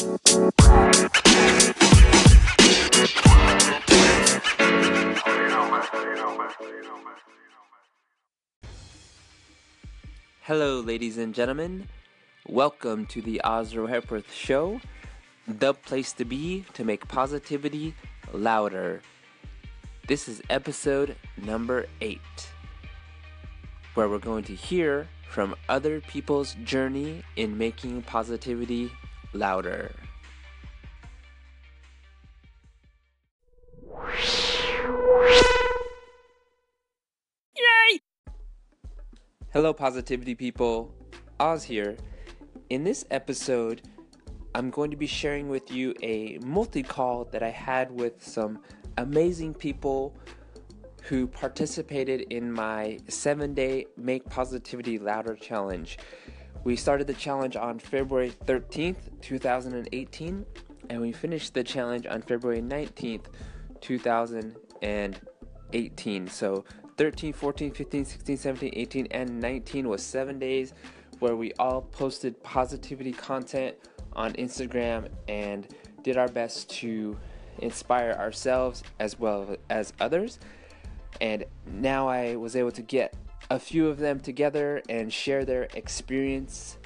Hello, 0.00 0.16
ladies 10.80 11.18
and 11.18 11.34
gentlemen. 11.34 11.86
Welcome 12.48 13.04
to 13.08 13.20
the 13.20 13.42
Ozro 13.44 13.90
Hepworth 13.90 14.32
Show, 14.32 14.80
the 15.46 15.74
place 15.74 16.14
to 16.14 16.24
be 16.24 16.64
to 16.72 16.82
make 16.82 17.06
positivity 17.06 17.94
louder. 18.32 19.02
This 20.08 20.28
is 20.28 20.40
episode 20.48 21.14
number 21.36 21.84
eight, 22.00 22.48
where 23.92 24.08
we're 24.08 24.18
going 24.18 24.44
to 24.44 24.54
hear 24.54 25.08
from 25.28 25.54
other 25.68 26.00
people's 26.00 26.54
journey 26.64 27.22
in 27.36 27.58
making 27.58 28.00
positivity 28.04 28.90
louder. 29.32 29.92
Yay! 37.56 38.00
Hello, 39.52 39.72
positivity 39.72 40.34
people. 40.34 40.94
Oz 41.38 41.64
here. 41.64 41.96
In 42.70 42.84
this 42.84 43.04
episode, 43.10 43.82
I'm 44.54 44.70
going 44.70 44.90
to 44.90 44.96
be 44.96 45.06
sharing 45.06 45.48
with 45.48 45.70
you 45.70 45.94
a 46.02 46.38
multi 46.44 46.82
call 46.82 47.24
that 47.26 47.42
I 47.42 47.50
had 47.50 47.90
with 47.90 48.24
some 48.24 48.60
amazing 48.96 49.54
people 49.54 50.14
who 51.04 51.26
participated 51.26 52.22
in 52.30 52.52
my 52.52 52.98
seven 53.08 53.54
day 53.54 53.86
Make 53.96 54.28
Positivity 54.28 54.98
Louder 54.98 55.34
challenge. 55.34 55.98
We 56.62 56.76
started 56.76 57.06
the 57.06 57.14
challenge 57.14 57.56
on 57.56 57.78
February 57.78 58.34
13th, 58.44 59.22
2018, 59.22 60.44
and 60.90 61.00
we 61.00 61.10
finished 61.10 61.54
the 61.54 61.64
challenge 61.64 62.06
on 62.06 62.20
February 62.20 62.60
19th, 62.60 63.28
2018. 63.80 66.28
So 66.28 66.66
13, 66.98 67.32
14, 67.32 67.72
15, 67.72 68.04
16, 68.04 68.36
17, 68.36 68.72
18, 68.74 69.06
and 69.10 69.40
19 69.40 69.88
was 69.88 70.02
seven 70.02 70.38
days 70.38 70.74
where 71.18 71.34
we 71.34 71.54
all 71.58 71.80
posted 71.80 72.42
positivity 72.42 73.12
content 73.12 73.74
on 74.12 74.34
Instagram 74.34 75.08
and 75.28 75.66
did 76.02 76.18
our 76.18 76.28
best 76.28 76.68
to 76.70 77.16
inspire 77.60 78.12
ourselves 78.12 78.82
as 78.98 79.18
well 79.18 79.56
as 79.70 79.94
others. 79.98 80.38
And 81.22 81.46
now 81.66 82.06
I 82.06 82.36
was 82.36 82.54
able 82.54 82.72
to 82.72 82.82
get 82.82 83.14
a 83.48 83.58
few 83.58 83.88
of 83.88 83.98
them 83.98 84.20
together 84.20 84.82
and 84.88 85.12
share 85.12 85.44
their 85.44 85.68
experience 85.74 86.78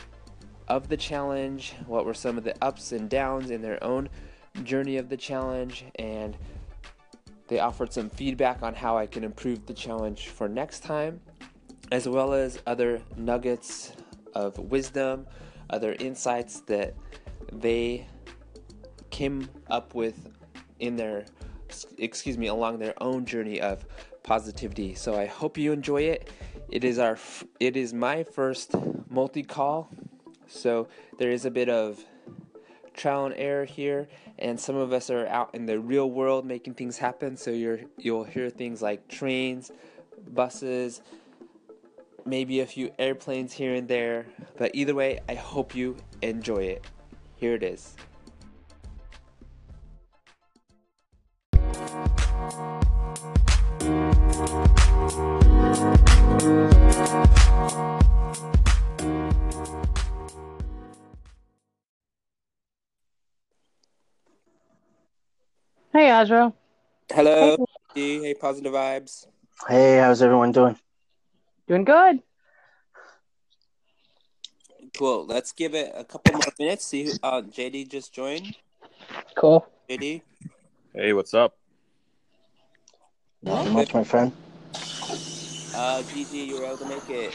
of 0.68 0.88
the 0.88 0.96
challenge, 0.96 1.74
what 1.86 2.06
were 2.06 2.14
some 2.14 2.38
of 2.38 2.44
the 2.44 2.54
ups 2.64 2.92
and 2.92 3.10
downs 3.10 3.50
in 3.50 3.60
their 3.60 3.82
own 3.82 4.08
journey 4.62 4.96
of 4.96 5.08
the 5.08 5.16
challenge, 5.16 5.84
and 5.96 6.36
they 7.48 7.58
offered 7.58 7.92
some 7.92 8.08
feedback 8.08 8.62
on 8.62 8.74
how 8.74 8.96
I 8.96 9.06
can 9.06 9.24
improve 9.24 9.66
the 9.66 9.74
challenge 9.74 10.28
for 10.28 10.48
next 10.48 10.80
time, 10.80 11.20
as 11.92 12.08
well 12.08 12.32
as 12.32 12.60
other 12.66 13.02
nuggets 13.16 13.92
of 14.34 14.58
wisdom, 14.58 15.26
other 15.70 15.94
insights 15.98 16.60
that 16.60 16.94
they 17.52 18.06
came 19.10 19.48
up 19.68 19.94
with 19.94 20.28
in 20.80 20.96
their 20.96 21.24
excuse 21.98 22.38
me 22.38 22.46
along 22.46 22.78
their 22.78 22.94
own 23.02 23.24
journey 23.24 23.60
of 23.60 23.84
positivity. 24.24 24.94
So 24.94 25.14
I 25.14 25.26
hope 25.26 25.56
you 25.56 25.70
enjoy 25.70 26.02
it. 26.02 26.30
It 26.68 26.82
is 26.82 26.98
our 26.98 27.16
it 27.60 27.76
is 27.76 27.94
my 27.94 28.24
first 28.24 28.74
multi-call. 29.08 29.88
So 30.48 30.88
there 31.18 31.30
is 31.30 31.44
a 31.44 31.50
bit 31.50 31.68
of 31.68 32.04
trial 32.94 33.26
and 33.26 33.34
error 33.36 33.64
here 33.64 34.08
and 34.38 34.58
some 34.58 34.76
of 34.76 34.92
us 34.92 35.10
are 35.10 35.26
out 35.26 35.54
in 35.54 35.66
the 35.66 35.78
real 35.78 36.10
world 36.10 36.44
making 36.44 36.74
things 36.74 36.96
happen 36.96 37.36
so 37.36 37.50
you're 37.50 37.80
you'll 37.98 38.22
hear 38.22 38.48
things 38.48 38.80
like 38.80 39.06
trains 39.08 39.72
buses 40.32 41.02
maybe 42.24 42.60
a 42.60 42.66
few 42.66 42.92
airplanes 42.98 43.52
here 43.52 43.74
and 43.74 43.88
there 43.88 44.26
but 44.56 44.70
either 44.74 44.94
way 44.94 45.18
i 45.28 45.34
hope 45.34 45.74
you 45.74 45.96
enjoy 46.22 46.62
it 46.62 46.84
here 47.36 47.54
it 47.54 47.64
is 47.64 47.96
Hey, 54.44 54.50
Ozro. 66.10 66.52
Hello. 67.10 67.56
Hey. 67.94 68.18
hey, 68.18 68.34
positive 68.34 68.74
vibes. 68.74 69.26
Hey, 69.66 69.96
how's 69.96 70.20
everyone 70.20 70.52
doing? 70.52 70.76
Doing 71.66 71.84
good. 71.84 72.22
Cool. 74.94 75.24
Let's 75.24 75.52
give 75.52 75.74
it 75.74 75.90
a 75.96 76.04
couple 76.04 76.34
more 76.34 76.42
minutes. 76.58 76.84
See, 76.84 77.04
who, 77.04 77.12
uh, 77.22 77.40
JD 77.40 77.90
just 77.90 78.12
joined. 78.12 78.54
Cool. 79.36 79.66
JD. 79.88 80.20
Hey, 80.92 81.14
what's 81.14 81.32
up? 81.32 81.56
Not 83.44 83.70
much, 83.70 83.92
my 83.92 84.04
friend. 84.04 84.32
Uh, 85.74 86.02
Gigi, 86.02 86.38
you 86.38 86.58
were 86.58 86.64
able 86.64 86.78
to 86.78 86.86
make 86.86 87.10
it. 87.10 87.34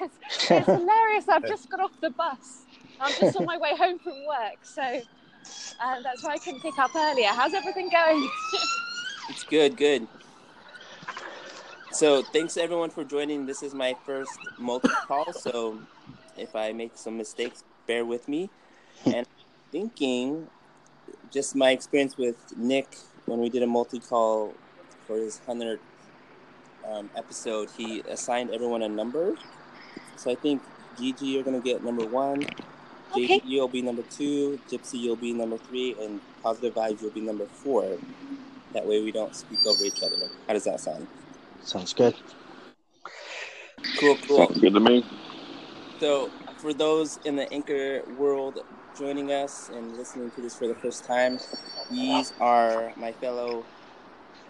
It's, 0.00 0.14
it's 0.50 0.66
hilarious. 0.66 1.28
I've 1.28 1.46
just 1.48 1.68
got 1.68 1.80
off 1.80 2.00
the 2.00 2.10
bus. 2.10 2.62
I'm 3.00 3.12
just 3.20 3.36
on 3.36 3.44
my 3.44 3.58
way 3.58 3.76
home 3.76 3.98
from 3.98 4.14
work, 4.26 4.58
so 4.62 4.82
uh, 4.82 6.00
that's 6.02 6.24
why 6.24 6.32
I 6.32 6.38
couldn't 6.38 6.60
pick 6.60 6.78
up 6.78 6.94
earlier. 6.96 7.28
How's 7.28 7.52
everything 7.52 7.90
going? 7.90 8.28
it's 9.28 9.44
good, 9.44 9.76
good. 9.76 10.08
So 11.92 12.22
thanks 12.22 12.56
everyone 12.56 12.90
for 12.90 13.04
joining. 13.04 13.46
This 13.46 13.62
is 13.62 13.74
my 13.74 13.94
first 14.06 14.38
multi 14.58 14.88
call, 15.06 15.32
so 15.32 15.78
if 16.36 16.56
I 16.56 16.72
make 16.72 16.92
some 16.94 17.16
mistakes, 17.16 17.64
bear 17.86 18.04
with 18.04 18.28
me. 18.28 18.50
And 19.04 19.26
thinking, 19.70 20.48
just 21.30 21.54
my 21.54 21.70
experience 21.70 22.16
with 22.16 22.56
Nick 22.56 22.96
when 23.28 23.40
we 23.40 23.48
did 23.48 23.62
a 23.62 23.66
multi 23.66 24.00
call 24.00 24.54
for 25.06 25.16
his 25.16 25.40
hundred 25.46 25.80
um, 26.88 27.10
episode, 27.16 27.68
he 27.76 28.00
assigned 28.08 28.50
everyone 28.50 28.82
a 28.82 28.88
number. 28.88 29.34
So 30.16 30.30
I 30.30 30.34
think 30.34 30.62
Gigi, 30.98 31.26
you're 31.26 31.42
gonna 31.42 31.60
get 31.60 31.84
number 31.84 32.06
one. 32.06 32.44
Okay. 33.12 33.40
JD, 33.40 33.42
you'll 33.44 33.68
be 33.68 33.82
number 33.82 34.02
two. 34.02 34.58
Gypsy, 34.68 35.00
you'll 35.00 35.16
be 35.16 35.32
number 35.32 35.56
three, 35.56 35.96
and 36.00 36.20
Positive 36.42 36.74
Vibes, 36.74 37.00
you'll 37.00 37.10
be 37.10 37.20
number 37.20 37.46
four. 37.46 37.96
That 38.74 38.86
way, 38.86 39.02
we 39.02 39.12
don't 39.12 39.34
speak 39.34 39.64
over 39.66 39.82
each 39.84 40.02
other. 40.02 40.16
How 40.46 40.52
does 40.52 40.64
that 40.64 40.80
sound? 40.80 41.06
Sounds 41.62 41.94
good. 41.94 42.14
Cool, 43.98 44.16
cool. 44.26 44.46
Sounds 44.46 44.60
good 44.60 44.74
to 44.74 44.80
me. 44.80 45.06
So, 46.00 46.30
for 46.58 46.74
those 46.74 47.18
in 47.24 47.36
the 47.36 47.50
anchor 47.52 48.02
world 48.18 48.60
joining 48.98 49.30
us 49.30 49.68
and 49.68 49.96
listening 49.96 50.30
to 50.32 50.40
this 50.40 50.56
for 50.56 50.66
the 50.66 50.74
first 50.74 51.04
time, 51.04 51.38
these 51.90 52.32
are 52.40 52.92
my 52.96 53.12
fellow 53.12 53.64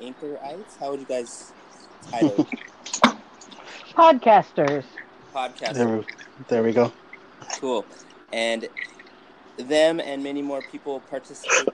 anchorites. 0.01 0.77
How 0.77 0.91
would 0.91 1.01
you 1.01 1.07
guys 1.07 1.53
title 2.11 2.47
Podcasters. 3.95 4.85
Podcasters. 5.35 5.75
There, 5.75 5.97
we- 5.99 6.05
there 6.49 6.63
we 6.63 6.73
go. 6.73 6.93
Cool. 7.61 7.85
And 8.33 8.69
them 9.57 10.01
and 10.01 10.23
many 10.23 10.41
more 10.41 10.63
people 10.63 11.01
participated 11.01 11.69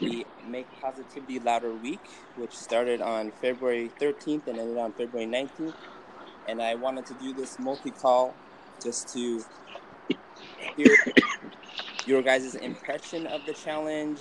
in 0.00 0.08
the 0.08 0.26
Make 0.46 0.66
Positivity 0.80 1.38
Louder 1.38 1.72
Week, 1.72 2.00
which 2.36 2.56
started 2.56 3.00
on 3.02 3.30
February 3.32 3.90
13th 4.00 4.46
and 4.46 4.58
ended 4.58 4.78
on 4.78 4.92
February 4.92 5.26
19th. 5.26 5.74
And 6.48 6.62
I 6.62 6.74
wanted 6.74 7.04
to 7.06 7.14
do 7.14 7.34
this 7.34 7.58
multi 7.58 7.90
call 7.90 8.34
just 8.82 9.12
to 9.12 9.44
hear 10.76 10.96
your 12.06 12.22
guys' 12.22 12.54
impression 12.54 13.26
of 13.26 13.44
the 13.46 13.52
challenge, 13.52 14.20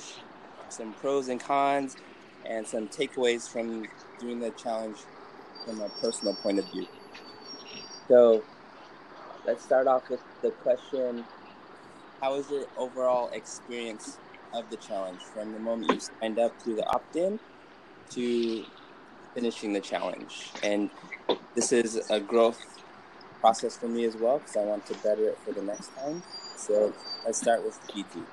some 0.70 0.94
pros 0.94 1.28
and 1.30 1.40
cons, 1.40 1.96
and 2.46 2.68
some 2.68 2.88
takeaways 2.88 3.50
from 3.50 3.86
doing 4.20 4.40
the 4.40 4.52
challenge 4.52 4.98
from 5.66 5.82
a 5.82 5.90
personal 6.02 6.36
point 6.36 6.60
of 6.60 6.66
view. 6.72 6.88
So 8.08 8.44
let's 9.46 9.64
start 9.64 9.88
off 9.88 10.04
with 10.10 10.22
the 10.42 10.52
question 10.52 11.26
How 12.22 12.36
was 12.36 12.50
your 12.50 12.66
overall 12.78 13.30
experience 13.32 14.20
of 14.54 14.70
the 14.70 14.78
challenge 14.78 15.22
from 15.34 15.54
the 15.54 15.60
moment 15.60 15.92
you 15.92 16.00
signed 16.22 16.40
up 16.40 16.58
to 16.64 16.76
the 16.76 16.86
opt 16.88 17.16
in 17.16 17.40
to 18.12 18.64
finishing 19.34 19.74
the 19.74 19.82
challenge? 19.82 20.52
And 20.64 20.90
this 21.56 21.72
is 21.72 22.02
a 22.10 22.20
growth 22.20 22.60
process 23.40 23.78
for 23.78 23.88
me 23.88 24.06
as 24.06 24.16
well 24.16 24.40
because 24.40 24.58
I 24.58 24.64
want 24.64 24.86
to 24.88 24.94
better 24.96 25.30
it 25.30 25.38
for 25.46 25.52
the 25.52 25.62
next 25.62 25.96
time. 25.96 26.24
So 26.56 26.94
let's 27.26 27.40
start 27.40 27.64
with 27.64 27.80
GT. 27.88 28.24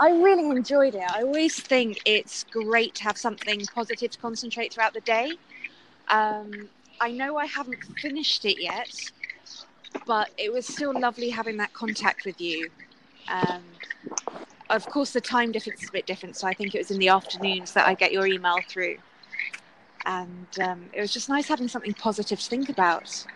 I 0.00 0.10
really 0.10 0.48
enjoyed 0.48 0.94
it. 0.94 1.02
I 1.02 1.22
always 1.22 1.58
think 1.58 2.00
it's 2.04 2.44
great 2.44 2.94
to 2.96 3.04
have 3.04 3.18
something 3.18 3.64
positive 3.74 4.10
to 4.12 4.18
concentrate 4.18 4.72
throughout 4.72 4.94
the 4.94 5.00
day. 5.00 5.32
Um, 6.08 6.68
I 7.00 7.10
know 7.10 7.36
I 7.36 7.46
haven't 7.46 7.82
finished 8.00 8.44
it 8.44 8.60
yet, 8.60 8.92
but 10.06 10.30
it 10.38 10.52
was 10.52 10.66
still 10.66 10.98
lovely 10.98 11.30
having 11.30 11.56
that 11.56 11.72
contact 11.72 12.24
with 12.24 12.40
you. 12.40 12.70
Um, 13.28 13.62
of 14.70 14.86
course, 14.86 15.12
the 15.12 15.20
time 15.20 15.50
difference 15.50 15.82
is 15.82 15.88
a 15.88 15.92
bit 15.92 16.06
different, 16.06 16.36
so 16.36 16.46
I 16.46 16.54
think 16.54 16.74
it 16.74 16.78
was 16.78 16.90
in 16.90 16.98
the 16.98 17.08
afternoons 17.08 17.72
that 17.72 17.86
I 17.86 17.94
get 17.94 18.12
your 18.12 18.26
email 18.26 18.58
through. 18.68 18.98
And 20.06 20.46
um, 20.60 20.84
it 20.92 21.00
was 21.00 21.12
just 21.12 21.28
nice 21.28 21.48
having 21.48 21.68
something 21.68 21.94
positive 21.94 22.38
to 22.38 22.48
think 22.48 22.68
about. 22.68 23.26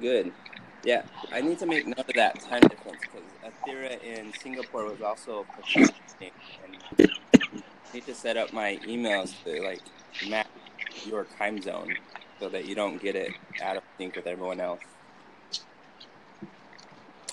Good. 0.00 0.32
Yeah, 0.84 1.02
I 1.32 1.40
need 1.40 1.58
to 1.60 1.66
make 1.66 1.86
note 1.86 1.98
of 1.98 2.14
that 2.14 2.40
time 2.40 2.62
difference 2.62 3.02
because 3.02 3.28
Athira 3.44 4.02
in 4.02 4.32
Singapore 4.32 4.84
was 4.86 5.00
also 5.00 5.46
participating, 5.54 6.32
and 6.64 7.12
I 7.34 7.94
need 7.94 8.06
to 8.06 8.14
set 8.14 8.36
up 8.36 8.52
my 8.52 8.78
emails 8.86 9.32
to 9.44 9.62
like 9.62 9.80
map 10.28 10.48
your 11.06 11.24
time 11.38 11.62
zone 11.62 11.94
so 12.40 12.48
that 12.48 12.64
you 12.64 12.74
don't 12.74 13.00
get 13.00 13.14
it 13.14 13.32
out 13.62 13.76
of 13.76 13.82
sync 13.96 14.16
with 14.16 14.26
everyone 14.26 14.60
else. 14.60 14.80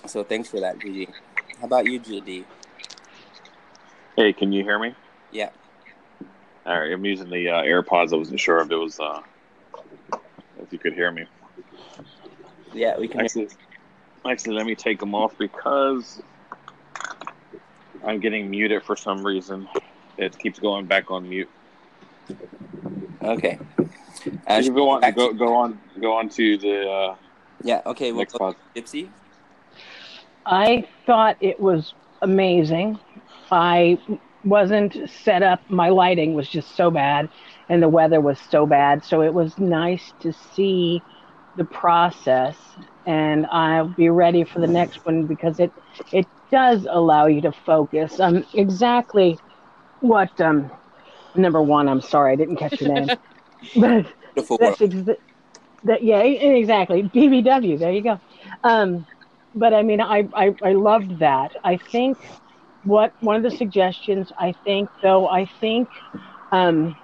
So 0.05 0.23
thanks 0.23 0.47
for 0.47 0.59
that, 0.59 0.77
GD. 0.77 1.07
How 1.59 1.65
about 1.65 1.87
you, 1.87 1.99
GD? 1.99 2.45
Hey, 4.15 4.33
can 4.33 4.51
you 4.51 4.63
hear 4.63 4.77
me? 4.77 4.93
Yeah. 5.31 5.49
All 6.67 6.79
right, 6.79 6.91
I'm 6.91 7.03
using 7.03 7.29
the 7.29 7.49
uh, 7.49 7.63
AirPods. 7.63 8.13
I 8.13 8.17
wasn't 8.17 8.39
sure 8.39 8.59
if 8.59 8.69
it 8.69 8.75
was 8.75 8.99
uh, 8.99 9.21
if 10.61 10.71
you 10.71 10.77
could 10.77 10.93
hear 10.93 11.11
me. 11.11 11.25
Yeah, 12.73 12.97
we 12.97 13.07
can. 13.07 13.21
Actually, 13.21 13.49
actually, 14.25 14.55
let 14.55 14.65
me 14.65 14.75
take 14.75 14.99
them 14.99 15.15
off 15.15 15.37
because 15.37 16.21
I'm 18.03 18.19
getting 18.19 18.49
muted 18.49 18.83
for 18.83 18.95
some 18.95 19.25
reason. 19.25 19.67
It 20.17 20.37
keeps 20.37 20.59
going 20.59 20.85
back 20.85 21.11
on 21.11 21.29
mute. 21.29 21.49
Okay. 23.21 23.59
Uh, 24.49 24.55
you 24.55 24.71
go 24.71 24.89
on, 24.89 25.01
go 25.13 25.33
go 25.33 25.55
on, 25.55 25.79
go 25.99 26.13
on 26.13 26.29
to 26.29 26.57
the. 26.57 26.89
Uh, 26.89 27.15
yeah. 27.63 27.81
Okay. 27.85 28.11
Well, 28.11 28.19
next 28.19 28.33
pod. 28.33 28.55
Gypsy. 28.75 29.09
I 30.45 30.87
thought 31.05 31.37
it 31.41 31.59
was 31.59 31.93
amazing. 32.21 32.99
I 33.51 33.97
wasn't 34.43 35.09
set 35.09 35.43
up. 35.43 35.61
My 35.69 35.89
lighting 35.89 36.33
was 36.33 36.49
just 36.49 36.75
so 36.75 36.91
bad, 36.91 37.29
and 37.67 37.81
the 37.81 37.89
weather 37.89 38.21
was 38.21 38.39
so 38.49 38.65
bad. 38.65 39.03
So 39.03 39.21
it 39.21 39.33
was 39.33 39.57
nice 39.57 40.13
to 40.21 40.33
see 40.33 41.01
the 41.59 41.65
process, 41.65 42.57
and 43.05 43.45
I'll 43.47 43.89
be 43.89 44.09
ready 44.09 44.45
for 44.45 44.59
the 44.61 44.67
next 44.67 45.05
one 45.05 45.27
because 45.27 45.59
it 45.59 45.73
it 46.11 46.27
does 46.51 46.87
allow 46.89 47.27
you 47.27 47.41
to 47.43 47.51
focus. 47.51 48.19
Um, 48.19 48.45
exactly 48.55 49.39
what 50.01 50.39
um, 50.41 50.71
number 51.35 51.61
one. 51.61 51.89
I'm 51.89 52.01
sorry, 52.01 52.33
I 52.33 52.35
didn't 52.37 52.57
catch 52.57 52.81
your 52.81 52.89
name, 52.95 53.11
but 53.75 54.07
that's 54.59 54.79
exa- 54.79 55.17
that 55.83 56.03
yeah, 56.03 56.19
exactly. 56.21 57.03
BBW. 57.03 57.79
There 57.79 57.91
you 57.91 58.03
go. 58.03 58.19
Um, 58.63 59.07
but 59.55 59.73
I 59.73 59.83
mean, 59.83 60.01
I, 60.01 60.27
I 60.35 60.55
I 60.63 60.73
loved 60.73 61.19
that. 61.19 61.51
I 61.63 61.77
think 61.77 62.17
what 62.83 63.13
one 63.21 63.35
of 63.35 63.43
the 63.43 63.51
suggestions 63.51 64.31
I 64.39 64.53
think 64.65 64.89
though 65.03 65.27
I 65.29 65.45
think 65.59 65.89
um, 66.51 66.95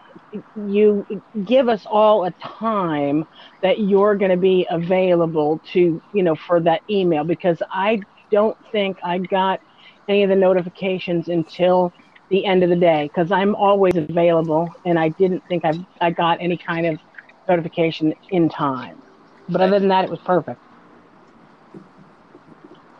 you 0.56 1.06
give 1.46 1.70
us 1.70 1.86
all 1.86 2.26
a 2.26 2.32
time 2.32 3.26
that 3.62 3.80
you're 3.80 4.16
going 4.16 4.32
to 4.32 4.38
be 4.38 4.68
available 4.70 5.62
to 5.74 6.02
you 6.12 6.24
know 6.24 6.36
for 6.36 6.60
that 6.62 6.82
email 6.90 7.24
because 7.24 7.62
I 7.72 8.02
don't 8.32 8.58
think 8.72 8.98
I 9.04 9.20
got 9.20 9.60
any 10.08 10.24
of 10.24 10.30
the 10.30 10.36
notifications 10.36 11.28
until 11.28 11.94
the 12.30 12.46
end 12.46 12.64
of 12.64 12.70
the 12.70 12.76
day 12.76 13.10
because 13.14 13.32
I'm 13.32 13.56
always 13.56 13.96
available 13.96 14.74
and 14.86 14.98
I 15.00 15.10
didn't 15.10 15.44
think 15.48 15.64
I 15.66 15.74
I 16.02 16.12
got 16.12 16.40
any 16.42 16.58
kind 16.58 16.86
of 16.86 17.00
notification 17.48 18.14
in 18.30 18.50
time. 18.50 19.02
But 19.48 19.62
other 19.62 19.80
than 19.80 19.90
that, 19.90 20.06
it 20.06 20.10
was 20.10 20.20
perfect. 20.26 20.60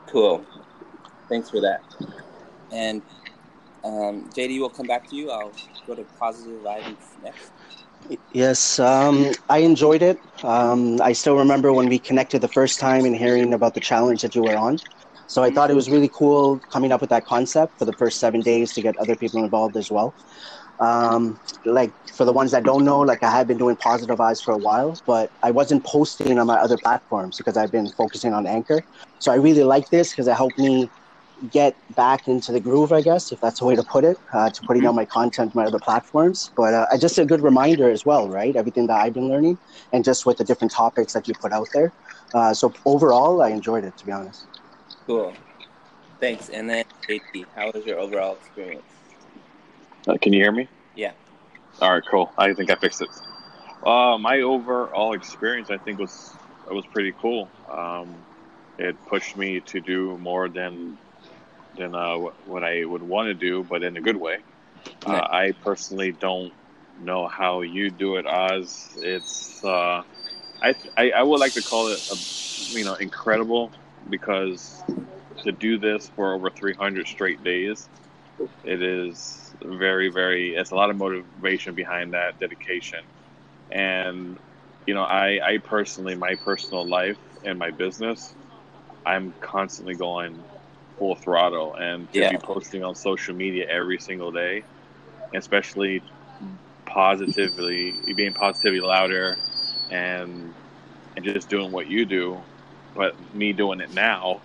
Cool. 0.08 0.46
Thanks 1.28 1.50
for 1.50 1.60
that. 1.62 1.82
And 2.72 3.02
um, 3.86 4.30
JD 4.36 4.60
will 4.60 4.70
come 4.70 4.88
back 4.88 5.08
to 5.10 5.16
you. 5.16 5.30
I'll 5.30 5.54
go 5.86 5.96
to 5.96 6.04
positive 6.20 6.62
vibes 6.62 6.98
next. 7.22 7.52
Yes, 8.32 8.80
um, 8.80 9.32
I 9.50 9.60
enjoyed 9.60 10.02
it. 10.02 10.20
Um, 10.44 11.02
I 11.02 11.14
still 11.14 11.38
remember 11.38 11.72
when 11.72 11.88
we 11.88 12.00
connected 12.00 12.42
the 12.42 12.48
first 12.48 12.80
time 12.80 13.06
and 13.06 13.16
hearing 13.16 13.54
about 13.54 13.74
the 13.74 13.80
challenge 13.80 14.22
that 14.22 14.36
you 14.36 14.44
were 14.44 14.58
on. 14.58 14.78
So 15.28 15.44
I 15.44 15.50
thought 15.50 15.72
it 15.72 15.76
was 15.76 15.90
really 15.90 16.10
cool 16.14 16.60
coming 16.72 16.92
up 16.92 17.02
with 17.02 17.10
that 17.10 17.26
concept 17.26 17.80
for 17.80 17.86
the 17.86 17.94
first 17.94 18.20
seven 18.20 18.42
days 18.42 18.74
to 18.74 18.82
get 18.82 18.96
other 18.98 19.16
people 19.16 19.44
involved 19.44 19.76
as 19.76 19.90
well. 19.90 20.16
Um, 20.80 21.40
like 21.66 21.94
for 22.14 22.26
the 22.26 22.34
ones 22.34 22.52
that 22.52 22.64
don't 22.64 22.86
know, 22.86 23.00
like 23.00 23.24
I 23.24 23.32
have 23.32 23.48
been 23.48 23.58
doing 23.58 23.76
positive 23.78 24.20
eyes 24.20 24.42
for 24.42 24.54
a 24.54 24.58
while, 24.58 25.00
but 25.08 25.32
I 25.42 25.52
wasn't 25.52 25.84
posting 25.86 26.38
on 26.38 26.48
my 26.48 26.58
other 26.58 26.78
platforms 26.78 27.38
because 27.38 27.58
I've 27.58 27.72
been 27.72 27.90
focusing 27.98 28.34
on 28.34 28.46
Anchor. 28.46 28.84
So 29.20 29.32
I 29.32 29.36
really 29.36 29.64
like 29.64 29.90
this 29.90 30.12
because 30.12 30.28
it 30.28 30.36
helped 30.36 30.60
me 30.60 30.90
get 31.50 31.76
back 31.96 32.28
into 32.28 32.52
the 32.52 32.60
groove, 32.60 32.92
I 32.92 33.02
guess, 33.02 33.32
if 33.32 33.40
that's 33.40 33.62
a 33.62 33.66
way 33.66 33.76
to 33.76 33.84
put 33.84 34.04
it, 34.04 34.18
uh, 34.34 34.50
to 34.50 34.62
putting 34.66 34.86
out 34.86 34.96
my 34.96 35.06
content 35.06 35.56
on 35.56 35.64
my 35.64 35.68
other 35.68 35.80
platforms. 35.80 36.52
But 36.56 36.74
uh, 36.74 36.86
just 36.98 37.18
a 37.18 37.26
good 37.26 37.42
reminder 37.42 37.90
as 37.90 38.06
well, 38.06 38.30
right? 38.30 38.56
Everything 38.56 38.88
that 38.88 38.98
I've 38.98 39.14
been 39.14 39.28
learning 39.28 39.58
and 39.94 40.04
just 40.04 40.26
with 40.26 40.38
the 40.38 40.44
different 40.44 40.72
topics 40.72 41.14
that 41.14 41.28
you 41.28 41.34
put 41.42 41.52
out 41.52 41.68
there. 41.74 41.92
Uh, 42.34 42.54
so 42.54 42.74
overall, 42.86 43.42
I 43.42 43.50
enjoyed 43.50 43.84
it, 43.84 43.98
to 43.98 44.06
be 44.06 44.12
honest. 44.12 44.46
Cool. 45.06 45.34
Thanks. 46.20 46.50
And 46.50 46.70
then, 46.70 46.86
JT, 47.08 47.46
how 47.56 47.72
was 47.74 47.86
your 47.86 48.00
overall 48.00 48.36
experience? 48.36 48.84
Uh, 50.08 50.18
can 50.22 50.34
you 50.34 50.42
hear 50.42 50.52
me? 50.52 50.68
Yeah. 50.96 51.12
All 51.82 51.92
right, 51.92 52.04
cool. 52.10 52.32
I 52.38 52.54
think 52.54 52.70
I 52.70 52.76
fixed 52.76 53.02
it. 53.02 53.10
Uh, 53.86 54.18
my 54.18 54.42
overall 54.42 55.14
experience, 55.14 55.70
I 55.70 55.78
think, 55.78 56.00
was 56.00 56.34
was 56.68 56.86
pretty 56.88 57.14
cool. 57.22 57.48
Um, 57.72 58.16
it 58.80 58.96
pushed 59.08 59.38
me 59.38 59.60
to 59.62 59.80
do 59.80 60.18
more 60.18 60.50
than 60.50 60.98
than 61.78 61.96
uh, 61.96 62.18
what 62.46 62.64
I 62.64 62.86
would 62.86 63.04
want 63.04 63.28
to 63.28 63.34
do, 63.34 63.64
but 63.64 63.84
in 63.84 63.98
a 63.98 64.02
good 64.02 64.18
way. 64.18 64.38
Uh, 65.06 65.10
I 65.30 65.54
personally 65.64 66.12
don't 66.12 66.54
know 67.00 67.28
how 67.28 67.62
you 67.62 67.90
do 67.92 68.16
it, 68.16 68.26
Oz. 68.26 68.98
It's 69.02 69.64
uh, 69.64 70.04
I, 70.62 70.76
I 70.98 71.12
I 71.12 71.24
would 71.24 71.40
like 71.40 71.54
to 71.54 71.62
call 71.62 71.90
it 71.90 72.00
a, 72.12 72.18
you 72.78 72.86
know 72.86 72.96
incredible 72.96 73.74
because 74.10 74.84
to 75.44 75.52
do 75.52 75.78
this 75.80 76.10
for 76.16 76.34
over 76.34 76.50
300 76.50 77.08
straight 77.08 77.44
days, 77.44 77.90
it 78.64 78.82
is 78.82 79.56
very 79.64 80.10
very. 80.10 80.56
It's 80.56 80.72
a 80.72 80.76
lot 80.76 80.90
of 80.90 80.98
motivation 80.98 81.76
behind 81.76 82.14
that 82.14 82.40
dedication, 82.40 83.00
and 83.72 84.38
you 84.86 84.94
know 84.94 85.04
I 85.04 85.40
I 85.44 85.58
personally 85.64 86.16
my 86.16 86.36
personal 86.36 86.88
life 86.88 87.20
and 87.44 87.60
my 87.60 87.72
business, 87.72 88.36
I'm 89.06 89.34
constantly 89.42 89.96
going 89.96 90.46
full 90.98 91.16
throttle 91.16 91.76
and 91.76 92.12
to 92.14 92.20
Yeah. 92.20 92.30
be 92.32 92.38
posting 92.38 92.84
on 92.84 92.96
social 92.96 93.36
media 93.36 93.66
every 93.70 94.00
single 94.00 94.32
day, 94.32 94.64
especially 95.34 96.04
positively, 96.86 97.94
being 98.16 98.34
positively 98.34 98.80
louder 98.80 99.38
and 99.92 100.54
and 101.16 101.26
just 101.26 101.50
doing 101.50 101.72
what 101.72 101.88
you 101.88 102.06
do, 102.06 102.42
but 102.94 103.16
me 103.34 103.54
doing 103.54 103.80
it 103.80 103.94
now, 103.94 104.42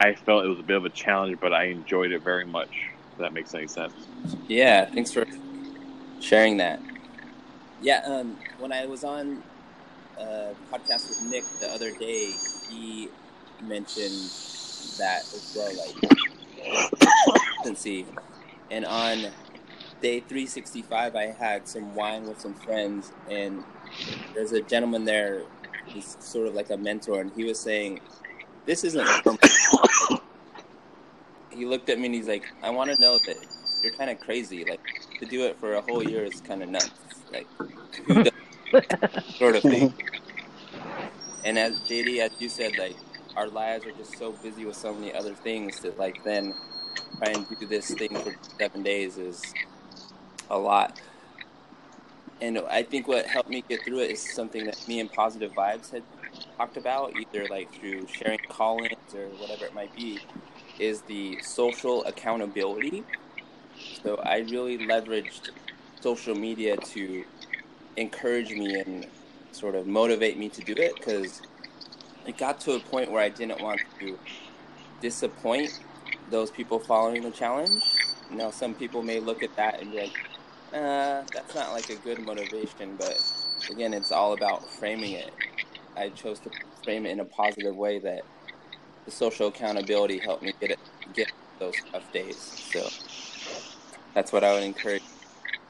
I 0.00 0.14
felt 0.14 0.44
it 0.44 0.48
was 0.48 0.60
a 0.60 0.62
bit 0.62 0.76
of 0.76 0.84
a 0.84 0.90
challenge, 0.90 1.38
but 1.40 1.52
I 1.52 1.64
enjoyed 1.64 2.12
it 2.12 2.22
very 2.22 2.46
much. 2.46 2.70
If 3.12 3.18
that 3.18 3.32
makes 3.32 3.54
any 3.54 3.66
sense. 3.66 3.92
Yeah, 4.48 4.84
thanks 4.86 5.12
for 5.12 5.24
sharing 6.20 6.56
that. 6.58 6.80
Yeah, 7.80 8.02
um, 8.06 8.38
when 8.58 8.72
I 8.72 8.86
was 8.86 9.02
on 9.04 9.42
a 10.18 10.54
podcast 10.72 11.08
with 11.08 11.22
Nick 11.22 11.44
the 11.60 11.68
other 11.72 11.90
day, 11.98 12.32
he 12.68 13.10
mentioned 13.60 14.30
that 14.98 15.20
as 15.22 15.54
well, 15.56 15.72
like 15.76 15.94
consistency. 17.64 18.06
And 18.70 18.84
on 18.84 19.26
day 20.00 20.20
365, 20.20 21.16
I 21.16 21.26
had 21.26 21.66
some 21.68 21.94
wine 21.94 22.26
with 22.26 22.40
some 22.40 22.54
friends, 22.54 23.12
and 23.30 23.62
there's 24.34 24.52
a 24.52 24.60
gentleman 24.60 25.04
there. 25.04 25.42
He's 25.86 26.16
sort 26.20 26.48
of 26.48 26.54
like 26.54 26.70
a 26.70 26.76
mentor, 26.76 27.20
and 27.20 27.30
he 27.36 27.44
was 27.44 27.60
saying, 27.60 28.00
"This 28.66 28.84
isn't." 28.84 29.06
he 31.50 31.66
looked 31.66 31.88
at 31.88 31.98
me 31.98 32.06
and 32.06 32.14
he's 32.14 32.28
like, 32.28 32.44
"I 32.62 32.70
want 32.70 32.90
to 32.92 33.00
know 33.00 33.18
that 33.26 33.36
you're 33.82 33.92
kind 33.92 34.10
of 34.10 34.18
crazy. 34.20 34.64
Like 34.64 34.80
to 35.20 35.26
do 35.26 35.44
it 35.44 35.58
for 35.58 35.74
a 35.74 35.80
whole 35.82 36.02
year 36.02 36.24
is 36.24 36.40
kind 36.40 36.62
of 36.62 36.68
nuts. 36.70 36.90
Like 37.32 37.46
who 38.06 38.24
does 38.24 38.32
sort 39.36 39.56
of 39.56 39.62
thing." 39.62 39.94
And 41.46 41.58
as 41.58 41.78
JD, 41.80 42.20
as 42.20 42.30
you 42.38 42.48
said, 42.48 42.72
like 42.78 42.96
our 43.36 43.48
lives 43.48 43.86
are 43.86 43.92
just 43.92 44.18
so 44.18 44.32
busy 44.32 44.64
with 44.64 44.76
so 44.76 44.92
many 44.94 45.12
other 45.12 45.34
things 45.34 45.80
that 45.80 45.98
like 45.98 46.22
then 46.24 46.54
try 47.18 47.30
and 47.30 47.46
do 47.48 47.66
this 47.66 47.92
thing 47.94 48.14
for 48.14 48.34
seven 48.58 48.82
days 48.82 49.18
is 49.18 49.42
a 50.50 50.58
lot. 50.58 51.00
And 52.40 52.58
I 52.70 52.82
think 52.82 53.08
what 53.08 53.26
helped 53.26 53.48
me 53.48 53.64
get 53.68 53.84
through 53.84 54.00
it 54.00 54.10
is 54.10 54.34
something 54.34 54.64
that 54.66 54.86
me 54.86 55.00
and 55.00 55.10
Positive 55.12 55.52
Vibes 55.52 55.90
had 55.90 56.02
talked 56.56 56.76
about, 56.76 57.14
either 57.16 57.46
like 57.48 57.72
through 57.72 58.06
sharing 58.06 58.38
call-ins 58.48 59.14
or 59.14 59.26
whatever 59.38 59.64
it 59.64 59.74
might 59.74 59.94
be, 59.94 60.18
is 60.78 61.00
the 61.02 61.38
social 61.42 62.04
accountability. 62.04 63.04
So 64.02 64.16
I 64.16 64.38
really 64.38 64.78
leveraged 64.78 65.50
social 66.00 66.34
media 66.34 66.76
to 66.76 67.24
encourage 67.96 68.50
me 68.50 68.74
and 68.80 69.06
sort 69.52 69.74
of 69.74 69.86
motivate 69.86 70.36
me 70.36 70.48
to 70.50 70.60
do 70.62 70.74
it 70.76 70.96
because 70.96 71.40
it 72.26 72.38
got 72.38 72.60
to 72.60 72.72
a 72.72 72.80
point 72.80 73.10
where 73.10 73.22
I 73.22 73.28
didn't 73.28 73.60
want 73.60 73.80
to 74.00 74.18
disappoint 75.00 75.80
those 76.30 76.50
people 76.50 76.78
following 76.78 77.22
the 77.22 77.30
challenge. 77.30 77.82
Now, 78.30 78.50
some 78.50 78.74
people 78.74 79.02
may 79.02 79.20
look 79.20 79.42
at 79.42 79.54
that 79.56 79.80
and 79.80 79.92
be 79.92 80.00
like, 80.00 80.16
uh, 80.72 81.22
that's 81.32 81.54
not 81.54 81.72
like 81.72 81.90
a 81.90 81.96
good 81.96 82.18
motivation, 82.20 82.96
but 82.96 83.20
again, 83.70 83.94
it's 83.94 84.10
all 84.10 84.32
about 84.32 84.68
framing 84.68 85.12
it. 85.12 85.32
I 85.96 86.08
chose 86.08 86.40
to 86.40 86.50
frame 86.82 87.06
it 87.06 87.10
in 87.10 87.20
a 87.20 87.24
positive 87.24 87.76
way 87.76 87.98
that 88.00 88.22
the 89.04 89.10
social 89.10 89.48
accountability 89.48 90.18
helped 90.18 90.42
me 90.42 90.52
get 90.60 90.72
it, 90.72 90.78
get 91.14 91.30
those 91.58 91.74
tough 91.92 92.10
days. 92.12 92.36
So 92.72 92.88
that's 94.14 94.32
what 94.32 94.42
I 94.42 94.54
would 94.54 94.64
encourage 94.64 95.02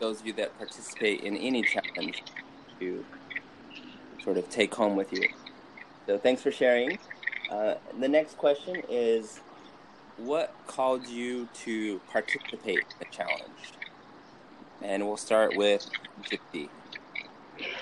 those 0.00 0.20
of 0.20 0.26
you 0.26 0.32
that 0.34 0.56
participate 0.58 1.20
in 1.20 1.36
any 1.36 1.62
challenge 1.62 2.22
to 2.80 3.04
sort 4.22 4.38
of 4.38 4.48
take 4.48 4.74
home 4.74 4.96
with 4.96 5.12
you. 5.12 5.28
So 6.06 6.18
thanks 6.18 6.42
for 6.42 6.50
sharing. 6.50 6.98
Uh, 7.48 7.74
the 7.98 8.08
next 8.08 8.36
question 8.36 8.82
is, 8.88 9.40
what 10.16 10.54
called 10.66 11.06
you 11.06 11.46
to 11.64 12.00
participate 12.10 12.84
in 12.90 12.96
the 12.98 13.06
challenge? 13.10 13.72
And 14.82 15.06
we'll 15.06 15.16
start 15.16 15.54
with 15.54 15.82
Gypsy. 16.22 16.68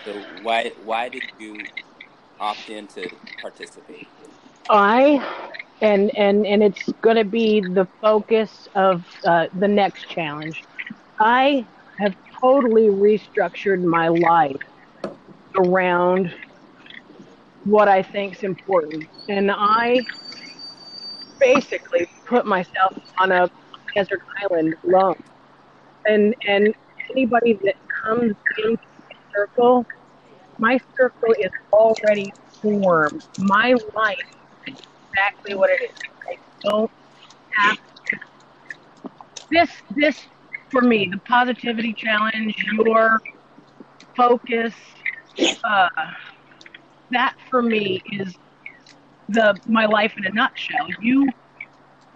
So 0.04 0.14
why 0.42 0.72
why 0.76 1.08
did 1.08 1.22
you 1.38 1.68
opt 2.40 2.68
in 2.70 2.86
to 2.88 3.08
participate? 3.40 4.08
I 4.68 5.24
and 5.80 6.16
and 6.16 6.46
and 6.46 6.62
it's 6.62 6.88
going 7.02 7.16
to 7.16 7.24
be 7.24 7.60
the 7.60 7.88
focus 8.00 8.68
of 8.74 9.04
uh, 9.26 9.46
the 9.52 9.68
next 9.68 10.08
challenge. 10.08 10.62
I 11.20 11.66
have 11.98 12.14
totally 12.40 12.88
restructured 12.88 13.82
my 13.82 14.08
life 14.08 14.56
around 15.58 16.32
what 17.64 17.88
I 17.88 18.02
think 18.02 18.34
is 18.36 18.42
important, 18.42 19.04
and 19.28 19.50
I 19.52 20.00
basically 21.40 22.08
put 22.26 22.46
myself 22.46 22.94
on 23.20 23.32
a 23.32 23.48
desert 23.94 24.20
island 24.42 24.74
alone. 24.86 25.16
And 26.06 26.34
and 26.48 26.74
anybody 27.10 27.58
that 27.64 27.76
comes 28.04 28.34
into 28.64 28.82
my 29.00 29.16
circle, 29.34 29.86
my 30.58 30.78
circle 30.96 31.34
is 31.38 31.52
already 31.72 32.32
formed. 32.62 33.22
My 33.38 33.74
life 33.94 34.16
is 34.66 34.76
exactly 35.14 35.54
what 35.56 35.70
it 35.70 35.80
is. 35.82 35.96
I 36.28 36.36
don't 36.64 36.90
have 37.56 37.76
to. 37.76 38.18
This 39.50 39.70
this 39.90 40.18
for 40.70 40.82
me, 40.82 41.08
the 41.12 41.20
positivity 41.28 41.94
challenge, 41.94 42.54
your 42.84 43.18
focus, 44.16 44.74
uh, 45.64 45.88
that 47.12 47.36
for 47.50 47.62
me 47.62 48.02
is 48.12 48.34
the 49.28 49.58
my 49.66 49.86
life 49.86 50.14
in 50.16 50.26
a 50.26 50.30
nutshell. 50.30 50.88
You, 51.00 51.28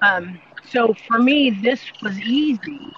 um, 0.03 0.39
so 0.71 0.95
for 1.07 1.19
me, 1.19 1.51
this 1.51 1.81
was 2.03 2.19
easy. 2.21 2.93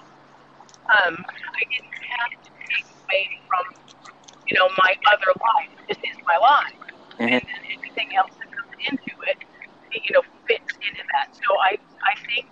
Um, 1.05 1.23
I 1.27 1.63
didn't 1.69 1.93
have 2.17 2.43
to 2.43 2.49
take 2.67 2.85
away 3.03 3.39
from, 3.47 4.11
you 4.47 4.57
know, 4.57 4.69
my 4.77 4.95
other 5.13 5.31
life. 5.39 5.69
This 5.87 5.97
is 5.97 6.17
my 6.25 6.37
life, 6.37 6.73
mm-hmm. 7.13 7.21
and 7.23 7.31
then 7.31 7.79
anything 7.79 8.15
else 8.15 8.31
that 8.39 8.51
comes 8.51 8.73
into 8.79 9.21
it, 9.27 9.37
you 9.91 10.13
know, 10.13 10.23
fits 10.47 10.73
into 10.75 11.03
that. 11.13 11.35
So 11.35 11.57
I, 11.61 11.77
I 12.03 12.15
think 12.27 12.47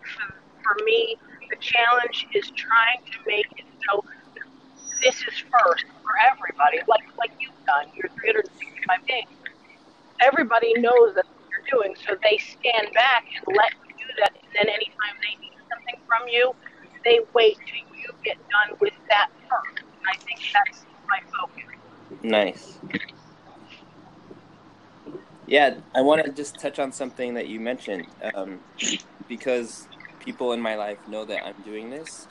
for, 0.00 0.34
for 0.62 0.84
me, 0.84 1.16
the 1.50 1.56
challenge 1.56 2.26
is 2.34 2.50
trying 2.50 3.04
to 3.12 3.18
make 3.26 3.46
it 3.58 3.66
so 3.88 4.04
this 5.02 5.16
is 5.16 5.44
first 5.50 5.84
for 6.06 6.14
everybody, 6.22 6.78
like 6.86 7.04
like 7.18 7.34
you've 7.42 7.58
done 7.66 7.90
your 7.98 8.06
365 8.22 9.06
days 9.06 9.26
everybody 10.20 10.72
knows 10.78 11.14
what 11.14 11.26
you're 11.50 11.80
doing, 11.80 11.96
so 12.06 12.16
they 12.22 12.38
stand 12.38 12.92
back 12.94 13.24
and 13.34 13.56
let 13.56 13.72
you 13.88 13.94
do 13.98 14.12
that. 14.20 14.32
And 14.34 14.52
then 14.54 14.68
anytime 14.68 15.16
they 15.20 15.40
need 15.40 15.52
something 15.68 16.00
from 16.06 16.28
you, 16.28 16.54
they 17.04 17.20
wait 17.34 17.56
till 17.66 17.98
you 17.98 18.08
get 18.24 18.36
done 18.36 18.76
with 18.80 18.94
that 19.08 19.28
first. 19.48 19.80
And 19.80 20.04
I 20.12 20.16
think 20.18 20.40
that's 20.52 20.84
my 21.08 21.20
focus. 21.40 22.22
Nice. 22.22 22.78
Yeah, 25.46 25.76
I 25.94 26.00
want 26.00 26.24
to 26.24 26.32
just 26.32 26.58
touch 26.58 26.78
on 26.78 26.90
something 26.90 27.34
that 27.34 27.46
you 27.46 27.60
mentioned 27.60 28.06
um, 28.34 28.58
because 29.28 29.86
people 30.18 30.52
in 30.52 30.60
my 30.60 30.74
life 30.74 30.98
know 31.08 31.24
that 31.24 31.46
I'm 31.46 31.62
doing 31.64 31.90
this. 31.90 32.26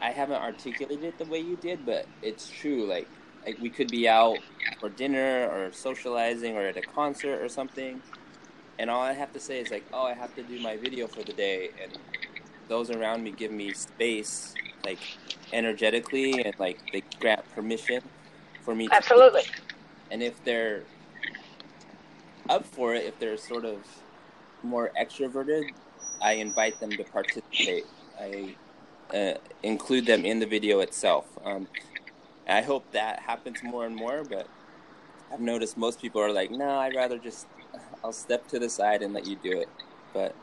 I 0.00 0.10
haven't 0.10 0.40
articulated 0.40 1.04
it 1.04 1.18
the 1.18 1.24
way 1.24 1.40
you 1.40 1.56
did, 1.56 1.84
but 1.84 2.06
it's 2.22 2.48
true. 2.48 2.86
Like 2.86 3.08
like 3.46 3.58
we 3.60 3.70
could 3.70 3.88
be 3.88 4.08
out 4.08 4.38
for 4.78 4.88
dinner 4.90 5.48
or 5.48 5.72
socializing 5.72 6.56
or 6.56 6.62
at 6.62 6.76
a 6.76 6.82
concert 6.82 7.40
or 7.42 7.48
something 7.48 8.02
and 8.78 8.90
all 8.90 9.02
i 9.02 9.12
have 9.12 9.32
to 9.32 9.40
say 9.40 9.60
is 9.60 9.70
like 9.70 9.84
oh 9.92 10.04
i 10.04 10.12
have 10.12 10.34
to 10.34 10.42
do 10.42 10.60
my 10.60 10.76
video 10.76 11.06
for 11.06 11.22
the 11.22 11.32
day 11.32 11.70
and 11.82 11.98
those 12.68 12.90
around 12.90 13.22
me 13.22 13.30
give 13.30 13.50
me 13.50 13.72
space 13.72 14.54
like 14.84 14.98
energetically 15.52 16.42
and 16.44 16.54
like 16.58 16.78
they 16.92 17.02
grant 17.20 17.42
permission 17.54 18.00
for 18.62 18.74
me 18.74 18.86
to 18.86 18.94
absolutely 18.94 19.42
and 20.10 20.22
if 20.22 20.42
they're 20.44 20.82
up 22.48 22.64
for 22.64 22.94
it 22.94 23.04
if 23.04 23.18
they're 23.18 23.36
sort 23.36 23.64
of 23.64 23.78
more 24.62 24.90
extroverted 25.00 25.64
i 26.20 26.32
invite 26.32 26.78
them 26.80 26.90
to 26.90 27.04
participate 27.04 27.84
i 28.20 28.54
uh, 29.14 29.34
include 29.62 30.06
them 30.06 30.24
in 30.24 30.38
the 30.38 30.46
video 30.46 30.80
itself 30.80 31.26
um, 31.44 31.66
I 32.48 32.62
hope 32.62 32.90
that 32.92 33.20
happens 33.20 33.62
more 33.62 33.84
and 33.84 33.94
more, 33.94 34.24
but 34.24 34.48
I've 35.30 35.40
noticed 35.40 35.76
most 35.76 36.00
people 36.00 36.22
are 36.22 36.32
like, 36.32 36.50
no, 36.50 36.78
I'd 36.78 36.94
rather 36.94 37.18
just, 37.18 37.46
I'll 38.02 38.12
step 38.12 38.48
to 38.48 38.58
the 38.58 38.70
side 38.70 39.02
and 39.02 39.12
let 39.12 39.26
you 39.26 39.36
do 39.36 39.60
it. 39.60 39.68
But 40.14 40.34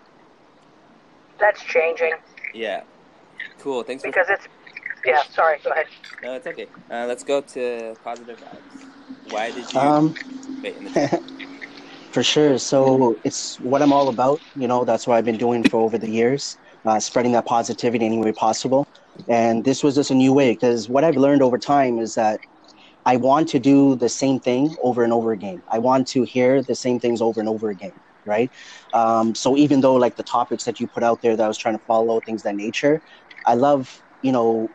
that's 1.39 1.63
changing. 1.63 2.13
Yeah. 2.53 2.83
Cool. 3.59 3.81
Thanks 3.81 4.03
because 4.03 4.27
for... 4.27 4.33
it's, 4.33 4.47
yeah, 5.03 5.23
sorry, 5.23 5.57
go 5.63 5.71
ahead. 5.71 5.87
No, 6.21 6.35
it's 6.35 6.45
okay. 6.45 6.67
Uh, 6.91 7.05
let's 7.07 7.23
go 7.23 7.41
to 7.41 7.95
positive 8.03 8.39
vibes. 8.39 9.31
Why 9.31 9.49
did 9.49 9.73
you 9.73 9.79
um, 9.79 10.15
in 10.63 10.83
the 10.85 11.23
For 12.11 12.23
sure. 12.23 12.57
So 12.59 13.17
it's 13.23 13.59
what 13.59 13.81
I'm 13.81 13.91
all 13.91 14.07
about. 14.07 14.39
You 14.55 14.67
know, 14.67 14.85
that's 14.85 15.05
what 15.05 15.17
I've 15.17 15.25
been 15.25 15.37
doing 15.37 15.63
for 15.63 15.81
over 15.81 15.97
the 15.97 16.09
years, 16.09 16.57
uh, 16.85 16.99
spreading 16.99 17.31
that 17.33 17.45
positivity 17.45 18.05
any 18.05 18.17
way 18.17 18.31
possible. 18.31 18.87
And 19.27 19.65
this 19.65 19.83
was 19.83 19.95
just 19.95 20.11
a 20.11 20.15
new 20.15 20.33
way 20.33 20.53
because 20.53 20.89
what 20.89 21.03
I've 21.03 21.17
learned 21.17 21.41
over 21.41 21.57
time 21.57 21.99
is 21.99 22.15
that 22.15 22.39
I 23.05 23.17
want 23.17 23.49
to 23.49 23.59
do 23.59 23.95
the 23.95 24.09
same 24.09 24.39
thing 24.39 24.75
over 24.81 25.03
and 25.03 25.13
over 25.13 25.31
again. 25.31 25.61
I 25.71 25.79
want 25.79 26.07
to 26.09 26.23
hear 26.23 26.63
the 26.63 26.75
same 26.75 26.99
things 26.99 27.21
over 27.21 27.39
and 27.39 27.47
over 27.49 27.69
again, 27.69 27.93
right? 28.25 28.51
Um, 28.93 29.35
so 29.35 29.57
even 29.57 29.81
though 29.81 29.95
like 29.95 30.15
the 30.15 30.23
topics 30.23 30.63
that 30.65 30.79
you 30.79 30.87
put 30.87 31.03
out 31.03 31.21
there 31.21 31.35
that 31.35 31.43
I 31.43 31.47
was 31.47 31.57
trying 31.57 31.77
to 31.77 31.83
follow, 31.85 32.19
things 32.21 32.43
that 32.43 32.55
nature, 32.55 33.01
I 33.45 33.55
love, 33.55 34.01
you 34.21 34.31
know, 34.31 34.69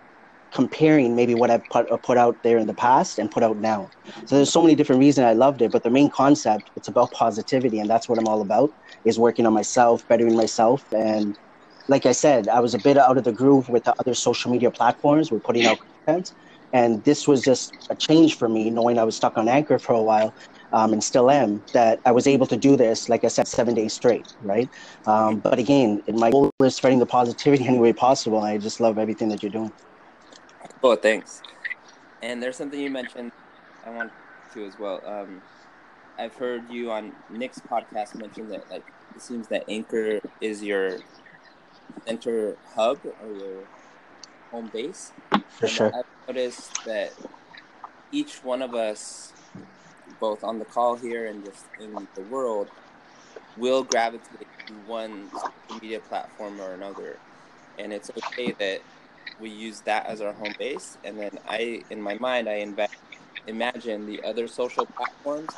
comparing 0.52 1.14
maybe 1.14 1.34
what 1.34 1.50
I've 1.50 1.68
put, 1.70 1.90
uh, 1.90 1.96
put 1.98 2.18
out 2.18 2.42
there 2.42 2.58
in 2.58 2.66
the 2.66 2.74
past 2.74 3.18
and 3.18 3.30
put 3.30 3.42
out 3.42 3.58
now. 3.58 3.90
So 4.26 4.36
there's 4.36 4.52
so 4.52 4.62
many 4.62 4.74
different 4.74 5.00
reasons 5.00 5.26
I 5.26 5.32
loved 5.32 5.62
it, 5.62 5.70
but 5.72 5.82
the 5.84 5.90
main 5.90 6.10
concept, 6.10 6.70
it's 6.76 6.88
about 6.88 7.12
positivity 7.12 7.78
and 7.78 7.88
that's 7.88 8.08
what 8.08 8.18
I'm 8.18 8.26
all 8.28 8.40
about 8.42 8.70
is 9.04 9.18
working 9.18 9.46
on 9.46 9.52
myself, 9.52 10.06
bettering 10.08 10.36
myself 10.36 10.84
and 10.92 11.38
like 11.90 12.06
I 12.06 12.12
said, 12.12 12.48
I 12.48 12.60
was 12.60 12.72
a 12.72 12.78
bit 12.78 12.96
out 12.96 13.18
of 13.18 13.24
the 13.24 13.32
groove 13.32 13.68
with 13.68 13.82
the 13.84 13.94
other 13.98 14.14
social 14.14 14.50
media 14.50 14.70
platforms. 14.70 15.32
We're 15.32 15.40
putting 15.40 15.66
out 15.66 15.78
content, 16.06 16.32
and 16.72 17.02
this 17.02 17.26
was 17.26 17.42
just 17.42 17.74
a 17.90 17.96
change 17.96 18.36
for 18.36 18.48
me, 18.48 18.70
knowing 18.70 18.96
I 18.96 19.02
was 19.02 19.16
stuck 19.16 19.36
on 19.36 19.48
Anchor 19.48 19.76
for 19.76 19.94
a 19.94 20.02
while, 20.02 20.32
um, 20.72 20.92
and 20.92 21.02
still 21.02 21.30
am. 21.30 21.62
That 21.74 22.00
I 22.06 22.12
was 22.12 22.28
able 22.28 22.46
to 22.46 22.56
do 22.56 22.76
this, 22.76 23.08
like 23.08 23.24
I 23.24 23.28
said, 23.28 23.48
seven 23.48 23.74
days 23.74 23.92
straight, 23.92 24.32
right? 24.42 24.68
Um, 25.04 25.40
but 25.40 25.58
again, 25.58 26.00
my 26.06 26.30
goal 26.30 26.52
is 26.62 26.76
spreading 26.76 27.00
the 27.00 27.06
positivity 27.06 27.66
any 27.68 27.80
way 27.80 27.92
possible. 27.92 28.40
I 28.40 28.56
just 28.56 28.80
love 28.80 28.96
everything 28.96 29.28
that 29.30 29.42
you're 29.42 29.52
doing. 29.52 29.72
Oh, 30.84 30.94
thanks. 30.94 31.42
And 32.22 32.40
there's 32.40 32.56
something 32.56 32.78
you 32.78 32.90
mentioned 32.90 33.32
I 33.84 33.90
want 33.90 34.12
to 34.54 34.64
as 34.64 34.78
well. 34.78 35.02
Um, 35.04 35.42
I've 36.18 36.34
heard 36.34 36.70
you 36.70 36.92
on 36.92 37.12
Nick's 37.30 37.58
podcast 37.58 38.14
mention 38.14 38.48
that 38.50 38.70
like 38.70 38.84
it 39.16 39.22
seems 39.22 39.48
that 39.48 39.64
Anchor 39.68 40.20
is 40.40 40.62
your 40.62 40.98
center 42.06 42.56
hub 42.74 42.98
or 43.04 43.32
your 43.32 43.64
home 44.50 44.70
base. 44.72 45.12
For 45.30 45.66
and 45.66 45.70
sure. 45.70 45.92
I've 45.94 46.04
noticed 46.28 46.84
that 46.84 47.12
each 48.12 48.42
one 48.44 48.62
of 48.62 48.74
us, 48.74 49.32
both 50.18 50.42
on 50.44 50.58
the 50.58 50.64
call 50.64 50.96
here 50.96 51.26
and 51.26 51.44
just 51.44 51.64
in 51.80 52.08
the 52.14 52.22
world, 52.22 52.68
will 53.56 53.82
gravitate 53.82 54.48
to 54.66 54.72
one 54.86 55.30
social 55.32 55.52
media 55.74 56.00
platform 56.00 56.60
or 56.60 56.72
another. 56.72 57.18
And 57.78 57.92
it's 57.92 58.10
okay 58.10 58.52
that 58.58 58.80
we 59.40 59.50
use 59.50 59.80
that 59.82 60.06
as 60.06 60.20
our 60.20 60.32
home 60.32 60.54
base. 60.58 60.98
And 61.04 61.18
then 61.18 61.38
I, 61.48 61.82
in 61.90 62.00
my 62.00 62.14
mind, 62.18 62.48
I 62.48 62.54
invest, 62.54 62.94
imagine 63.46 64.06
the 64.06 64.22
other 64.22 64.46
social 64.48 64.86
platforms 64.86 65.50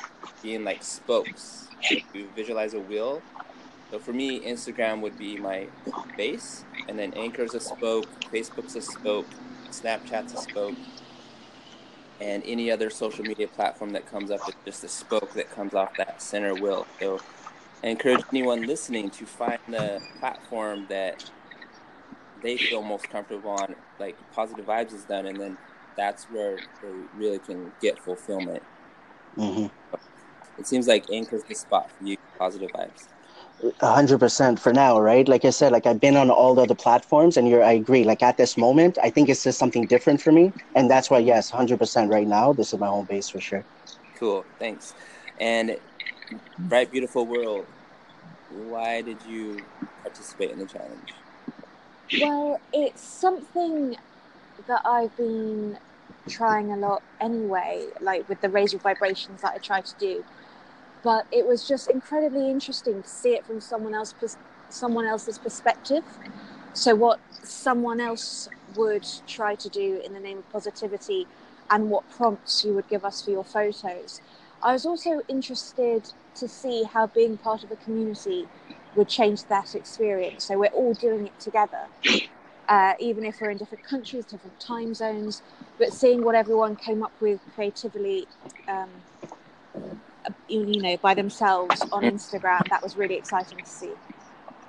being 0.42 0.64
like 0.64 0.82
spokes. 0.82 1.68
If 1.90 2.04
you 2.14 2.28
visualize 2.36 2.74
a 2.74 2.80
wheel, 2.80 3.22
so 3.92 3.98
for 4.00 4.12
me, 4.14 4.44
Instagram 4.46 5.02
would 5.02 5.18
be 5.18 5.36
my 5.36 5.68
base, 6.16 6.64
and 6.88 6.98
then 6.98 7.12
Anchor's 7.14 7.54
a 7.54 7.60
spoke, 7.60 8.08
Facebook's 8.32 8.74
a 8.76 8.80
spoke, 8.80 9.34
Snapchat's 9.70 10.32
a 10.34 10.38
spoke, 10.38 10.78
and 12.20 12.42
any 12.46 12.70
other 12.70 12.90
social 12.90 13.24
media 13.24 13.48
platform 13.48 13.90
that 13.92 14.06
comes 14.06 14.30
up 14.30 14.40
is 14.48 14.54
just 14.64 14.84
a 14.84 14.88
spoke 14.88 15.34
that 15.34 15.50
comes 15.50 15.74
off 15.74 15.96
that 15.98 16.22
center 16.22 16.54
wheel. 16.54 16.86
So 17.00 17.20
I 17.84 17.88
encourage 17.88 18.24
anyone 18.32 18.66
listening 18.66 19.10
to 19.12 19.26
find 19.26 19.58
the 19.68 20.00
platform 20.20 20.86
that 20.88 21.18
they 22.42 22.56
feel 22.58 22.82
most 22.82 23.10
comfortable 23.10 23.50
on. 23.50 23.74
Like 23.98 24.16
Positive 24.34 24.66
Vibes 24.66 24.94
is 24.94 25.04
done, 25.04 25.26
and 25.26 25.40
then 25.40 25.58
that's 25.96 26.24
where 26.30 26.58
they 26.82 26.88
really 27.14 27.38
can 27.40 27.72
get 27.80 28.00
fulfillment. 28.02 28.62
hmm 29.36 29.66
It 30.58 30.66
seems 30.66 30.86
like 30.86 31.04
Anchor's 31.12 31.44
the 31.44 31.54
spot 31.54 31.90
for 31.90 32.04
you, 32.04 32.16
Positive 32.38 32.70
Vibes. 32.72 33.08
A 33.80 33.92
hundred 33.92 34.18
percent 34.18 34.58
for 34.58 34.72
now, 34.72 34.98
right? 34.98 35.28
Like 35.28 35.44
I 35.44 35.50
said, 35.50 35.70
like 35.70 35.86
I've 35.86 36.00
been 36.00 36.16
on 36.16 36.30
all 36.30 36.54
the 36.54 36.62
other 36.62 36.74
platforms, 36.74 37.36
and 37.36 37.48
you're. 37.48 37.62
I 37.62 37.72
agree. 37.72 38.02
Like 38.02 38.22
at 38.22 38.36
this 38.36 38.56
moment, 38.56 38.98
I 39.02 39.10
think 39.10 39.28
it's 39.28 39.44
just 39.44 39.58
something 39.58 39.86
different 39.86 40.20
for 40.20 40.32
me, 40.32 40.52
and 40.74 40.90
that's 40.90 41.10
why, 41.10 41.18
yes, 41.18 41.48
hundred 41.50 41.78
percent. 41.78 42.10
Right 42.10 42.26
now, 42.26 42.52
this 42.52 42.72
is 42.72 42.80
my 42.80 42.88
home 42.88 43.06
base 43.06 43.28
for 43.28 43.40
sure. 43.40 43.64
Cool, 44.18 44.44
thanks. 44.58 44.94
And 45.38 45.76
Bright 46.58 46.90
Beautiful 46.90 47.24
World, 47.26 47.66
why 48.50 49.02
did 49.02 49.18
you 49.28 49.60
participate 50.02 50.50
in 50.50 50.58
the 50.58 50.66
challenge? 50.66 51.14
Well, 52.20 52.60
it's 52.72 53.02
something 53.02 53.96
that 54.66 54.82
I've 54.84 55.16
been 55.16 55.78
trying 56.28 56.72
a 56.72 56.76
lot 56.76 57.02
anyway, 57.20 57.86
like 58.00 58.28
with 58.28 58.40
the 58.40 58.48
raise 58.48 58.72
your 58.72 58.80
vibrations 58.80 59.42
that 59.42 59.52
I 59.54 59.58
try 59.58 59.80
to 59.80 59.94
do. 59.98 60.24
But 61.02 61.26
it 61.32 61.46
was 61.46 61.66
just 61.66 61.90
incredibly 61.90 62.50
interesting 62.50 63.02
to 63.02 63.08
see 63.08 63.34
it 63.34 63.44
from 63.44 63.60
someone 63.60 63.94
else, 63.94 64.14
someone 64.68 65.06
else's 65.06 65.38
perspective. 65.38 66.04
So 66.74 66.94
what 66.94 67.20
someone 67.42 68.00
else 68.00 68.48
would 68.76 69.06
try 69.26 69.54
to 69.56 69.68
do 69.68 70.00
in 70.04 70.12
the 70.12 70.20
name 70.20 70.38
of 70.38 70.52
positivity, 70.52 71.26
and 71.70 71.90
what 71.90 72.08
prompts 72.10 72.64
you 72.64 72.74
would 72.74 72.88
give 72.88 73.04
us 73.04 73.22
for 73.22 73.30
your 73.30 73.44
photos. 73.44 74.20
I 74.62 74.72
was 74.72 74.84
also 74.86 75.22
interested 75.26 76.12
to 76.36 76.46
see 76.48 76.84
how 76.84 77.06
being 77.06 77.38
part 77.38 77.64
of 77.64 77.70
a 77.72 77.76
community 77.76 78.46
would 78.94 79.08
change 79.08 79.44
that 79.44 79.74
experience. 79.74 80.44
So 80.44 80.58
we're 80.58 80.66
all 80.66 80.94
doing 80.94 81.26
it 81.26 81.40
together, 81.40 81.88
uh, 82.68 82.92
even 82.98 83.24
if 83.24 83.40
we're 83.40 83.50
in 83.50 83.58
different 83.58 83.84
countries, 83.84 84.26
different 84.26 84.60
time 84.60 84.94
zones. 84.94 85.42
But 85.78 85.92
seeing 85.92 86.22
what 86.22 86.34
everyone 86.34 86.76
came 86.76 87.02
up 87.02 87.12
with 87.20 87.40
creatively, 87.54 88.28
um, 88.68 88.90
you, 90.48 90.80
know, 90.80 90.96
by 90.98 91.14
themselves 91.14 91.80
on 91.92 92.02
Instagram, 92.02 92.68
that 92.68 92.82
was 92.82 92.96
really 92.96 93.14
exciting 93.14 93.58
to 93.58 93.66
see. 93.66 93.92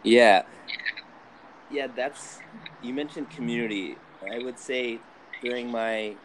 Yeah. 0.04 0.44
Yeah, 1.72 1.88
that's 1.96 2.40
you 2.82 2.94
mentioned 2.94 3.30
community. 3.30 3.98
I 4.32 4.40
would 4.40 4.60
say 4.60 5.00
during 5.42 5.72
my 5.72 6.16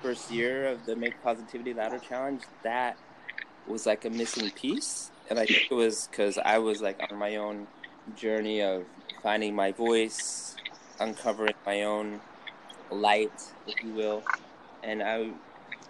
first 0.00 0.30
year 0.30 0.66
of 0.66 0.84
the 0.84 0.96
Make 0.96 1.22
Positivity 1.22 1.72
Louder 1.74 1.98
Challenge, 1.98 2.42
that 2.62 2.96
was 3.66 3.86
like 3.86 4.04
a 4.04 4.10
missing 4.10 4.50
piece. 4.50 5.10
And 5.30 5.38
I 5.38 5.46
think 5.46 5.70
it 5.70 5.74
was 5.74 6.08
because 6.10 6.38
I 6.38 6.58
was 6.58 6.82
like 6.82 7.00
on 7.10 7.18
my 7.18 7.36
own 7.36 7.66
journey 8.16 8.62
of 8.62 8.84
finding 9.22 9.54
my 9.54 9.72
voice, 9.72 10.56
uncovering 11.00 11.54
my 11.64 11.84
own 11.84 12.20
light, 12.90 13.32
if 13.66 13.82
you 13.82 13.94
will. 13.94 14.22
And 14.82 15.02
I 15.02 15.30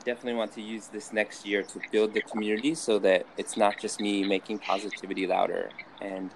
definitely 0.04 0.34
want 0.34 0.52
to 0.52 0.62
use 0.62 0.88
this 0.88 1.12
next 1.12 1.46
year 1.46 1.62
to 1.62 1.80
build 1.90 2.14
the 2.14 2.20
community 2.20 2.75
so 2.75 2.99
that 3.00 3.26
it's 3.37 3.56
not 3.56 3.78
just 3.80 4.00
me 4.00 4.25
making 4.25 4.58
positivity 4.58 5.26
louder. 5.26 5.70
And 6.00 6.30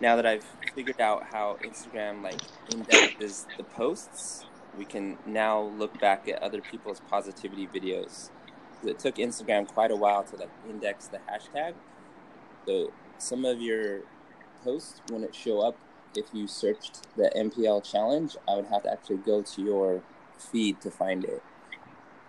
now 0.00 0.16
that 0.16 0.26
I've 0.26 0.44
figured 0.74 1.00
out 1.00 1.24
how 1.30 1.58
Instagram 1.62 2.22
like 2.22 2.40
indexes 2.72 3.46
the 3.56 3.64
posts, 3.64 4.44
we 4.76 4.84
can 4.84 5.18
now 5.26 5.62
look 5.62 5.98
back 6.00 6.28
at 6.28 6.42
other 6.42 6.60
people's 6.60 7.00
positivity 7.08 7.66
videos. 7.66 8.30
It 8.84 8.98
took 8.98 9.16
Instagram 9.16 9.68
quite 9.68 9.90
a 9.90 9.96
while 9.96 10.24
to 10.24 10.36
like 10.36 10.50
index 10.68 11.06
the 11.06 11.18
hashtag. 11.18 11.74
So 12.66 12.92
some 13.18 13.44
of 13.44 13.60
your 13.60 14.00
posts 14.64 15.00
wouldn't 15.10 15.34
show 15.34 15.60
up 15.60 15.76
if 16.16 16.26
you 16.32 16.46
searched 16.46 17.06
the 17.16 17.30
MPL 17.36 17.84
challenge. 17.84 18.36
I 18.48 18.56
would 18.56 18.66
have 18.66 18.82
to 18.82 18.92
actually 18.92 19.18
go 19.18 19.42
to 19.42 19.62
your 19.62 20.02
feed 20.36 20.80
to 20.80 20.90
find 20.90 21.24
it. 21.24 21.42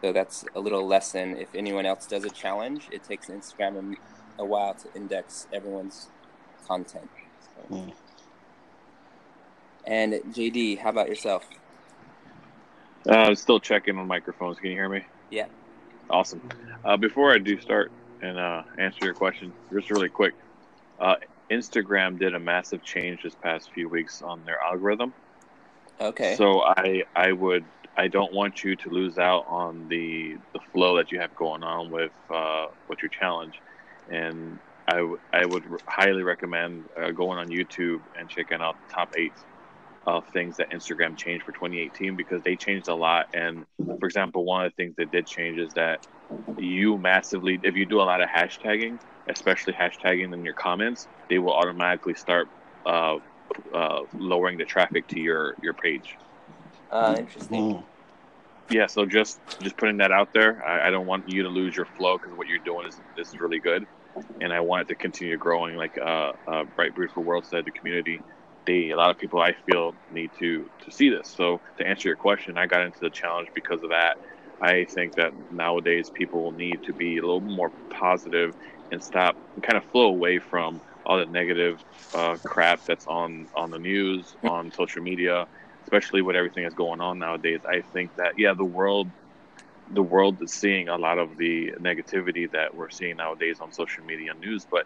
So 0.03 0.11
that's 0.11 0.43
a 0.53 0.59
little 0.59 0.85
lesson. 0.85 1.37
If 1.37 1.55
anyone 1.55 1.85
else 1.85 2.05
does 2.05 2.25
a 2.25 2.29
challenge, 2.29 2.89
it 2.91 3.05
takes 3.05 3.27
Instagram 3.27 3.95
a, 4.37 4.41
a 4.41 4.45
while 4.45 4.73
to 4.73 4.93
index 4.93 5.47
everyone's 5.53 6.09
content. 6.67 7.09
So. 7.39 7.75
Mm. 7.75 7.93
And 9.87 10.13
JD, 10.13 10.79
how 10.79 10.89
about 10.89 11.07
yourself? 11.07 11.47
Uh, 13.07 13.13
I'm 13.13 13.35
still 13.35 13.61
checking 13.61 13.97
on 13.97 14.05
microphones. 14.05 14.59
Can 14.59 14.71
you 14.71 14.75
hear 14.75 14.89
me? 14.89 15.05
Yeah. 15.29 15.45
Awesome. 16.09 16.49
Uh, 16.83 16.97
before 16.97 17.33
I 17.33 17.37
do 17.37 17.57
start 17.61 17.89
and 18.21 18.37
uh, 18.37 18.63
answer 18.77 19.05
your 19.05 19.13
question, 19.13 19.53
just 19.71 19.89
really 19.89 20.09
quick, 20.09 20.33
uh, 20.99 21.15
Instagram 21.49 22.19
did 22.19 22.35
a 22.35 22.39
massive 22.39 22.83
change 22.83 23.23
this 23.23 23.35
past 23.35 23.71
few 23.71 23.87
weeks 23.87 24.21
on 24.21 24.43
their 24.43 24.59
algorithm. 24.59 25.13
Okay. 26.01 26.35
So 26.35 26.61
I 26.61 27.03
I 27.15 27.31
would 27.31 27.63
I 27.97 28.07
don't 28.07 28.33
want 28.33 28.63
you 28.63 28.75
to 28.77 28.89
lose 28.89 29.17
out 29.17 29.45
on 29.47 29.87
the 29.89 30.37
the 30.53 30.59
flow 30.73 30.97
that 30.97 31.11
you 31.11 31.19
have 31.21 31.35
going 31.35 31.63
on 31.63 31.91
with 31.91 32.13
uh, 32.33 32.67
with 32.87 32.99
your 33.01 33.09
challenge, 33.09 33.61
and 34.07 34.59
I, 34.87 34.95
w- 34.97 35.17
I 35.33 35.45
would 35.45 35.65
highly 35.87 36.23
recommend 36.23 36.87
uh, 36.99 37.11
going 37.11 37.39
on 37.39 37.49
YouTube 37.49 37.99
and 38.15 38.29
checking 38.29 38.61
out 38.61 38.77
the 38.81 38.93
top 38.93 39.09
eight 39.17 39.35
of 40.05 40.25
things 40.33 40.57
that 40.57 40.71
Instagram 40.71 41.17
changed 41.17 41.45
for 41.45 41.53
2018 41.53 42.17
because 42.17 42.43
they 42.43 42.57
changed 42.57 42.89
a 42.89 42.95
lot. 42.95 43.27
And 43.33 43.65
for 43.99 44.05
example, 44.07 44.45
one 44.45 44.65
of 44.65 44.71
the 44.73 44.75
things 44.83 44.95
that 44.97 45.11
did 45.11 45.27
change 45.27 45.59
is 45.59 45.73
that 45.75 46.01
you 46.57 46.97
massively, 46.99 47.59
if 47.63 47.75
you 47.75 47.85
do 47.85 48.01
a 48.01 48.03
lot 48.03 48.21
of 48.21 48.29
hashtagging, 48.29 48.99
especially 49.29 49.73
hashtagging 49.73 50.33
in 50.33 50.43
your 50.45 50.55
comments, 50.55 51.07
they 51.29 51.39
will 51.39 51.53
automatically 51.53 52.15
start 52.15 52.49
uh, 52.85 53.17
uh, 53.73 54.01
lowering 54.13 54.57
the 54.57 54.65
traffic 54.65 55.07
to 55.09 55.19
your 55.19 55.55
your 55.61 55.75
page. 55.75 56.17
Uh, 56.93 57.15
interesting. 57.17 57.73
Mm. 57.73 57.83
Yeah, 58.69 58.87
so 58.87 59.05
just 59.05 59.39
just 59.59 59.75
putting 59.77 59.97
that 59.97 60.11
out 60.11 60.31
there. 60.33 60.63
I, 60.65 60.87
I 60.87 60.91
don't 60.91 61.05
want 61.05 61.29
you 61.29 61.43
to 61.43 61.49
lose 61.49 61.75
your 61.75 61.85
flow 61.85 62.17
because 62.17 62.37
what 62.37 62.47
you're 62.47 62.59
doing 62.59 62.87
is 62.87 62.99
this 63.17 63.29
is 63.29 63.39
really 63.39 63.59
good, 63.59 63.85
and 64.39 64.53
I 64.53 64.61
want 64.61 64.83
it 64.83 64.87
to 64.89 64.95
continue 64.95 65.35
growing. 65.37 65.75
Like 65.75 65.97
uh, 65.97 66.31
uh, 66.47 66.63
Bright 66.75 66.95
Beautiful 66.95 67.23
World 67.23 67.45
said, 67.45 67.65
the 67.65 67.71
community, 67.71 68.21
they 68.65 68.91
a 68.91 68.95
lot 68.95 69.09
of 69.09 69.17
people 69.17 69.41
I 69.41 69.53
feel 69.69 69.93
need 70.11 70.31
to 70.39 70.69
to 70.85 70.91
see 70.91 71.09
this. 71.09 71.27
So 71.27 71.59
to 71.77 71.85
answer 71.85 72.07
your 72.07 72.15
question, 72.15 72.57
I 72.57 72.67
got 72.67 72.81
into 72.81 72.99
the 72.99 73.09
challenge 73.09 73.49
because 73.53 73.83
of 73.83 73.89
that. 73.89 74.17
I 74.61 74.85
think 74.85 75.15
that 75.15 75.33
nowadays 75.51 76.09
people 76.09 76.41
will 76.43 76.51
need 76.51 76.83
to 76.83 76.93
be 76.93 77.17
a 77.17 77.21
little 77.21 77.41
more 77.41 77.71
positive 77.89 78.55
and 78.91 79.03
stop 79.03 79.35
and 79.55 79.63
kind 79.63 79.77
of 79.77 79.83
flow 79.91 80.07
away 80.07 80.39
from 80.39 80.79
all 81.05 81.17
the 81.17 81.25
negative 81.25 81.83
uh, 82.13 82.37
crap 82.43 82.85
that's 82.85 83.07
on 83.07 83.47
on 83.55 83.71
the 83.71 83.79
news, 83.79 84.35
on 84.43 84.71
social 84.71 85.03
media, 85.03 85.47
especially 85.93 86.21
with 86.23 86.35
everything 86.35 86.63
that's 86.63 86.75
going 86.75 87.01
on 87.01 87.19
nowadays. 87.19 87.61
I 87.67 87.81
think 87.93 88.15
that 88.17 88.33
yeah, 88.37 88.53
the 88.57 88.65
world 88.65 89.07
the 89.91 90.01
world 90.01 90.41
is 90.41 90.53
seeing 90.53 90.87
a 90.87 90.97
lot 90.97 91.19
of 91.19 91.37
the 91.37 91.71
negativity 91.79 92.49
that 92.51 92.73
we're 92.73 92.89
seeing 92.89 93.17
nowadays 93.17 93.59
on 93.61 93.71
social 93.71 94.03
media 94.03 94.31
and 94.31 94.39
news, 94.39 94.65
but 94.71 94.85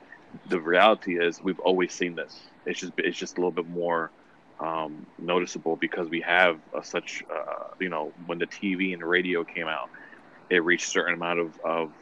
the 0.50 0.60
reality 0.60 1.17
is 1.17 1.41
we've 1.41 1.60
always 1.60 1.93
seen 1.93 2.15
this. 2.15 2.36
It's 2.65 2.80
just 2.80 2.93
it's 2.98 3.17
just 3.17 3.38
a 3.38 3.41
little 3.41 3.54
bit 3.54 3.67
more 3.67 4.12
um, 4.60 5.06
noticeable 5.17 5.78
because 5.78 6.10
we 6.10 6.22
have 6.28 6.58
a, 6.78 6.84
such 6.84 7.24
uh, 7.34 7.67
you 7.80 7.89
know 7.89 8.13
when 8.26 8.39
the 8.39 8.48
TV 8.48 8.91
and 8.91 9.02
the 9.02 9.06
radio 9.06 9.46
came 9.46 9.67
out, 9.67 9.89
it 10.50 10.63
reached 10.63 10.88
a 10.88 10.91
certain 10.91 11.13
amount 11.13 11.39
of 11.39 11.54
of 11.63 11.93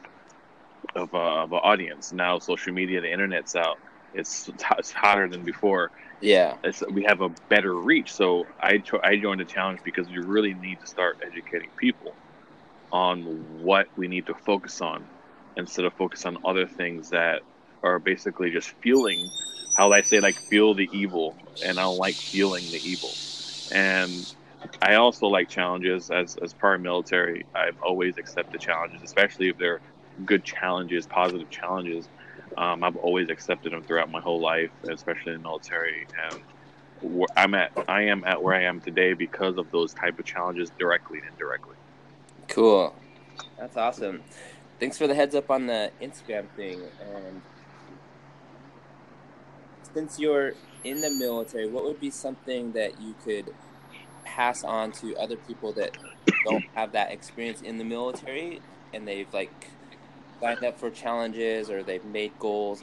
of, 0.96 1.14
uh, 1.14 1.44
of 1.44 1.54
audience. 1.54 2.12
Now 2.12 2.40
social 2.40 2.74
media, 2.74 3.02
the 3.02 3.12
internet's 3.12 3.56
out. 3.56 3.78
It's 4.16 4.50
it's 4.80 4.92
hotter 4.92 5.30
than 5.30 5.44
before. 5.44 5.92
Yeah. 6.22 6.56
It's, 6.64 6.82
we 6.92 7.04
have 7.04 7.22
a 7.22 7.30
better 7.50 7.76
reach. 7.76 8.14
So 8.14 8.46
I 8.62 8.80
cho- 8.80 9.02
I 9.04 9.18
joined 9.18 9.42
the 9.42 9.46
challenge 9.46 9.82
because 9.84 10.08
we 10.08 10.18
really 10.18 10.54
need 10.54 10.80
to 10.82 10.88
start 10.88 11.18
educating 11.26 11.70
people 11.80 12.16
on 12.92 13.24
what 13.24 13.88
we 13.98 14.08
need 14.08 14.28
to 14.28 14.36
focus 14.46 14.82
on 14.82 15.08
instead 15.58 15.86
of 15.86 15.94
focus 15.94 16.26
on 16.26 16.38
other 16.46 16.68
things 16.68 17.10
that 17.10 17.42
are 17.84 18.00
basically 18.00 18.52
just 18.52 18.70
fueling 18.82 19.32
how 19.76 19.92
I 19.92 20.02
say 20.02 20.20
like 20.22 20.40
feel 20.50 20.74
the 20.76 20.90
evil 20.94 21.38
and 21.64 21.80
I 21.80 21.84
don't 21.84 21.98
like 21.98 22.18
feeling 22.32 22.72
the 22.72 22.80
evil. 22.80 23.18
And 23.72 24.26
I 24.82 24.96
also 24.96 25.28
like 25.28 25.50
challenges 25.50 26.10
as 26.10 26.38
as 26.44 26.54
part 26.54 26.76
of 26.78 26.82
military. 26.82 27.46
I've 27.56 27.78
always 27.86 28.18
accepted 28.18 28.62
challenges, 28.62 29.02
especially 29.04 29.50
if 29.50 29.58
they're 29.58 29.82
good 30.26 30.44
challenges, 30.46 31.08
positive 31.08 31.50
challenges. 31.50 32.08
Um, 32.58 32.84
I've 32.84 32.96
always 32.96 33.30
accepted 33.30 33.74
them 33.74 33.84
throughout 33.84 34.10
my 34.10 34.22
whole 34.22 34.40
life, 34.40 34.72
especially 34.90 35.34
in 35.34 35.42
the 35.42 35.48
military. 35.48 36.08
And 36.32 37.26
I'm 37.36 37.54
at 37.54 37.72
I 37.88 38.04
am 38.04 38.24
at 38.26 38.42
where 38.42 38.56
I 38.56 38.64
am 38.64 38.80
today 38.80 39.14
because 39.14 39.58
of 39.58 39.70
those 39.72 39.94
type 39.94 40.18
of 40.20 40.26
challenges, 40.26 40.72
directly 40.80 41.20
and 41.20 41.28
indirectly. 41.30 41.76
Cool. 42.48 42.96
That's 43.58 43.76
awesome. 43.76 44.24
Thanks 44.80 44.98
for 44.98 45.08
the 45.08 45.16
heads 45.16 45.36
up 45.36 45.50
on 45.50 45.68
the 45.68 45.92
Instagram 46.02 46.48
thing. 46.56 46.82
And 47.02 47.42
since 49.94 50.20
you're 50.20 50.54
in 50.84 51.02
the 51.02 51.12
military, 51.12 51.68
what 51.70 51.84
would 51.86 52.00
be 52.00 52.10
something 52.10 52.72
that 52.74 53.02
you 53.02 53.16
could 53.24 53.54
pass 54.24 54.64
on 54.64 54.92
to 54.92 55.16
other 55.16 55.38
people 55.38 55.72
that 55.74 55.98
don't 56.46 56.66
have 56.76 56.92
that 56.92 57.12
experience 57.12 57.62
in 57.62 57.78
the 57.78 57.84
military 57.84 58.60
and 58.94 59.08
they've 59.08 59.32
like 59.34 59.70
signed 60.42 60.64
up 60.64 60.80
for 60.80 60.90
challenges 60.90 61.70
or 61.70 61.84
they've 61.84 62.06
made 62.06 62.38
goals, 62.40 62.82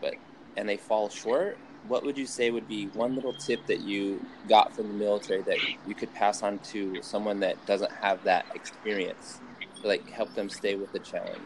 but 0.00 0.14
and 0.56 0.68
they 0.68 0.76
fall 0.76 1.08
short, 1.08 1.58
what 1.88 2.04
would 2.04 2.18
you 2.18 2.26
say 2.26 2.50
would 2.50 2.68
be 2.68 2.86
one 2.88 3.14
little 3.14 3.34
tip 3.34 3.66
that 3.66 3.80
you 3.80 4.24
got 4.48 4.74
from 4.74 4.88
the 4.88 4.94
military 4.94 5.42
that 5.42 5.58
you 5.86 5.94
could 5.94 6.12
pass 6.14 6.42
on 6.42 6.58
to 6.58 7.00
someone 7.02 7.40
that 7.40 7.64
doesn't 7.66 7.92
have 7.92 8.22
that 8.24 8.46
experience 8.54 9.40
to 9.82 9.88
like 9.88 10.08
help 10.10 10.32
them 10.34 10.48
stay 10.48 10.74
with 10.74 10.92
the 10.92 10.98
challenge? 10.98 11.38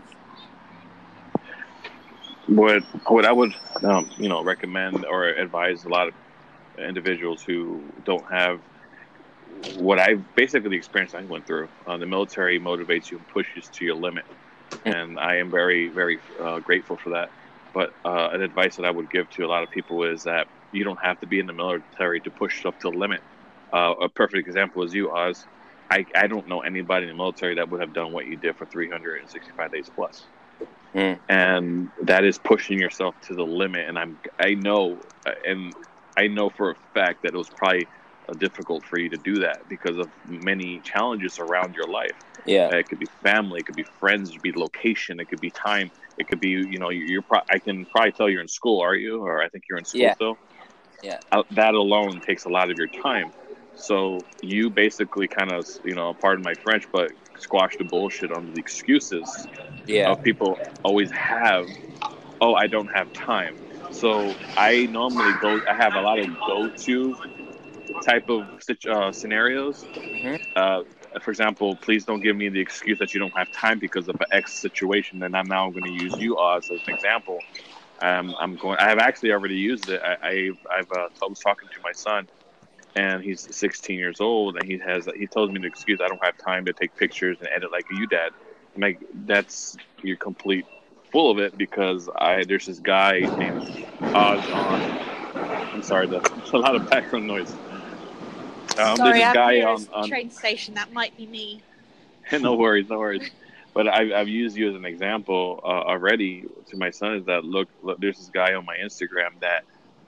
What 2.47 2.83
what 3.09 3.25
I 3.25 3.33
would 3.33 3.55
um, 3.83 4.11
you 4.17 4.29
know 4.29 4.43
recommend 4.43 5.05
or 5.05 5.25
advise 5.27 5.85
a 5.85 5.89
lot 5.89 6.09
of 6.09 6.15
individuals 6.79 7.43
who 7.43 7.83
don't 8.05 8.25
have 8.31 8.61
what 9.79 9.99
I 9.99 10.15
basically 10.15 10.71
the 10.71 10.77
experience 10.77 11.15
I 11.15 11.23
went 11.23 11.47
through. 11.47 11.69
Uh, 11.87 11.97
the 11.97 12.07
military 12.07 12.59
motivates 12.59 13.11
you 13.11 13.19
and 13.19 13.29
pushes 13.29 13.69
to 13.69 13.85
your 13.85 13.95
limit, 13.95 14.25
and 14.85 15.19
I 15.19 15.37
am 15.37 15.51
very 15.51 15.89
very 15.89 16.19
uh, 16.43 16.61
grateful 16.61 16.97
for 16.97 17.11
that. 17.11 17.31
But 17.73 17.91
uh, 18.05 18.31
an 18.33 18.43
advice 18.43 18.77
that 18.77 18.85
I 18.85 18.91
would 18.91 19.11
give 19.11 19.31
to 19.31 19.45
a 19.45 19.49
lot 19.49 19.63
of 19.63 19.71
people 19.71 20.03
is 20.05 20.25
that 20.25 20.49
you 20.73 20.85
don't 20.85 20.99
have 21.03 21.21
to 21.21 21.27
be 21.27 21.39
in 21.39 21.47
the 21.47 21.53
military 21.53 22.21
to 22.21 22.31
push 22.31 22.59
stuff 22.61 22.75
to 22.81 22.91
the 22.91 22.97
limit. 22.97 23.21
Uh, 23.73 23.95
a 24.03 24.09
perfect 24.09 24.49
example 24.49 24.83
is 24.83 24.93
you, 24.93 25.11
Oz. 25.11 25.45
I, 25.91 26.07
I 26.15 26.27
don't 26.29 26.47
know 26.49 26.61
anybody 26.61 27.05
in 27.05 27.11
the 27.11 27.17
military 27.17 27.57
that 27.57 27.69
would 27.69 27.81
have 27.81 27.93
done 27.93 28.13
what 28.13 28.27
you 28.27 28.37
did 28.37 28.57
for 28.57 28.67
365 28.67 29.73
days 29.73 29.91
plus. 29.95 30.25
Mm. 30.95 31.19
And 31.29 31.89
that 32.03 32.25
is 32.25 32.39
pushing 32.39 32.79
yourself 32.79 33.15
to 33.27 33.35
the 33.35 33.45
limit. 33.45 33.89
And 33.89 33.99
I'm 33.99 34.19
I 34.39 34.55
know 34.55 35.01
and 35.45 35.75
I 36.17 36.27
know 36.27 36.51
for 36.51 36.73
a 36.73 36.75
fact 36.95 37.23
that 37.23 37.35
it 37.35 37.37
was 37.37 37.49
probably 37.49 37.87
difficult 38.39 38.85
for 38.85 38.99
you 38.99 39.09
to 39.11 39.17
do 39.19 39.41
that 39.41 39.59
because 39.69 39.99
of 39.99 40.09
many 40.25 40.81
challenges 40.85 41.39
around 41.39 41.75
your 41.75 41.89
life. 41.89 42.17
Yeah. 42.47 42.69
It 42.69 42.89
could 42.89 42.99
be 42.99 43.09
family, 43.23 43.61
it 43.61 43.67
could 43.67 43.77
be 43.77 43.85
friends, 43.99 44.31
it 44.31 44.35
could 44.35 44.43
be 44.43 44.53
location, 44.57 45.21
it 45.21 45.29
could 45.29 45.41
be 45.41 45.51
time, 45.51 45.91
it 46.19 46.29
could 46.29 46.41
be 46.41 46.49
you 46.49 46.79
know 46.79 46.91
you're. 46.91 47.23
Pro- 47.23 47.41
I 47.51 47.59
can 47.59 47.87
probably 47.95 48.13
tell 48.13 48.29
you're 48.29 48.43
in 48.43 48.49
school, 48.49 48.81
are 48.81 48.95
you? 48.95 49.21
Or 49.21 49.43
I 49.43 49.49
think 49.49 49.65
you're 49.69 49.79
in 49.79 49.85
school 49.85 50.03
Yeah. 50.03 50.15
still. 50.15 50.39
Yeah. 51.03 51.19
Uh, 51.33 51.43
that 51.53 51.75
alone 51.75 52.21
takes 52.27 52.45
a 52.45 52.49
lot 52.49 52.71
of 52.71 52.77
your 52.77 52.89
time. 53.03 53.31
So 53.75 54.21
you 54.43 54.71
basically 54.71 55.29
kind 55.29 55.53
of 55.53 55.67
you 55.85 55.95
know, 55.95 56.15
pardon 56.21 56.43
my 56.45 56.55
French, 56.63 56.85
but 56.93 57.11
squash 57.39 57.77
the 57.79 57.85
bullshit 57.85 58.31
on 58.33 58.53
the 58.53 58.61
excuses 58.61 59.29
Yeah. 59.87 60.11
of 60.11 60.23
people 60.23 60.59
always 60.85 61.11
have. 61.13 61.67
Oh, 62.43 62.55
I 62.55 62.67
don't 62.67 62.89
have 62.95 63.13
time. 63.13 63.55
So 63.93 64.35
I 64.57 64.87
normally 64.91 65.33
go. 65.41 65.61
I 65.69 65.75
have 65.75 65.95
a 65.95 66.01
lot 66.01 66.19
of 66.19 66.27
go-to 66.47 67.15
type 68.05 68.29
of 68.29 68.43
uh, 68.89 69.13
scenarios. 69.13 69.85
Mhm. 70.13 70.41
Uh, 70.57 70.83
for 71.21 71.31
example, 71.31 71.77
please 71.77 72.05
don't 72.05 72.21
give 72.21 72.37
me 72.37 72.49
the 72.49 72.61
excuse 72.61 72.99
that 72.99 73.13
you 73.15 73.21
don't 73.21 73.37
have 73.37 73.51
time 73.53 73.79
because 73.79 74.09
of 74.09 74.17
an 74.17 74.27
X 74.31 74.55
situation. 74.61 75.23
And 75.23 75.37
I'm 75.37 75.49
now 75.49 75.71
going 75.71 75.85
to 75.85 76.05
use 76.05 76.19
you, 76.19 76.39
Oz, 76.39 76.71
as 76.71 76.81
an 76.87 76.95
example. 76.95 77.41
Um, 78.01 78.35
I'm 78.41 78.57
going. 78.57 78.79
I 78.79 78.89
have 78.89 78.99
actually 78.99 79.33
already 79.33 79.57
used 79.57 79.89
it. 79.91 80.01
I, 80.03 80.17
I 80.23 80.51
I've 80.79 80.91
uh, 80.93 81.09
I 81.23 81.27
was 81.29 81.41
talking 81.41 81.69
to 81.69 81.81
my 81.83 81.93
son, 81.93 82.29
and 82.97 83.23
he's 83.23 83.47
16 83.55 83.99
years 83.99 84.21
old, 84.21 84.57
and 84.57 84.65
he 84.71 84.79
has 84.79 85.07
he 85.17 85.27
tells 85.27 85.51
me 85.51 85.61
the 85.61 85.67
excuse 85.67 86.01
I 86.03 86.09
don't 86.09 86.25
have 86.25 86.37
time 86.39 86.65
to 86.67 86.73
take 86.73 86.97
pictures 86.97 87.39
and 87.41 87.49
edit 87.55 87.71
like 87.73 87.85
you, 87.91 88.07
Dad. 88.07 88.31
I'm 88.75 88.81
like, 88.81 89.01
that's 89.27 89.77
you're 90.03 90.17
complete 90.17 90.65
full 91.13 91.31
of 91.31 91.39
it 91.39 91.59
because 91.59 92.09
I 92.17 92.45
there's 92.45 92.67
this 92.67 92.79
guy 92.79 93.21
named 93.39 93.63
Oz 94.15 94.49
on. 94.51 94.81
I'm 95.73 95.83
sorry, 95.83 96.07
the, 96.07 96.21
there's 96.21 96.51
a 96.55 96.59
lot 96.59 96.75
of 96.75 96.89
background 96.89 97.27
noise. 97.27 97.55
Um, 98.81 98.97
Sorry, 98.97 99.11
there's 99.11 99.21
this 99.21 99.27
I'm 99.29 99.35
guy 99.35 99.63
on, 99.63 99.83
at 99.83 99.93
on 99.93 100.09
train 100.09 100.31
station. 100.31 100.75
That 100.75 100.93
might 100.93 101.17
be 101.17 101.27
me. 101.27 101.63
no 102.33 102.55
worries, 102.55 102.89
no 102.89 102.99
worries. 102.99 103.31
But 103.73 103.89
I've, 103.89 104.13
I've 104.13 104.29
used 104.29 104.57
you 104.57 104.69
as 104.69 104.75
an 104.75 104.85
example 104.85 105.61
uh, 105.63 105.67
already 105.67 106.45
to 106.69 106.77
my 106.77 106.91
son. 106.91 107.15
Is 107.15 107.25
that 107.27 107.45
look, 107.45 107.69
look? 107.83 108.01
There's 108.01 108.19
this 108.19 108.31
guy 108.31 108.55
on 108.55 108.65
my 108.65 108.77
Instagram 108.77 109.39
that 109.41 109.65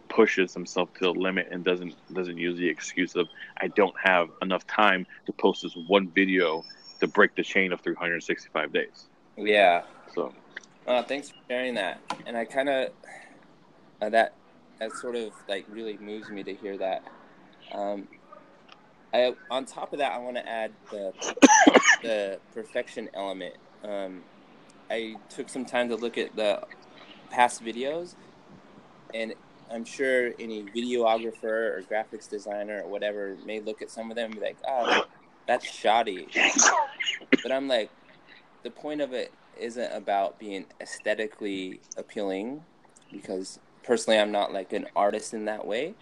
pushes 0.09 0.53
himself 0.53 0.93
to 0.95 1.01
the 1.05 1.11
limit 1.13 1.49
and 1.51 1.65
doesn't 1.65 1.95
doesn't 2.13 2.37
use 2.37 2.59
the 2.59 2.69
excuse 2.69 3.15
of 3.17 3.29
I 3.59 3.69
don't 3.69 3.95
have 4.03 4.29
enough 4.43 4.67
time 4.67 5.07
to 5.27 5.33
post 5.33 5.63
this 5.63 5.75
one 5.87 6.09
video 6.09 6.65
to 7.01 7.07
break 7.07 7.35
the 7.35 7.43
chain 7.43 7.73
of 7.73 7.81
365 7.81 8.73
days. 8.73 9.07
Yeah. 9.37 9.83
So 10.15 10.33
Uh, 10.87 11.03
thanks 11.03 11.31
for 11.31 11.37
sharing 11.49 11.75
that. 11.75 12.01
And 12.27 12.37
I 12.37 12.45
kind 12.45 12.69
of 12.69 12.91
uh, 14.01 14.09
that 14.11 14.35
that 14.81 14.93
sort 14.93 15.17
of 15.17 15.33
like 15.49 15.65
really 15.71 15.97
moves 15.99 16.29
me 16.31 16.43
to 16.43 16.55
hear 16.55 16.77
that. 16.79 17.05
Um, 17.73 18.09
I 19.13 19.35
on 19.51 19.67
top 19.67 19.93
of 19.93 19.99
that, 19.99 20.13
I 20.13 20.19
want 20.19 20.37
to 20.37 20.49
add 20.49 20.73
the 20.91 21.13
the 22.03 22.39
perfection 22.55 23.11
element. 23.15 23.55
Um, 23.85 24.23
I 24.91 25.17
took 25.29 25.49
some 25.49 25.65
time 25.65 25.89
to 25.89 25.97
look 25.97 26.19
at 26.19 26.35
the 26.37 26.63
past 27.31 27.63
videos, 27.63 28.15
and 29.15 29.35
I'm 29.71 29.85
sure 29.85 30.33
any 30.39 30.63
videographer 30.63 31.45
or 31.45 31.83
graphics 31.91 32.29
designer 32.29 32.83
or 32.83 32.89
whatever 32.89 33.37
may 33.45 33.61
look 33.61 33.83
at 33.83 33.91
some 33.91 34.11
of 34.11 34.17
them 34.17 34.33
and 34.33 34.41
be 34.41 34.47
like, 34.47 34.57
"Oh, 34.67 35.05
that's 35.47 35.71
shoddy." 35.71 36.29
But 37.43 37.53
I'm 37.53 37.69
like, 37.69 37.91
the 38.63 38.71
point 38.71 39.01
of 39.01 39.13
it 39.13 39.33
isn't 39.59 39.93
about 39.93 40.39
being 40.39 40.67
aesthetically 40.81 41.81
appealing 41.97 42.65
because 43.11 43.59
personally 43.83 44.19
I'm 44.19 44.33
not 44.33 44.53
like 44.53 44.73
an 44.73 44.87
artist 44.97 45.35
in 45.35 45.45
that 45.47 45.67
way. 45.67 45.95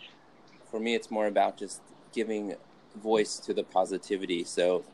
For 0.71 0.79
me 0.79 0.95
it's 0.95 1.11
more 1.11 1.27
about 1.27 1.57
just 1.57 1.81
giving 2.13 2.55
voice 2.97 3.39
to 3.39 3.55
the 3.55 3.63
positivity. 3.63 4.45
So 4.45 4.85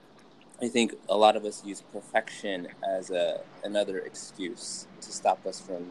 I 0.60 0.68
think 0.68 0.94
a 1.08 1.16
lot 1.16 1.36
of 1.36 1.44
us 1.44 1.64
use 1.64 1.82
perfection 1.92 2.68
as 2.88 3.10
a 3.10 3.40
another 3.64 3.98
excuse 3.98 4.86
to 5.00 5.12
stop 5.12 5.44
us 5.46 5.60
from 5.60 5.90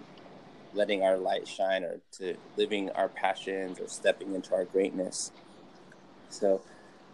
letting 0.73 1.03
our 1.03 1.17
light 1.17 1.47
shine 1.47 1.83
or 1.83 1.99
to 2.11 2.35
living 2.57 2.89
our 2.91 3.07
passions 3.07 3.79
or 3.79 3.87
stepping 3.87 4.33
into 4.35 4.53
our 4.53 4.65
greatness. 4.65 5.31
So 6.29 6.61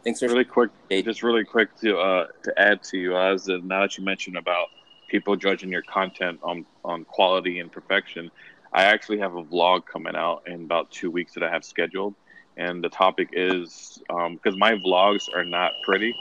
thanks 0.04 0.20
for 0.20 0.28
really 0.28 0.46
quick, 0.46 0.72
just 0.90 1.24
really 1.24 1.44
quick 1.44 1.76
to 1.82 1.98
uh, 1.98 2.28
to 2.44 2.60
add 2.60 2.84
to 2.84 2.98
you, 2.98 3.16
Oz. 3.16 3.50
uh, 3.50 3.58
Now 3.64 3.82
that 3.82 3.98
you 3.98 4.04
mentioned 4.04 4.38
about 4.38 4.68
people 5.10 5.36
judging 5.36 5.70
your 5.70 5.84
content 5.84 6.40
on 6.42 6.66
on 6.84 7.04
quality 7.06 7.60
and 7.60 7.72
perfection, 7.72 8.32
I 8.74 8.86
actually 8.86 9.20
have 9.20 9.36
a 9.36 9.44
vlog 9.44 9.86
coming 9.86 10.16
out 10.16 10.44
in 10.48 10.64
about 10.64 10.90
two 10.92 11.12
weeks 11.12 11.34
that 11.34 11.44
I 11.44 11.50
have 11.50 11.66
scheduled, 11.66 12.16
and 12.62 12.84
the 12.84 12.90
topic 12.90 13.30
is 13.34 14.00
because 14.08 14.56
my 14.56 14.74
vlogs 14.74 15.24
are 15.36 15.44
not 15.44 15.72
pretty, 15.84 16.14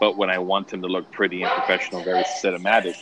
but 0.00 0.16
when 0.16 0.28
I 0.28 0.38
want 0.38 0.68
them 0.68 0.82
to 0.82 0.88
look 0.88 1.10
pretty 1.12 1.42
and 1.42 1.50
professional, 1.52 2.02
very 2.02 2.24
cinematic, 2.42 2.94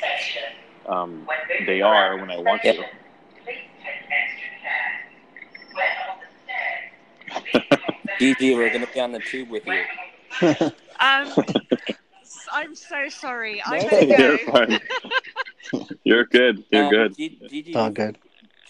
um, 0.86 1.26
they 1.66 1.80
are 1.80 2.18
when 2.18 2.30
I 2.30 2.38
want 2.38 2.62
to. 2.62 2.84
Gigi, 8.20 8.54
we're 8.54 8.70
gonna 8.70 8.86
be 8.92 9.00
on 9.00 9.12
the 9.12 9.20
tube 9.20 9.48
with 9.48 9.66
you. 9.66 9.82
Um, 11.00 11.32
I'm 12.52 12.74
so 12.74 13.08
sorry. 13.08 13.62
I 13.64 13.78
No, 13.78 13.88
better 13.88 14.22
You're 14.22 14.38
fine. 14.38 14.80
You're 16.04 16.24
good. 16.24 16.64
You're 16.70 16.84
Um, 16.84 16.90
good. 16.90 17.16
G- 17.16 17.38
Gigi, 17.48 17.70
It's 17.70 17.76
all 17.76 17.90
good. 17.90 18.18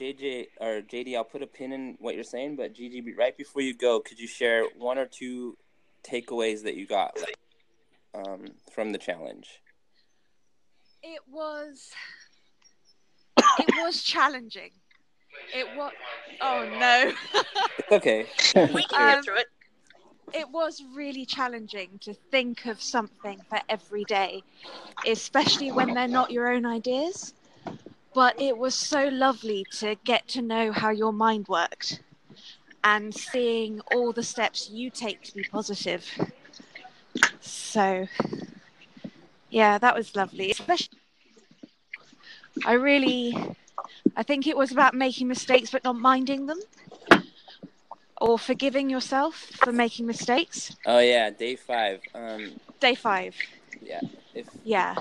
JJ 0.02 0.48
or 0.60 0.82
JD, 0.82 1.14
I'll 1.14 1.22
put 1.22 1.42
a 1.42 1.46
pin 1.46 1.72
in 1.72 1.96
what 2.00 2.16
you're 2.16 2.24
saying, 2.24 2.56
but 2.56 2.74
GG, 2.74 3.16
right 3.16 3.36
before 3.36 3.62
you 3.62 3.72
go, 3.72 4.00
could 4.00 4.18
you 4.18 4.26
share 4.26 4.64
one 4.76 4.98
or 4.98 5.06
two 5.06 5.56
takeaways 6.02 6.64
that 6.64 6.74
you 6.74 6.88
got 6.88 7.16
um, 8.12 8.46
from 8.72 8.90
the 8.90 8.98
challenge? 8.98 9.60
It 11.04 11.20
was. 11.30 11.92
It 13.58 13.74
was 13.78 14.02
challenging. 14.02 14.70
It 15.54 15.66
was. 15.76 15.92
Oh 16.40 16.68
no. 16.80 17.12
It's 17.78 17.92
okay. 17.92 18.26
we 18.74 18.82
can 18.84 19.14
get 19.14 19.24
through 19.24 19.38
it. 19.38 19.46
It 20.34 20.50
was 20.50 20.82
really 20.94 21.26
challenging 21.26 21.90
to 22.00 22.14
think 22.14 22.66
of 22.66 22.82
something 22.82 23.40
for 23.48 23.60
every 23.68 24.04
day, 24.04 24.42
especially 25.06 25.70
when 25.70 25.94
they're 25.94 26.08
not 26.08 26.30
your 26.30 26.52
own 26.52 26.64
ideas. 26.66 27.34
But 28.14 28.40
it 28.40 28.58
was 28.58 28.74
so 28.74 29.08
lovely 29.08 29.64
to 29.78 29.96
get 30.04 30.28
to 30.28 30.42
know 30.42 30.72
how 30.72 30.90
your 30.90 31.12
mind 31.12 31.48
worked 31.48 32.02
and 32.84 33.14
seeing 33.14 33.80
all 33.92 34.12
the 34.12 34.22
steps 34.22 34.68
you 34.70 34.90
take 34.90 35.22
to 35.22 35.34
be 35.34 35.44
positive. 35.44 36.06
So, 37.40 38.06
yeah, 39.50 39.78
that 39.78 39.94
was 39.94 40.14
lovely. 40.14 40.50
Especially, 40.50 40.98
I 42.64 42.72
really, 42.72 43.36
I 44.16 44.22
think 44.22 44.46
it 44.46 44.56
was 44.56 44.72
about 44.72 44.94
making 44.94 45.28
mistakes 45.28 45.70
but 45.70 45.84
not 45.84 45.96
minding 45.96 46.46
them 46.46 46.60
or 48.20 48.38
forgiving 48.38 48.88
yourself 48.88 49.34
for 49.34 49.72
making 49.72 50.06
mistakes. 50.06 50.76
Oh 50.86 51.00
yeah, 51.00 51.30
day 51.30 51.56
five. 51.56 52.00
Um, 52.14 52.60
Day 52.80 52.94
five. 52.94 53.34
Yeah. 53.84 54.00
If, 54.34 54.46
Yeah. 54.64 54.96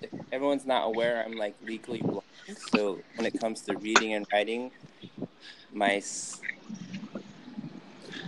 if 0.00 0.10
everyone's 0.32 0.66
not 0.66 0.86
aware, 0.86 1.22
I'm 1.24 1.36
like 1.36 1.54
legally 1.64 2.00
blind, 2.00 2.22
so 2.74 2.98
when 3.16 3.26
it 3.26 3.38
comes 3.38 3.60
to 3.62 3.76
reading 3.76 4.14
and 4.14 4.26
writing, 4.32 4.70
my 5.72 6.02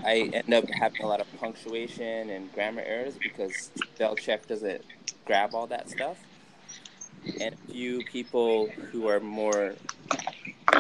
I 0.04 0.30
end 0.34 0.52
up 0.52 0.68
having 0.68 1.02
a 1.02 1.06
lot 1.06 1.20
of 1.20 1.26
punctuation 1.38 2.28
and 2.30 2.52
grammar 2.52 2.82
errors 2.82 3.14
because 3.22 3.70
spell 3.94 4.14
check 4.16 4.46
doesn't 4.46 4.84
grab 5.24 5.54
all 5.54 5.66
that 5.68 5.88
stuff. 5.88 6.18
And 7.40 7.54
a 7.54 7.72
few 7.72 8.04
people 8.04 8.66
who 8.92 9.08
are 9.08 9.18
more 9.20 9.74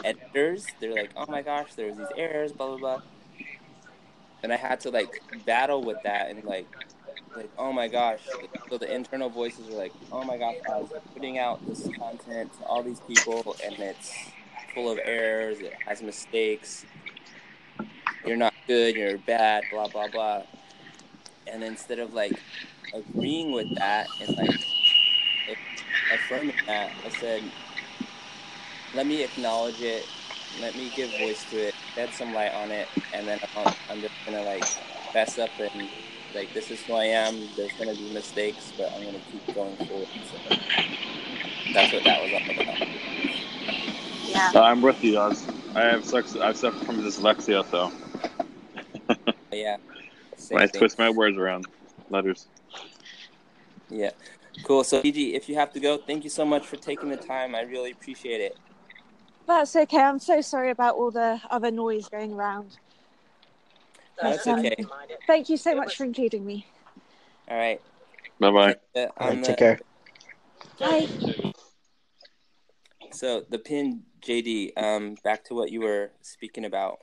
editors. 0.04 0.66
They're 0.78 0.92
like, 0.92 1.10
"Oh 1.16 1.24
my 1.26 1.40
gosh, 1.40 1.74
there 1.74 1.86
was 1.86 1.96
these 1.96 2.06
errors, 2.16 2.52
blah 2.52 2.76
blah 2.76 2.76
blah," 2.76 3.02
and 4.42 4.52
I 4.52 4.56
had 4.56 4.80
to 4.80 4.90
like 4.90 5.22
battle 5.46 5.82
with 5.82 6.02
that 6.02 6.30
and 6.30 6.44
like, 6.44 6.66
like, 7.36 7.50
oh 7.58 7.72
my 7.72 7.88
gosh. 7.88 8.20
So 8.68 8.78
the 8.78 8.92
internal 8.92 9.28
voices 9.28 9.68
are 9.68 9.78
like, 9.78 9.92
"Oh 10.12 10.24
my 10.24 10.38
gosh, 10.38 10.56
I 10.70 10.78
was 10.78 10.90
putting 11.12 11.38
out 11.38 11.66
this 11.66 11.88
content 11.98 12.52
to 12.58 12.64
all 12.64 12.82
these 12.82 13.00
people, 13.00 13.56
and 13.64 13.78
it's 13.78 14.12
full 14.74 14.90
of 14.90 14.98
errors. 15.04 15.58
It 15.60 15.74
has 15.86 16.02
mistakes. 16.02 16.84
You're 18.26 18.36
not 18.36 18.54
good. 18.66 18.96
You're 18.96 19.18
bad. 19.18 19.64
Blah 19.70 19.88
blah 19.88 20.08
blah." 20.08 20.42
And 21.46 21.62
instead 21.62 21.98
of 21.98 22.14
like 22.14 22.32
agreeing 22.92 23.52
with 23.52 23.74
that 23.76 24.06
and 24.20 24.36
like 24.36 24.60
affirming 26.12 26.56
that, 26.66 26.92
I 27.04 27.08
said, 27.10 27.42
let 28.94 29.06
me 29.06 29.24
acknowledge 29.24 29.80
it. 29.80 30.06
Let 30.60 30.76
me 30.76 30.92
give 30.94 31.10
voice 31.18 31.44
to 31.50 31.56
it, 31.56 31.74
shed 31.94 32.10
some 32.10 32.32
light 32.32 32.52
on 32.54 32.70
it, 32.70 32.86
and 33.12 33.26
then 33.26 33.40
I'm, 33.56 33.74
I'm 33.90 34.00
just 34.00 34.14
gonna 34.24 34.44
like 34.44 34.64
fess 35.12 35.38
up 35.38 35.50
and 35.58 35.88
like 36.34 36.52
this 36.52 36.70
is 36.70 36.82
who 36.82 36.94
I 36.94 37.04
am. 37.04 37.48
There's 37.56 37.72
gonna 37.72 37.94
be 37.94 38.12
mistakes, 38.12 38.72
but 38.76 38.92
I'm 38.92 39.04
gonna 39.04 39.20
keep 39.30 39.54
going 39.54 39.76
forward. 39.76 40.08
So 40.30 40.56
that's 41.72 41.92
what 41.92 42.04
that 42.04 42.22
was 42.22 42.32
all 42.32 42.62
about. 42.62 42.88
Yeah. 44.26 44.52
Uh, 44.54 44.62
I'm 44.62 44.82
with 44.82 45.02
you. 45.04 45.18
I, 45.18 45.28
was, 45.28 45.46
I 45.74 45.82
have 45.82 46.04
sex, 46.04 46.34
I 46.36 46.52
suffer 46.52 46.84
from 46.84 47.02
dyslexia, 47.02 47.64
so 47.70 47.92
Yeah. 49.52 49.76
Same 50.36 50.56
when 50.56 50.62
I 50.62 50.66
thing. 50.66 50.78
twist 50.80 50.98
my 50.98 51.10
words 51.10 51.38
around 51.38 51.66
letters. 52.10 52.46
Yeah. 53.88 54.10
Cool. 54.64 54.84
So, 54.84 55.02
PG, 55.02 55.34
if 55.34 55.48
you 55.48 55.54
have 55.56 55.72
to 55.72 55.80
go, 55.80 55.98
thank 55.98 56.24
you 56.24 56.30
so 56.30 56.44
much 56.44 56.66
for 56.66 56.76
taking 56.76 57.08
the 57.08 57.16
time. 57.16 57.54
I 57.54 57.62
really 57.62 57.90
appreciate 57.90 58.40
it. 58.40 58.56
That's 59.46 59.74
okay. 59.76 59.98
I'm 60.00 60.18
so 60.18 60.40
sorry 60.40 60.70
about 60.70 60.94
all 60.94 61.10
the 61.10 61.40
other 61.50 61.70
noise 61.70 62.08
going 62.08 62.32
around. 62.32 62.78
That's 64.20 64.46
Um, 64.46 64.58
okay. 64.58 64.76
Thank 65.26 65.48
you 65.48 65.56
so 65.56 65.74
much 65.74 65.96
for 65.96 66.04
including 66.04 66.44
me. 66.46 66.66
All 67.48 67.56
right. 67.56 67.80
Bye 68.40 68.50
bye. 68.50 68.76
Uh, 68.94 69.06
right, 69.20 69.44
take 69.44 69.56
care. 69.56 69.80
Bye. 70.78 71.08
So 73.12 73.44
the 73.48 73.58
pin 73.58 74.02
JD, 74.22 74.72
um, 74.76 75.16
back 75.22 75.44
to 75.44 75.54
what 75.54 75.70
you 75.70 75.80
were 75.80 76.10
speaking 76.20 76.64
about 76.64 76.98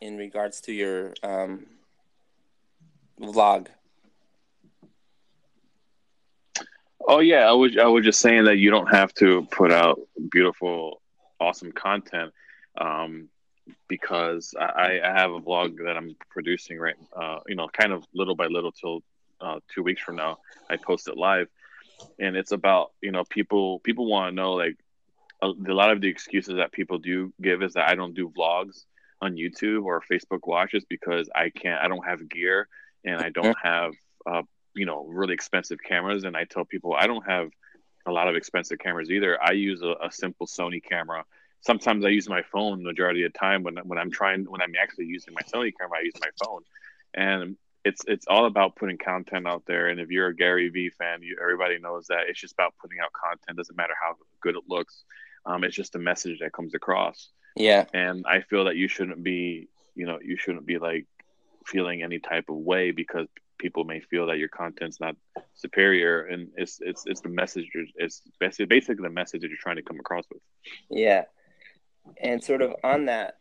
in 0.00 0.16
regards 0.16 0.60
to 0.62 0.72
your 0.72 1.14
um, 1.22 1.66
vlog. 3.20 3.68
Oh 7.06 7.20
yeah, 7.20 7.48
I 7.48 7.52
was 7.52 7.76
I 7.76 7.86
was 7.86 8.04
just 8.04 8.20
saying 8.20 8.44
that 8.44 8.58
you 8.58 8.70
don't 8.70 8.86
have 8.86 9.12
to 9.14 9.46
put 9.50 9.72
out 9.72 10.00
beautiful, 10.30 11.02
awesome 11.40 11.72
content, 11.72 12.32
um, 12.80 13.28
because 13.88 14.54
I, 14.58 15.00
I 15.02 15.12
have 15.20 15.30
a 15.32 15.40
vlog 15.40 15.76
that 15.84 15.96
I'm 15.96 16.16
producing 16.30 16.78
right, 16.78 16.96
uh, 17.16 17.40
you 17.46 17.54
know, 17.54 17.68
kind 17.68 17.92
of 17.92 18.04
little 18.14 18.34
by 18.34 18.46
little 18.46 18.72
till 18.72 19.02
uh, 19.40 19.60
two 19.74 19.82
weeks 19.82 20.02
from 20.02 20.16
now. 20.16 20.38
I 20.70 20.76
post 20.76 21.08
it 21.08 21.16
live, 21.16 21.48
and 22.18 22.36
it's 22.36 22.52
about 22.52 22.92
you 23.00 23.12
know 23.12 23.24
people 23.24 23.80
people 23.80 24.06
want 24.06 24.30
to 24.30 24.34
know 24.34 24.52
like 24.52 24.76
a, 25.42 25.46
a 25.46 25.74
lot 25.74 25.90
of 25.90 26.00
the 26.00 26.08
excuses 26.08 26.56
that 26.56 26.72
people 26.72 26.98
do 26.98 27.32
give 27.40 27.62
is 27.62 27.74
that 27.74 27.88
I 27.88 27.94
don't 27.94 28.14
do 28.14 28.30
vlogs 28.30 28.84
on 29.20 29.34
YouTube 29.34 29.84
or 29.84 30.02
Facebook 30.10 30.46
Watches 30.46 30.84
because 30.88 31.28
I 31.34 31.50
can't 31.50 31.80
I 31.80 31.88
don't 31.88 32.06
have 32.06 32.28
gear 32.28 32.68
and 33.04 33.20
I 33.20 33.30
don't 33.30 33.56
have 33.62 33.92
uh, 34.26 34.42
you 34.74 34.86
know 34.86 35.06
really 35.06 35.34
expensive 35.34 35.78
cameras 35.82 36.24
and 36.24 36.36
i 36.36 36.44
tell 36.44 36.64
people 36.64 36.94
i 36.94 37.06
don't 37.06 37.26
have 37.28 37.48
a 38.06 38.12
lot 38.12 38.28
of 38.28 38.36
expensive 38.36 38.78
cameras 38.78 39.10
either 39.10 39.38
i 39.42 39.52
use 39.52 39.82
a, 39.82 39.94
a 40.04 40.10
simple 40.10 40.46
sony 40.46 40.82
camera 40.82 41.24
sometimes 41.66 42.04
i 42.04 42.08
use 42.08 42.28
my 42.28 42.42
phone 42.52 42.78
the 42.78 42.84
majority 42.84 43.24
of 43.24 43.32
the 43.32 43.38
time 43.38 43.62
when, 43.62 43.76
when 43.84 43.98
i'm 43.98 44.10
trying 44.10 44.44
when 44.44 44.60
i'm 44.60 44.72
actually 44.80 45.06
using 45.06 45.34
my 45.34 45.42
sony 45.42 45.72
camera 45.78 45.98
i 45.98 46.02
use 46.02 46.14
my 46.20 46.30
phone 46.44 46.62
and 47.14 47.56
it's 47.84 48.02
it's 48.06 48.26
all 48.28 48.46
about 48.46 48.76
putting 48.76 48.98
content 48.98 49.46
out 49.46 49.62
there 49.66 49.88
and 49.88 50.00
if 50.00 50.08
you're 50.10 50.28
a 50.28 50.36
gary 50.36 50.68
vee 50.68 50.90
fan 50.90 51.22
you, 51.22 51.36
everybody 51.40 51.78
knows 51.78 52.06
that 52.06 52.20
it's 52.28 52.40
just 52.40 52.54
about 52.54 52.74
putting 52.80 52.98
out 53.02 53.12
content 53.12 53.56
doesn't 53.56 53.76
matter 53.76 53.94
how 54.02 54.14
good 54.40 54.56
it 54.56 54.64
looks 54.68 55.04
um, 55.46 55.64
it's 55.64 55.76
just 55.76 55.94
a 55.94 55.98
message 55.98 56.38
that 56.40 56.52
comes 56.52 56.74
across 56.74 57.28
Yeah. 57.56 57.84
and 57.92 58.24
I 58.26 58.40
feel 58.40 58.64
that 58.64 58.76
you 58.76 58.88
shouldn't 58.88 59.22
be, 59.22 59.68
you 59.94 60.06
know, 60.06 60.18
you 60.22 60.36
shouldn't 60.36 60.66
be 60.66 60.78
like 60.78 61.06
feeling 61.66 62.02
any 62.02 62.18
type 62.18 62.46
of 62.48 62.56
way 62.56 62.90
because 62.92 63.28
people 63.58 63.84
may 63.84 64.00
feel 64.00 64.26
that 64.26 64.38
your 64.38 64.48
content's 64.48 65.00
not 65.00 65.16
superior, 65.54 66.26
and 66.26 66.48
it's 66.56 66.80
it's 66.80 67.04
it's 67.06 67.20
the 67.20 67.28
message. 67.28 67.68
It's 67.96 68.22
basically 68.40 68.66
basically 68.66 69.02
the 69.02 69.10
message 69.10 69.42
that 69.42 69.48
you're 69.48 69.58
trying 69.60 69.76
to 69.76 69.82
come 69.82 70.00
across 70.00 70.24
with. 70.30 70.42
Yeah. 70.90 71.24
And 72.18 72.42
sort 72.42 72.62
of 72.62 72.74
on 72.84 73.06
that 73.06 73.38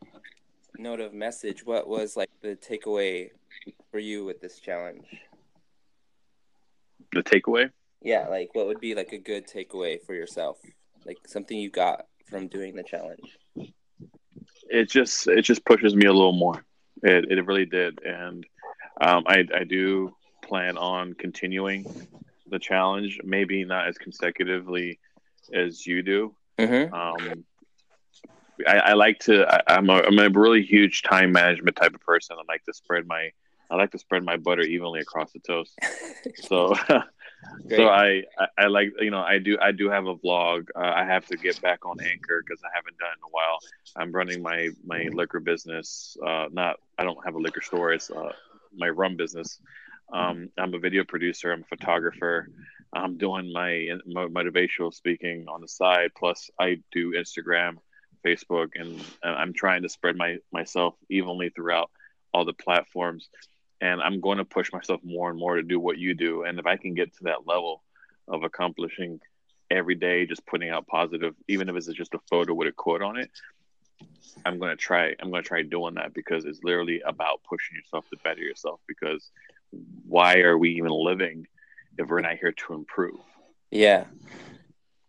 note 0.77 0.99
of 0.99 1.13
message, 1.13 1.65
what 1.65 1.87
was 1.87 2.17
like 2.17 2.29
the 2.41 2.55
takeaway 2.55 3.29
for 3.91 3.99
you 3.99 4.25
with 4.25 4.41
this 4.41 4.59
challenge? 4.59 5.05
The 7.11 7.23
takeaway. 7.23 7.69
Yeah, 8.01 8.27
like 8.27 8.49
what 8.53 8.67
would 8.67 8.79
be 8.79 8.95
like 8.95 9.13
a 9.13 9.17
good 9.17 9.47
takeaway 9.47 10.03
for 10.03 10.13
yourself? 10.13 10.57
Like 11.05 11.17
something 11.27 11.57
you 11.57 11.69
got 11.69 12.05
from 12.25 12.47
doing 12.47 12.75
the 12.75 12.83
challenge. 12.83 13.37
it 14.69 14.89
just 14.89 15.27
it 15.27 15.43
just 15.43 15.65
pushes 15.65 15.95
me 15.95 16.05
a 16.07 16.13
little 16.13 16.33
more. 16.33 16.65
It 17.03 17.31
it 17.31 17.45
really 17.45 17.65
did, 17.65 18.03
and 18.03 18.45
um, 18.99 19.23
I 19.27 19.45
I 19.55 19.63
do 19.63 20.15
plan 20.41 20.77
on 20.77 21.13
continuing 21.13 21.85
the 22.49 22.59
challenge. 22.59 23.19
Maybe 23.23 23.63
not 23.63 23.87
as 23.87 23.97
consecutively 23.97 24.99
as 25.53 25.85
you 25.85 26.01
do. 26.01 26.35
Mm-hmm. 26.57 26.93
Um, 26.93 27.45
I, 28.67 28.77
I 28.77 28.93
like 28.93 29.19
to. 29.19 29.45
I, 29.47 29.75
I'm 29.75 29.89
a 29.89 30.01
I'm 30.01 30.19
a 30.19 30.29
really 30.29 30.63
huge 30.63 31.03
time 31.03 31.31
management 31.31 31.75
type 31.75 31.93
of 31.93 32.01
person. 32.01 32.37
I 32.39 32.43
like 32.51 32.63
to 32.65 32.73
spread 32.73 33.07
my 33.07 33.31
I 33.69 33.75
like 33.75 33.91
to 33.91 33.99
spread 33.99 34.23
my 34.23 34.37
butter 34.37 34.61
evenly 34.61 34.99
across 34.99 35.31
the 35.31 35.39
toast. 35.39 35.77
So 36.35 36.73
so 37.69 37.87
I, 37.87 38.23
I 38.39 38.47
I 38.57 38.67
like 38.67 38.93
you 38.99 39.11
know 39.11 39.21
I 39.21 39.37
do 39.37 39.57
I 39.61 39.71
do 39.71 39.89
have 39.89 40.05
a 40.07 40.15
vlog. 40.15 40.67
Uh, 40.75 40.93
I 40.95 41.03
have 41.03 41.25
to 41.27 41.37
get 41.37 41.61
back 41.61 41.85
on 41.85 41.97
Anchor 41.99 42.43
because 42.45 42.61
I 42.63 42.69
haven't 42.73 42.97
done 42.97 43.09
it 43.09 43.17
in 43.17 43.25
a 43.25 43.31
while. 43.31 43.59
I'm 43.95 44.11
running 44.11 44.41
my 44.41 44.69
my 44.85 45.09
liquor 45.11 45.39
business. 45.39 46.15
Uh, 46.25 46.47
not 46.51 46.79
I 46.97 47.03
don't 47.03 47.23
have 47.25 47.35
a 47.35 47.39
liquor 47.39 47.61
store. 47.61 47.91
It's 47.91 48.09
uh, 48.09 48.31
my 48.75 48.89
rum 48.89 49.17
business. 49.17 49.59
Um, 50.13 50.49
I'm 50.57 50.73
a 50.73 50.79
video 50.79 51.03
producer. 51.03 51.51
I'm 51.51 51.61
a 51.61 51.75
photographer. 51.75 52.47
I'm 52.93 53.17
doing 53.17 53.51
my, 53.51 53.89
my 54.05 54.27
motivational 54.27 54.93
speaking 54.93 55.45
on 55.47 55.61
the 55.61 55.67
side. 55.67 56.11
Plus, 56.15 56.49
I 56.59 56.79
do 56.91 57.13
Instagram, 57.13 57.77
Facebook, 58.25 58.71
and, 58.75 58.91
and 59.23 59.35
I'm 59.35 59.53
trying 59.53 59.83
to 59.83 59.89
spread 59.89 60.15
my 60.15 60.37
myself 60.51 60.95
evenly 61.09 61.49
throughout 61.49 61.91
all 62.33 62.45
the 62.45 62.53
platforms. 62.53 63.29
And 63.81 64.01
I'm 64.01 64.21
going 64.21 64.37
to 64.37 64.45
push 64.45 64.71
myself 64.71 65.01
more 65.03 65.29
and 65.29 65.37
more 65.37 65.55
to 65.55 65.63
do 65.63 65.79
what 65.79 65.97
you 65.97 66.13
do. 66.13 66.43
And 66.43 66.57
if 66.57 66.65
I 66.65 66.77
can 66.77 66.93
get 66.93 67.13
to 67.17 67.23
that 67.25 67.45
level 67.45 67.83
of 68.27 68.43
accomplishing 68.43 69.19
every 69.69 69.95
day, 69.95 70.25
just 70.25 70.45
putting 70.45 70.69
out 70.69 70.87
positive, 70.87 71.35
even 71.49 71.67
if 71.67 71.75
it's 71.75 71.87
just 71.87 72.13
a 72.13 72.19
photo 72.29 72.53
with 72.53 72.69
a 72.69 72.71
quote 72.71 73.01
on 73.01 73.17
it, 73.17 73.29
I'm 74.45 74.59
gonna 74.59 74.75
try. 74.75 75.15
I'm 75.19 75.31
gonna 75.31 75.43
try 75.43 75.63
doing 75.63 75.95
that 75.95 76.13
because 76.13 76.45
it's 76.45 76.63
literally 76.63 77.01
about 77.05 77.41
pushing 77.47 77.75
yourself 77.75 78.09
to 78.09 78.17
better 78.23 78.41
yourself. 78.41 78.79
Because 78.87 79.29
why 80.07 80.39
are 80.39 80.57
we 80.57 80.71
even 80.71 80.91
living 80.91 81.47
if 81.97 82.07
we're 82.07 82.21
not 82.21 82.37
here 82.37 82.51
to 82.51 82.73
improve? 82.73 83.19
Yeah. 83.71 84.05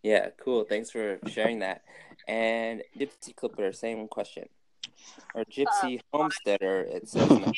Yeah, 0.02 0.28
cool. 0.38 0.64
Thanks 0.64 0.90
for 0.90 1.18
sharing 1.28 1.60
that. 1.60 1.82
And 2.26 2.82
Gypsy 2.98 3.34
Clipper, 3.36 3.72
same 3.72 4.08
question. 4.08 4.48
Or 5.34 5.44
Gypsy 5.44 6.00
Homesteader, 6.12 6.80
it 6.88 7.08
says. 7.08 7.28
Well, 7.28 7.52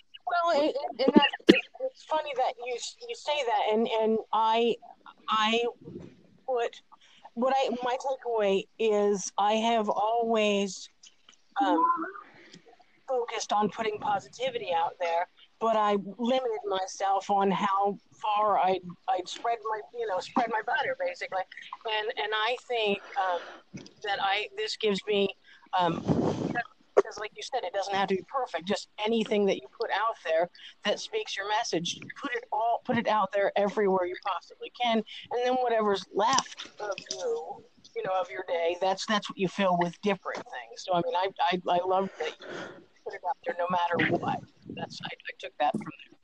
it, 0.54 0.74
it- 0.74 1.06
and 1.06 1.14
that, 1.14 1.28
it, 1.48 1.60
it's 1.80 2.02
funny 2.04 2.32
that 2.36 2.54
you 2.64 2.76
you 3.08 3.14
say 3.14 3.38
that, 3.46 3.72
and 3.72 3.86
and 3.88 4.18
I 4.32 4.74
I 5.28 5.64
put 6.46 6.80
what 7.34 7.54
I 7.56 7.68
my 7.84 7.96
takeaway 7.96 8.64
is 8.78 9.32
I 9.38 9.52
have 9.54 9.88
always 9.88 10.88
um, 11.64 11.84
focused 13.08 13.52
on 13.52 13.68
putting 13.70 13.98
positivity 13.98 14.70
out 14.74 14.94
there, 15.00 15.28
but 15.60 15.76
I 15.76 15.96
limited 16.18 16.60
myself 16.68 17.30
on 17.30 17.50
how 17.50 17.98
far 18.20 18.58
I 18.58 18.80
I'd 19.08 19.28
spread 19.28 19.58
my 19.70 19.80
you 19.98 20.06
know 20.06 20.18
spread 20.20 20.48
my 20.50 20.62
butter 20.66 20.96
basically, 20.98 21.42
and 21.86 22.08
and 22.16 22.32
I 22.34 22.56
think 22.68 23.00
um, 23.16 23.40
that 24.04 24.18
I 24.20 24.48
this 24.56 24.76
gives 24.76 25.00
me. 25.06 25.28
Um, 25.78 26.02
because 26.96 27.18
like 27.18 27.30
you 27.36 27.42
said 27.42 27.62
it 27.62 27.72
doesn't 27.72 27.94
have 27.94 28.08
to 28.08 28.16
be 28.16 28.24
perfect 28.26 28.66
just 28.66 28.88
anything 29.04 29.44
that 29.46 29.56
you 29.56 29.66
put 29.78 29.90
out 29.90 30.16
there 30.24 30.48
that 30.84 30.98
speaks 30.98 31.36
your 31.36 31.46
message 31.48 31.98
put 32.20 32.32
it 32.34 32.44
all 32.52 32.80
put 32.84 32.96
it 32.96 33.06
out 33.06 33.30
there 33.32 33.52
everywhere 33.56 34.06
you 34.06 34.14
possibly 34.24 34.72
can. 34.80 35.02
And 35.30 35.44
then 35.44 35.54
whatever's 35.54 36.04
left 36.14 36.68
of 36.80 36.94
you 37.12 37.64
you 37.94 38.02
know 38.02 38.12
of 38.20 38.30
your 38.30 38.44
day 38.48 38.76
that's 38.80 39.06
that's 39.06 39.28
what 39.28 39.38
you 39.38 39.48
fill 39.48 39.76
with 39.78 40.00
different 40.02 40.38
things. 40.38 40.84
So 40.84 40.94
i 40.94 41.02
mean 41.04 41.14
i 41.14 41.28
i, 41.52 41.76
I 41.76 41.80
love 41.86 42.10
that 42.18 42.32
you 42.40 42.46
put 43.04 43.14
it 43.14 43.20
out 43.28 43.36
there 43.44 43.54
no 43.58 43.66
matter 43.70 44.16
what. 44.18 44.40
That's 44.70 44.98
i, 45.04 45.08
I 45.08 45.32
took 45.38 45.52
that 45.58 45.72
from 45.72 45.82
there 45.82 46.15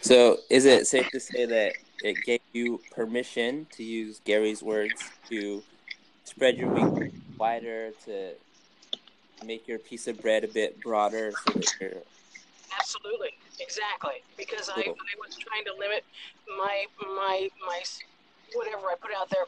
So, 0.00 0.38
is 0.48 0.64
it 0.64 0.86
safe 0.86 1.08
to 1.10 1.20
say 1.20 1.44
that 1.46 1.72
it 2.02 2.16
gave 2.24 2.40
you 2.52 2.80
permission 2.92 3.66
to 3.72 3.82
use 3.82 4.20
Gary's 4.24 4.62
words 4.62 5.02
to 5.28 5.62
spread 6.24 6.56
your 6.56 6.68
wings 6.68 7.12
wider 7.36 7.90
to 8.04 8.32
make 9.44 9.66
your 9.68 9.78
piece 9.78 10.08
of 10.08 10.20
bread 10.20 10.44
a 10.44 10.48
bit 10.48 10.80
broader 10.80 11.32
so 11.32 11.52
that 11.54 11.72
you're 11.80 11.92
Absolutely, 12.78 13.30
exactly. 13.60 14.22
Because 14.36 14.68
I, 14.68 14.82
Cool. 14.82 14.94
I 14.94 15.26
was 15.26 15.36
trying 15.36 15.64
to 15.64 15.74
limit 15.74 16.04
my 16.58 16.84
my 17.00 17.48
my 17.66 17.82
whatever 18.54 18.86
I 18.88 18.94
put 19.00 19.10
out 19.16 19.30
there 19.30 19.44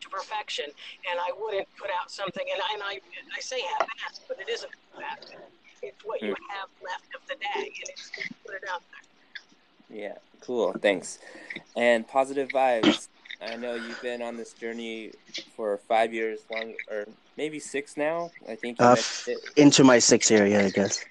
to 0.00 0.08
perfection, 0.08 0.66
and 1.10 1.18
I 1.18 1.32
wouldn't 1.38 1.68
put 1.76 1.90
out 1.90 2.10
something. 2.10 2.44
And 2.52 2.60
I 2.60 2.74
and 2.74 2.82
I, 2.82 3.00
I 3.36 3.40
say 3.40 3.60
half-assed, 3.78 4.20
but 4.28 4.38
it 4.40 4.48
isn't 4.48 4.72
half-assed. 4.98 5.36
It's 5.82 6.04
what 6.04 6.22
you 6.22 6.34
hmm. 6.34 6.50
have 6.50 6.68
left 6.82 7.14
of 7.14 7.26
the 7.26 7.34
day, 7.34 7.72
and 7.72 7.88
it's 7.88 8.10
put 8.44 8.54
it 8.54 8.64
out 8.70 8.82
there. 8.90 9.11
Yeah, 9.92 10.14
cool. 10.40 10.72
Thanks. 10.72 11.18
And 11.76 12.06
positive 12.08 12.48
vibes. 12.48 13.08
I 13.40 13.56
know 13.56 13.74
you've 13.74 14.00
been 14.00 14.22
on 14.22 14.36
this 14.36 14.52
journey 14.52 15.12
for 15.56 15.76
five 15.88 16.14
years 16.14 16.40
long, 16.50 16.74
or 16.90 17.06
maybe 17.36 17.58
six 17.58 17.96
now. 17.96 18.30
I 18.48 18.54
think 18.54 18.80
Uh. 18.80 18.96
Into 19.56 19.84
my 19.84 19.98
sixth 19.98 20.30
year, 20.30 20.46
yeah, 20.46 20.64
I 20.66 20.70
guess. 20.70 21.04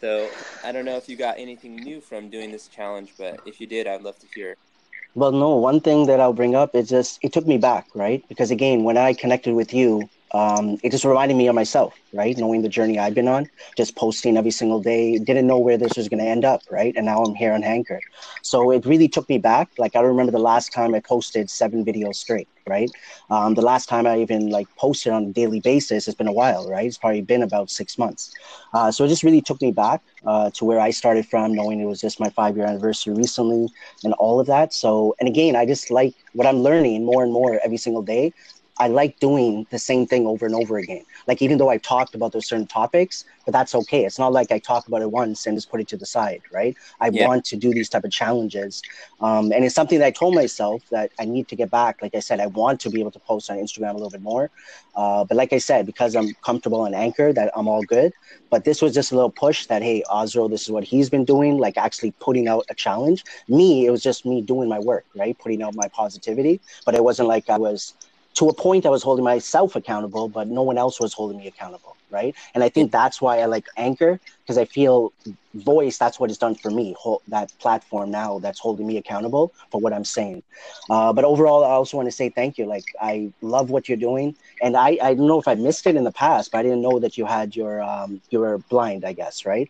So 0.00 0.28
I 0.62 0.70
don't 0.72 0.84
know 0.84 0.96
if 0.96 1.08
you 1.08 1.16
got 1.16 1.38
anything 1.38 1.76
new 1.76 2.00
from 2.00 2.28
doing 2.28 2.52
this 2.52 2.68
challenge, 2.68 3.14
but 3.18 3.40
if 3.46 3.60
you 3.60 3.66
did, 3.66 3.86
I'd 3.86 4.02
love 4.02 4.18
to 4.20 4.26
hear. 4.34 4.56
Well, 5.14 5.32
no, 5.32 5.56
one 5.56 5.80
thing 5.80 6.06
that 6.06 6.20
I'll 6.20 6.32
bring 6.32 6.54
up 6.54 6.74
is 6.74 6.88
just 6.88 7.18
it 7.22 7.32
took 7.32 7.46
me 7.46 7.58
back, 7.58 7.86
right? 7.94 8.22
Because 8.28 8.50
again, 8.50 8.84
when 8.84 8.96
I 8.96 9.14
connected 9.14 9.54
with 9.54 9.72
you, 9.72 10.08
um, 10.34 10.78
it 10.82 10.90
just 10.90 11.04
reminded 11.04 11.36
me 11.38 11.48
of 11.48 11.54
myself, 11.54 11.94
right? 12.12 12.36
Knowing 12.36 12.62
the 12.62 12.68
journey 12.68 12.98
I've 12.98 13.14
been 13.14 13.28
on, 13.28 13.48
just 13.76 13.96
posting 13.96 14.36
every 14.36 14.50
single 14.50 14.82
day, 14.82 15.18
didn't 15.18 15.46
know 15.46 15.58
where 15.58 15.78
this 15.78 15.96
was 15.96 16.08
going 16.08 16.20
to 16.20 16.28
end 16.28 16.44
up, 16.44 16.62
right? 16.70 16.94
And 16.96 17.06
now 17.06 17.22
I'm 17.24 17.34
here 17.36 17.52
on 17.54 17.64
Anchor. 17.64 18.02
So 18.42 18.70
it 18.72 18.84
really 18.84 19.08
took 19.08 19.28
me 19.28 19.38
back. 19.38 19.70
Like 19.78 19.96
I 19.96 20.00
remember 20.00 20.32
the 20.32 20.38
last 20.40 20.72
time 20.72 20.94
I 20.94 21.00
posted 21.00 21.50
seven 21.50 21.84
videos 21.84 22.16
straight, 22.16 22.48
right? 22.66 22.90
Um, 23.30 23.54
the 23.54 23.62
last 23.62 23.88
time 23.88 24.06
I 24.06 24.20
even 24.20 24.50
like 24.50 24.68
posted 24.78 25.12
on 25.12 25.24
a 25.24 25.32
daily 25.32 25.60
basis, 25.60 26.08
it's 26.08 26.16
been 26.16 26.28
a 26.28 26.32
while, 26.32 26.68
right? 26.68 26.86
It's 26.86 26.98
probably 26.98 27.22
been 27.22 27.42
about 27.42 27.70
six 27.70 27.98
months. 27.98 28.32
Uh, 28.72 28.90
so 28.90 29.04
it 29.04 29.08
just 29.08 29.22
really 29.22 29.42
took 29.42 29.60
me 29.62 29.72
back 29.72 30.02
uh, 30.26 30.50
to 30.54 30.64
where 30.64 30.80
I 30.80 30.90
started 30.90 31.26
from, 31.26 31.54
knowing 31.54 31.80
it 31.80 31.86
was 31.86 32.00
just 32.00 32.20
my 32.20 32.30
five 32.30 32.56
year 32.56 32.66
anniversary 32.66 33.14
recently 33.14 33.68
and 34.02 34.14
all 34.14 34.40
of 34.40 34.46
that. 34.48 34.72
So, 34.72 35.14
and 35.20 35.28
again, 35.28 35.56
I 35.56 35.66
just 35.66 35.90
like 35.90 36.14
what 36.32 36.46
I'm 36.46 36.58
learning 36.58 37.04
more 37.06 37.22
and 37.22 37.32
more 37.32 37.60
every 37.64 37.76
single 37.78 38.02
day. 38.02 38.32
I 38.78 38.88
like 38.88 39.18
doing 39.20 39.66
the 39.70 39.78
same 39.78 40.06
thing 40.06 40.26
over 40.26 40.46
and 40.46 40.54
over 40.54 40.78
again. 40.78 41.04
Like, 41.26 41.42
even 41.42 41.58
though 41.58 41.68
I 41.70 41.78
talked 41.78 42.14
about 42.14 42.32
those 42.32 42.46
certain 42.48 42.66
topics, 42.66 43.24
but 43.44 43.52
that's 43.52 43.74
okay. 43.74 44.04
It's 44.04 44.18
not 44.18 44.32
like 44.32 44.50
I 44.50 44.58
talk 44.58 44.88
about 44.88 45.02
it 45.02 45.10
once 45.10 45.46
and 45.46 45.56
just 45.56 45.70
put 45.70 45.80
it 45.80 45.88
to 45.88 45.96
the 45.96 46.06
side, 46.06 46.42
right? 46.52 46.76
I 47.00 47.10
Yeah. 47.10 47.26
want 47.26 47.44
to 47.46 47.56
do 47.56 47.72
these 47.72 47.88
type 47.88 48.04
of 48.04 48.10
challenges. 48.10 48.82
Um, 49.20 49.52
and 49.52 49.64
it's 49.64 49.74
something 49.74 49.98
that 50.00 50.06
I 50.06 50.10
told 50.10 50.34
myself 50.34 50.82
that 50.90 51.12
I 51.18 51.24
need 51.24 51.48
to 51.48 51.56
get 51.56 51.70
back. 51.70 52.02
Like 52.02 52.14
I 52.14 52.20
said, 52.20 52.40
I 52.40 52.46
want 52.46 52.80
to 52.80 52.90
be 52.90 53.00
able 53.00 53.12
to 53.12 53.20
post 53.20 53.50
on 53.50 53.58
Instagram 53.58 53.90
a 53.90 53.94
little 53.94 54.10
bit 54.10 54.22
more. 54.22 54.50
Uh, 54.94 55.24
but 55.24 55.36
like 55.36 55.52
I 55.52 55.58
said, 55.58 55.86
because 55.86 56.14
I'm 56.16 56.34
comfortable 56.44 56.80
on 56.80 56.94
Anchor, 56.94 57.32
that 57.32 57.52
I'm 57.56 57.68
all 57.68 57.82
good. 57.84 58.12
But 58.50 58.64
this 58.64 58.82
was 58.82 58.94
just 58.94 59.12
a 59.12 59.14
little 59.14 59.30
push 59.30 59.66
that, 59.66 59.82
hey, 59.82 60.02
Ozro, 60.10 60.50
this 60.50 60.62
is 60.62 60.70
what 60.70 60.84
he's 60.84 61.10
been 61.10 61.24
doing, 61.24 61.58
like 61.58 61.76
actually 61.76 62.12
putting 62.20 62.48
out 62.48 62.64
a 62.70 62.74
challenge. 62.74 63.24
Me, 63.48 63.86
it 63.86 63.90
was 63.90 64.02
just 64.02 64.26
me 64.26 64.42
doing 64.42 64.68
my 64.68 64.78
work, 64.80 65.06
right? 65.14 65.38
Putting 65.38 65.62
out 65.62 65.74
my 65.74 65.88
positivity. 65.88 66.60
But 66.84 66.94
it 66.94 67.04
wasn't 67.04 67.28
like 67.28 67.48
I 67.48 67.58
was, 67.58 67.94
to 68.34 68.48
a 68.48 68.54
point, 68.54 68.86
I 68.86 68.90
was 68.90 69.02
holding 69.02 69.24
myself 69.24 69.76
accountable, 69.76 70.28
but 70.28 70.48
no 70.48 70.62
one 70.62 70.78
else 70.78 71.00
was 71.00 71.12
holding 71.12 71.38
me 71.38 71.46
accountable, 71.46 71.96
right? 72.10 72.34
And 72.54 72.62
I 72.64 72.68
think 72.68 72.92
that's 72.92 73.20
why 73.20 73.38
I 73.38 73.46
like 73.46 73.66
Anchor, 73.76 74.20
because 74.44 74.58
I 74.58 74.66
feel 74.66 75.12
voice, 75.54 75.96
that's 75.96 76.20
what 76.20 76.28
it's 76.28 76.38
done 76.38 76.54
for 76.54 76.70
me, 76.70 76.94
that 77.28 77.50
platform 77.58 78.10
now 78.10 78.38
that's 78.40 78.58
holding 78.58 78.86
me 78.86 78.98
accountable 78.98 79.54
for 79.70 79.80
what 79.80 79.92
I'm 79.92 80.04
saying. 80.04 80.42
Uh, 80.90 81.12
but 81.14 81.24
overall, 81.24 81.64
I 81.64 81.70
also 81.70 81.96
want 81.96 82.08
to 82.08 82.12
say 82.12 82.28
thank 82.28 82.58
you. 82.58 82.66
Like, 82.66 82.84
I 83.00 83.32
love 83.40 83.70
what 83.70 83.88
you're 83.88 83.96
doing. 83.96 84.36
And 84.60 84.76
I, 84.76 84.98
I 85.02 85.14
don't 85.14 85.26
know 85.26 85.40
if 85.40 85.48
I 85.48 85.54
missed 85.54 85.86
it 85.86 85.96
in 85.96 86.04
the 86.04 86.12
past, 86.12 86.52
but 86.52 86.58
I 86.58 86.62
didn't 86.62 86.82
know 86.82 86.98
that 86.98 87.16
you 87.16 87.24
had 87.24 87.56
your, 87.56 87.82
um, 87.82 88.20
you 88.30 88.40
were 88.40 88.58
blind, 88.58 89.04
I 89.04 89.14
guess, 89.14 89.46
right? 89.46 89.68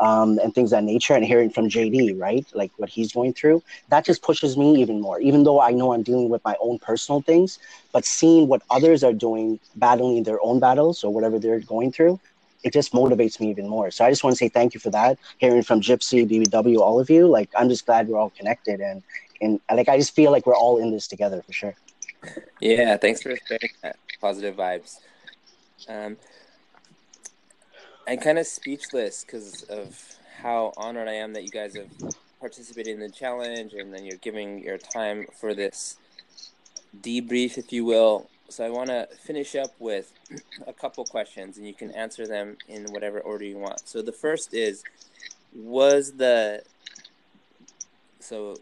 Um, 0.00 0.38
and 0.42 0.54
things 0.54 0.70
that 0.72 0.82
nature. 0.82 1.14
And 1.14 1.24
hearing 1.24 1.50
from 1.50 1.68
JD, 1.68 2.18
right? 2.18 2.44
Like 2.52 2.72
what 2.78 2.88
he's 2.88 3.12
going 3.12 3.32
through, 3.34 3.62
that 3.90 4.04
just 4.04 4.22
pushes 4.22 4.56
me 4.56 4.80
even 4.80 5.00
more, 5.00 5.20
even 5.20 5.44
though 5.44 5.60
I 5.60 5.70
know 5.70 5.92
I'm 5.92 6.02
dealing 6.02 6.30
with 6.30 6.44
my 6.44 6.56
own 6.60 6.78
personal 6.80 7.20
things, 7.22 7.58
but 7.92 8.04
seeing 8.04 8.48
what 8.48 8.62
others 8.70 9.04
are 9.04 9.12
doing, 9.12 9.60
battling 9.76 10.24
their 10.24 10.42
own 10.42 10.58
battles 10.58 11.04
or 11.04 11.12
whatever 11.12 11.38
they're 11.38 11.60
going 11.60 11.92
through, 11.92 12.18
it 12.62 12.72
just 12.72 12.92
motivates 12.92 13.40
me 13.40 13.50
even 13.50 13.68
more. 13.68 13.90
So 13.90 14.04
I 14.04 14.10
just 14.10 14.24
want 14.24 14.34
to 14.34 14.38
say 14.38 14.48
thank 14.48 14.74
you 14.74 14.80
for 14.80 14.90
that. 14.90 15.18
Hearing 15.38 15.62
from 15.62 15.80
Gypsy, 15.80 16.28
BBW, 16.28 16.78
all 16.78 17.00
of 17.00 17.10
you, 17.10 17.26
like 17.26 17.50
I'm 17.56 17.68
just 17.68 17.86
glad 17.86 18.08
we're 18.08 18.18
all 18.18 18.30
connected 18.30 18.80
and 18.80 19.02
and 19.40 19.60
like 19.70 19.88
I 19.88 19.98
just 19.98 20.14
feel 20.14 20.30
like 20.30 20.46
we're 20.46 20.56
all 20.56 20.78
in 20.78 20.90
this 20.90 21.06
together 21.06 21.42
for 21.42 21.52
sure. 21.52 21.74
Yeah, 22.60 22.96
thanks 22.96 23.22
for 23.22 23.36
sharing 23.48 23.70
that. 23.82 23.96
Positive 24.20 24.56
vibes. 24.56 24.96
Um, 25.88 26.16
I'm 28.08 28.18
kind 28.18 28.38
of 28.38 28.46
speechless 28.46 29.24
because 29.24 29.62
of 29.64 30.00
how 30.40 30.72
honored 30.76 31.08
I 31.08 31.14
am 31.14 31.32
that 31.34 31.42
you 31.42 31.50
guys 31.50 31.76
have 31.76 31.90
participated 32.40 32.94
in 32.94 33.00
the 33.00 33.10
challenge 33.10 33.74
and 33.74 33.92
then 33.92 34.04
you're 34.04 34.18
giving 34.18 34.62
your 34.62 34.78
time 34.78 35.26
for 35.38 35.54
this 35.54 35.96
debrief, 37.00 37.58
if 37.58 37.72
you 37.72 37.84
will. 37.84 38.28
So 38.48 38.64
I 38.64 38.70
want 38.70 38.88
to 38.88 39.08
finish 39.24 39.56
up 39.56 39.74
with 39.78 40.12
a 40.66 40.72
couple 40.72 41.04
questions 41.04 41.58
and 41.58 41.66
you 41.66 41.74
can 41.74 41.90
answer 41.90 42.26
them 42.26 42.56
in 42.68 42.84
whatever 42.86 43.20
order 43.20 43.44
you 43.44 43.58
want. 43.58 43.86
So 43.88 44.02
the 44.02 44.12
first 44.12 44.54
is 44.54 44.84
Was 45.54 46.12
the 46.12 46.62
so 48.20 48.56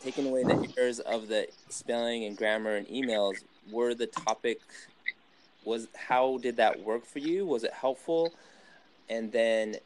taking 0.00 0.26
away 0.28 0.44
the 0.44 0.72
errors 0.76 1.00
of 1.00 1.28
the 1.28 1.48
spelling 1.68 2.24
and 2.24 2.36
grammar 2.36 2.76
and 2.76 2.86
emails 2.88 3.36
were 3.70 3.94
the 3.94 4.06
topic 4.06 4.60
was 5.64 5.88
how 5.96 6.38
did 6.38 6.56
that 6.56 6.80
work 6.80 7.04
for 7.04 7.18
you? 7.18 7.44
Was 7.44 7.64
it 7.64 7.72
helpful? 7.72 8.32
And 9.08 9.30
then 9.32 9.76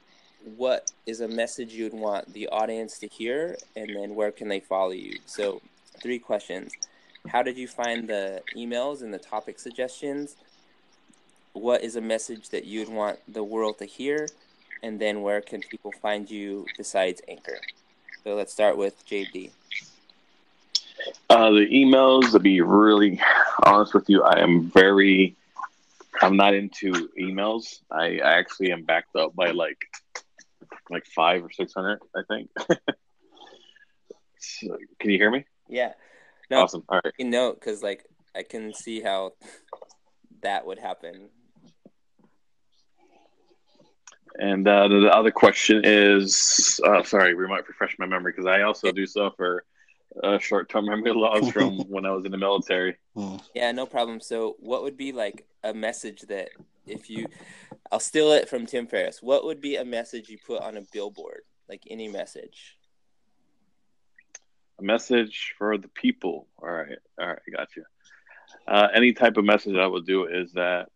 what 0.56 0.92
is 1.06 1.20
a 1.20 1.28
message 1.28 1.72
you'd 1.72 1.92
want 1.92 2.32
the 2.32 2.48
audience 2.48 2.98
to 3.00 3.08
hear? 3.08 3.56
And 3.76 3.94
then 3.94 4.14
where 4.14 4.32
can 4.32 4.48
they 4.48 4.60
follow 4.60 4.90
you? 4.90 5.18
So 5.26 5.60
three 6.00 6.18
questions 6.18 6.72
how 7.28 7.42
did 7.42 7.56
you 7.56 7.68
find 7.68 8.08
the 8.08 8.42
emails 8.56 9.02
and 9.02 9.12
the 9.12 9.18
topic 9.18 9.58
suggestions 9.58 10.36
what 11.52 11.82
is 11.82 11.96
a 11.96 12.00
message 12.00 12.48
that 12.48 12.64
you'd 12.64 12.88
want 12.88 13.18
the 13.32 13.44
world 13.44 13.78
to 13.78 13.84
hear 13.84 14.26
and 14.82 14.98
then 15.00 15.22
where 15.22 15.40
can 15.40 15.60
people 15.60 15.92
find 15.92 16.30
you 16.30 16.66
besides 16.76 17.20
anchor 17.28 17.58
so 18.24 18.34
let's 18.34 18.52
start 18.52 18.76
with 18.76 19.04
jd 19.06 19.50
Uh, 21.30 21.50
the 21.50 21.66
emails, 21.72 22.30
to 22.32 22.38
be 22.38 22.60
really 22.60 23.20
honest 23.64 23.92
with 23.94 24.08
you, 24.08 24.22
I 24.22 24.38
am 24.40 24.70
very, 24.70 25.34
I'm 26.20 26.36
not 26.36 26.54
into 26.54 26.92
emails. 27.18 27.80
I, 27.90 28.18
I 28.18 28.38
actually 28.38 28.70
am 28.70 28.84
backed 28.84 29.16
up 29.16 29.34
by 29.34 29.50
like, 29.50 29.78
like 30.90 31.04
five 31.06 31.42
or 31.42 31.50
600, 31.50 31.98
I 32.14 32.20
think. 32.28 32.50
So, 34.44 34.76
can 34.98 35.10
you 35.10 35.18
hear 35.18 35.30
me? 35.30 35.44
yeah 35.68 35.92
no 36.52 36.62
Awesome. 36.62 36.84
All 36.88 37.00
right. 37.04 37.14
you 37.18 37.24
note 37.24 37.58
because 37.58 37.82
like 37.82 38.04
i 38.34 38.42
can 38.42 38.72
see 38.74 39.00
how 39.00 39.32
that 40.42 40.66
would 40.66 40.78
happen 40.78 41.28
And 44.38 44.66
uh, 44.66 44.88
the, 44.88 45.00
the 45.00 45.14
other 45.14 45.30
question 45.30 45.82
is, 45.84 46.80
uh, 46.86 47.02
sorry, 47.02 47.34
we 47.34 47.46
might 47.46 47.68
refresh 47.68 47.96
my 47.98 48.06
memory 48.06 48.32
because 48.32 48.46
I 48.46 48.62
also 48.62 48.90
do 48.92 49.06
suffer 49.06 49.64
uh, 50.22 50.38
short-term 50.38 50.86
memory 50.86 51.12
loss 51.12 51.50
from 51.50 51.78
when 51.88 52.06
I 52.06 52.10
was 52.10 52.24
in 52.24 52.32
the 52.32 52.38
military. 52.38 52.96
Yeah, 53.54 53.72
no 53.72 53.86
problem. 53.86 54.20
So, 54.20 54.56
what 54.60 54.82
would 54.82 54.96
be 54.96 55.12
like 55.12 55.46
a 55.62 55.74
message 55.74 56.22
that 56.22 56.50
if 56.86 57.10
you, 57.10 57.26
I'll 57.90 58.00
steal 58.00 58.32
it 58.32 58.48
from 58.48 58.66
Tim 58.66 58.86
Ferriss. 58.86 59.22
What 59.22 59.44
would 59.44 59.60
be 59.60 59.76
a 59.76 59.84
message 59.84 60.28
you 60.28 60.38
put 60.44 60.62
on 60.62 60.76
a 60.76 60.82
billboard? 60.92 61.42
Like 61.68 61.82
any 61.90 62.08
message. 62.08 62.78
A 64.78 64.82
message 64.82 65.54
for 65.58 65.76
the 65.78 65.88
people. 65.88 66.48
All 66.60 66.70
right, 66.70 66.98
all 67.20 67.28
right, 67.28 67.38
I 67.46 67.50
got 67.50 67.68
you. 67.76 67.84
Uh, 68.66 68.88
any 68.94 69.12
type 69.12 69.36
of 69.36 69.44
message 69.44 69.76
I 69.76 69.86
would 69.86 70.06
do 70.06 70.26
is 70.26 70.52
that 70.52 70.88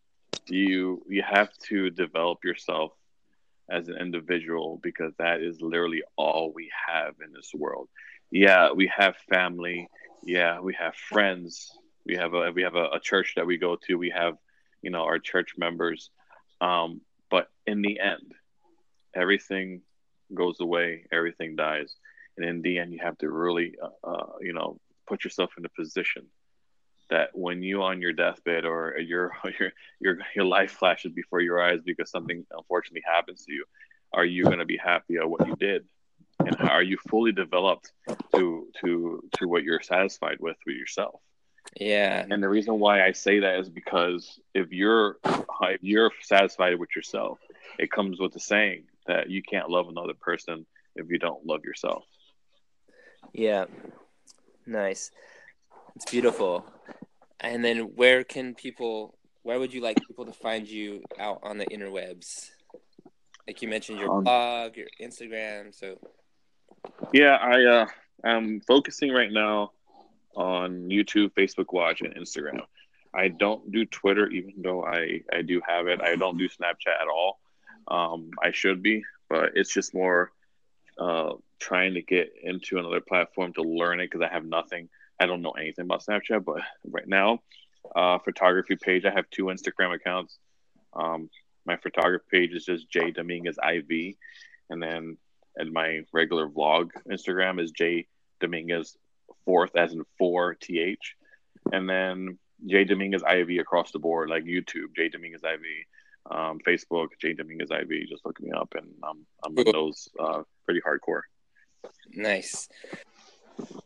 you 0.48 1.02
you 1.08 1.22
have 1.22 1.52
to 1.68 1.90
develop 1.90 2.44
yourself 2.44 2.92
as 3.70 3.88
an 3.88 3.96
individual 3.98 4.78
because 4.82 5.12
that 5.18 5.40
is 5.40 5.60
literally 5.60 6.02
all 6.16 6.52
we 6.54 6.70
have 6.86 7.14
in 7.24 7.32
this 7.32 7.50
world. 7.54 7.88
Yeah, 8.30 8.72
we 8.72 8.90
have 8.96 9.16
family. 9.30 9.88
Yeah, 10.24 10.60
we 10.60 10.74
have 10.74 10.94
friends. 10.94 11.70
We 12.04 12.16
have 12.16 12.34
a 12.34 12.52
we 12.52 12.62
have 12.62 12.76
a, 12.76 12.90
a 12.94 13.00
church 13.00 13.34
that 13.36 13.46
we 13.46 13.58
go 13.58 13.76
to. 13.86 13.96
We 13.96 14.10
have 14.10 14.36
you 14.82 14.90
know 14.90 15.02
our 15.02 15.18
church 15.18 15.54
members. 15.58 16.10
Um, 16.60 17.00
but 17.30 17.48
in 17.66 17.82
the 17.82 17.98
end, 18.00 18.32
everything 19.14 19.82
goes 20.32 20.60
away. 20.60 21.06
Everything 21.12 21.56
dies, 21.56 21.94
and 22.36 22.46
in 22.46 22.62
the 22.62 22.78
end, 22.78 22.92
you 22.92 23.00
have 23.02 23.18
to 23.18 23.30
really 23.30 23.74
uh, 23.82 24.08
uh, 24.08 24.26
you 24.40 24.52
know 24.52 24.78
put 25.06 25.24
yourself 25.24 25.50
in 25.58 25.64
a 25.64 25.68
position 25.68 26.26
that 27.08 27.30
when 27.34 27.62
you 27.62 27.82
on 27.82 28.00
your 28.00 28.12
deathbed 28.12 28.64
or 28.64 28.98
your 28.98 29.32
your 29.60 29.72
your 30.00 30.18
your 30.34 30.44
life 30.44 30.72
flashes 30.72 31.12
before 31.12 31.40
your 31.40 31.62
eyes 31.62 31.80
because 31.84 32.10
something 32.10 32.44
unfortunately 32.50 33.02
happens 33.06 33.44
to 33.44 33.52
you, 33.52 33.64
are 34.12 34.24
you 34.24 34.44
going 34.44 34.58
to 34.58 34.64
be 34.64 34.76
happy 34.76 35.16
at 35.16 35.28
what 35.28 35.46
you 35.46 35.56
did, 35.56 35.84
and 36.40 36.56
are 36.68 36.82
you 36.82 36.98
fully 37.08 37.32
developed 37.32 37.92
to 38.34 38.68
to 38.80 39.22
to 39.38 39.48
what 39.48 39.62
you're 39.62 39.82
satisfied 39.82 40.38
with 40.40 40.56
with 40.66 40.76
yourself? 40.76 41.20
Yeah. 41.74 42.24
And 42.30 42.42
the 42.42 42.48
reason 42.48 42.78
why 42.78 43.04
I 43.04 43.12
say 43.12 43.40
that 43.40 43.58
is 43.58 43.68
because 43.68 44.40
if 44.54 44.72
you're 44.72 45.18
if 45.24 45.82
you're 45.82 46.12
satisfied 46.22 46.78
with 46.78 46.94
yourself, 46.94 47.38
it 47.78 47.90
comes 47.90 48.20
with 48.20 48.32
the 48.32 48.40
saying 48.40 48.84
that 49.06 49.30
you 49.30 49.42
can't 49.42 49.68
love 49.68 49.88
another 49.88 50.14
person 50.14 50.66
if 50.94 51.10
you 51.10 51.18
don't 51.18 51.44
love 51.46 51.64
yourself. 51.64 52.04
Yeah. 53.32 53.66
Nice. 54.66 55.10
It's 55.94 56.10
beautiful. 56.10 56.66
And 57.40 57.64
then 57.64 57.94
where 57.96 58.24
can 58.24 58.54
people 58.54 59.16
where 59.42 59.60
would 59.60 59.72
you 59.72 59.80
like 59.80 59.96
people 60.04 60.24
to 60.24 60.32
find 60.32 60.66
you 60.66 61.02
out 61.20 61.38
on 61.44 61.56
the 61.56 61.66
interwebs? 61.66 62.50
Like 63.46 63.62
you 63.62 63.68
mentioned 63.68 64.00
your 64.00 64.10
Um, 64.10 64.24
blog, 64.24 64.76
your 64.76 64.88
Instagram, 65.00 65.72
so 65.72 65.98
Yeah, 67.12 67.36
I 67.36 67.64
uh, 67.64 67.86
I'm 68.24 68.60
focusing 68.62 69.12
right 69.12 69.30
now 69.30 69.70
on 70.34 70.88
YouTube, 70.88 71.30
Facebook 71.34 71.72
Watch, 71.72 72.00
and 72.00 72.14
Instagram. 72.16 72.60
I 73.14 73.28
don't 73.28 73.70
do 73.70 73.84
Twitter, 73.86 74.28
even 74.28 74.54
though 74.58 74.84
I 74.84 75.22
I 75.32 75.42
do 75.42 75.60
have 75.66 75.86
it. 75.86 76.00
I 76.02 76.16
don't 76.16 76.36
do 76.36 76.48
Snapchat 76.48 77.00
at 77.00 77.08
all. 77.08 77.38
Um, 77.88 78.30
I 78.42 78.50
should 78.50 78.82
be, 78.82 79.04
but 79.28 79.52
it's 79.54 79.72
just 79.72 79.94
more 79.94 80.32
uh, 80.98 81.32
trying 81.58 81.94
to 81.94 82.02
get 82.02 82.32
into 82.42 82.78
another 82.78 83.00
platform 83.00 83.52
to 83.54 83.62
learn 83.62 84.00
it 84.00 84.10
because 84.10 84.26
I 84.28 84.32
have 84.32 84.44
nothing. 84.44 84.88
I 85.20 85.26
don't 85.26 85.42
know 85.42 85.52
anything 85.52 85.84
about 85.84 86.04
Snapchat, 86.04 86.44
but 86.44 86.62
right 86.90 87.08
now, 87.08 87.40
uh, 87.94 88.18
photography 88.18 88.76
page. 88.76 89.04
I 89.04 89.10
have 89.10 89.30
two 89.30 89.44
Instagram 89.44 89.94
accounts. 89.94 90.38
Um, 90.92 91.30
my 91.66 91.76
photography 91.76 92.24
page 92.30 92.52
is 92.52 92.64
just 92.64 92.90
J 92.90 93.10
Dominguez 93.10 93.58
IV, 93.58 94.14
and 94.70 94.82
then 94.82 95.16
and 95.56 95.72
my 95.72 96.02
regular 96.12 96.48
vlog 96.48 96.90
Instagram 97.10 97.60
is 97.60 97.70
J 97.70 98.06
Dominguez 98.40 98.96
fourth 99.44 99.76
as 99.76 99.92
in 99.92 100.02
four 100.18 100.54
th, 100.54 100.98
and 101.72 101.88
then 101.88 102.38
J 102.66 102.84
Dominguez 102.84 103.22
IV 103.22 103.60
across 103.60 103.90
the 103.92 103.98
board 103.98 104.30
like 104.30 104.44
YouTube 104.44 104.94
J 104.96 105.08
Dominguez 105.08 105.42
IV, 105.42 105.60
um, 106.30 106.58
Facebook 106.66 107.08
J 107.20 107.34
Dominguez 107.34 107.70
IV. 107.70 107.88
Just 108.08 108.24
look 108.24 108.40
me 108.40 108.50
up, 108.50 108.74
and 108.76 108.88
um, 109.02 109.26
I'm 109.44 109.54
those 109.72 110.08
uh, 110.18 110.42
pretty 110.64 110.80
hardcore. 110.80 111.22
nice. 112.12 112.68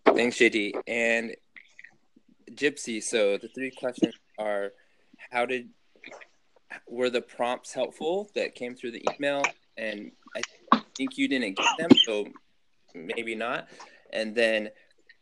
Thanks, 0.07 0.37
JD. 0.37 0.73
And 0.87 1.37
Gypsy, 2.53 3.03
so 3.03 3.39
the 3.39 3.49
three 3.49 3.71
questions 3.71 4.15
are 4.39 4.73
how 5.31 5.47
did 5.47 5.69
were 6.89 7.11
the 7.11 7.21
prompts 7.21 7.73
helpful 7.73 8.31
that 8.35 8.55
came 8.55 8.75
through 8.75 8.93
the 8.93 9.05
email? 9.15 9.43
And 9.77 10.13
I 10.35 10.43
think 10.97 11.17
you 11.17 11.29
didn't 11.29 11.57
get 11.57 11.67
them, 11.79 11.91
so 12.05 12.27
maybe 12.95 13.35
not. 13.35 13.69
And 14.13 14.35
then 14.35 14.71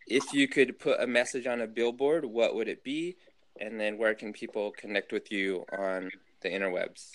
if 0.07 0.33
you 0.33 0.49
could 0.49 0.79
put 0.79 1.01
a 1.01 1.07
message 1.07 1.47
on 1.47 1.61
a 1.61 1.67
billboard, 1.67 2.25
what 2.25 2.55
would 2.55 2.69
it 2.69 2.83
be? 2.83 3.17
And 3.61 3.79
then 3.79 3.99
where 3.99 4.15
can 4.15 4.33
people 4.33 4.73
connect 4.77 5.13
with 5.13 5.31
you 5.31 5.65
on 5.77 6.11
the 6.41 6.49
interwebs? 6.49 7.13